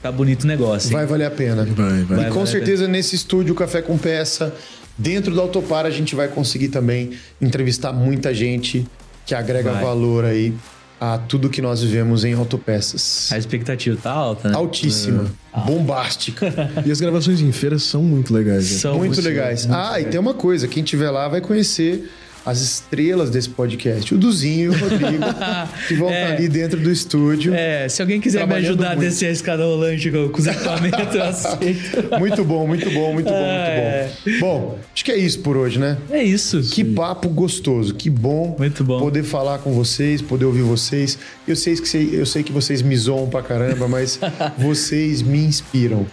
[0.02, 0.88] tá bonito o negócio.
[0.88, 0.92] hein?
[0.94, 1.64] Vai valer a pena.
[1.64, 2.18] Vai, vai.
[2.18, 4.54] e Vai com a certeza nesse estúdio Café com Peça,
[4.96, 8.86] dentro do Autopar, a gente vai conseguir também entrevistar muita gente
[9.24, 9.82] que agrega Vai.
[9.82, 10.54] valor aí
[10.98, 13.30] a tudo que nós vivemos em autopeças.
[13.30, 14.54] A expectativa tá alta, né?
[14.56, 15.26] Altíssima,
[15.66, 16.50] bombástica,
[16.86, 18.70] E as gravações em feira são muito legais.
[18.70, 18.78] né?
[18.78, 19.68] São muito muito legais.
[19.70, 22.10] Ah, e tem uma coisa, quem tiver lá vai conhecer
[22.46, 25.24] as estrelas desse podcast, o Duzinho e o Rodrigo,
[25.88, 26.22] que vão É.
[26.22, 27.52] estar ali dentro do estúdio.
[27.52, 29.08] É, se alguém quiser me ajudar a muito.
[29.08, 32.18] descer a escada rolante com, os equipamentos, eu aceito.
[32.18, 34.10] Muito bom, muito bom, muito bom, É.
[34.24, 34.46] muito bom.
[34.46, 35.96] Bom, acho que é isso por hoje, né?
[36.10, 36.60] É isso.
[36.70, 39.00] Que papo gostoso, que bom, Muito bom.
[39.00, 41.18] poder falar com vocês, poder ouvir vocês.
[41.48, 44.20] Eu sei que, eu sei que vocês me zoam pra caramba, mas
[44.56, 46.06] vocês me inspiram.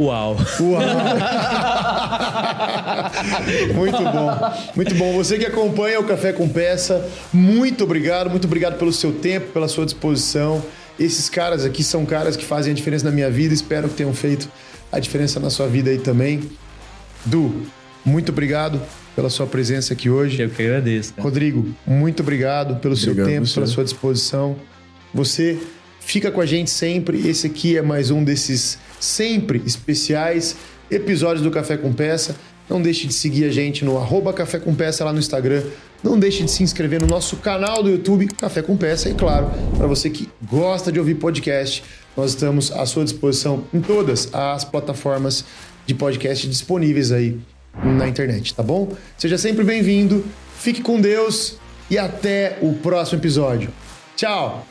[0.00, 0.36] Uau.
[0.60, 0.80] Uau!
[3.74, 4.30] muito bom,
[4.74, 5.12] muito bom.
[5.12, 9.68] Você que acompanha o Café com Peça, muito obrigado, muito obrigado pelo seu tempo, pela
[9.68, 10.64] sua disposição.
[10.98, 14.14] Esses caras aqui são caras que fazem a diferença na minha vida, espero que tenham
[14.14, 14.48] feito
[14.90, 16.50] a diferença na sua vida aí também.
[17.24, 17.66] Du,
[18.02, 18.80] muito obrigado
[19.14, 20.40] pela sua presença aqui hoje.
[20.40, 21.22] Eu que agradeço, cara.
[21.22, 23.54] Rodrigo, muito obrigado pelo seu Obrigado tempo, você.
[23.54, 24.56] pela sua disposição.
[25.12, 25.58] Você
[26.00, 27.28] fica com a gente sempre.
[27.28, 30.56] Esse aqui é mais um desses sempre especiais
[30.90, 32.34] episódios do Café com Peça.
[32.68, 35.62] Não deixe de seguir a gente no arroba Café com Peça lá no Instagram.
[36.02, 39.08] Não deixe de se inscrever no nosso canal do YouTube, Café com Peça.
[39.10, 41.82] E claro, para você que gosta de ouvir podcast,
[42.16, 45.44] nós estamos à sua disposição em todas as plataformas
[45.86, 47.38] de podcast disponíveis aí
[47.84, 48.92] na internet, tá bom?
[49.16, 50.24] Seja sempre bem-vindo,
[50.58, 51.56] fique com Deus
[51.90, 53.70] e até o próximo episódio.
[54.16, 54.69] Tchau!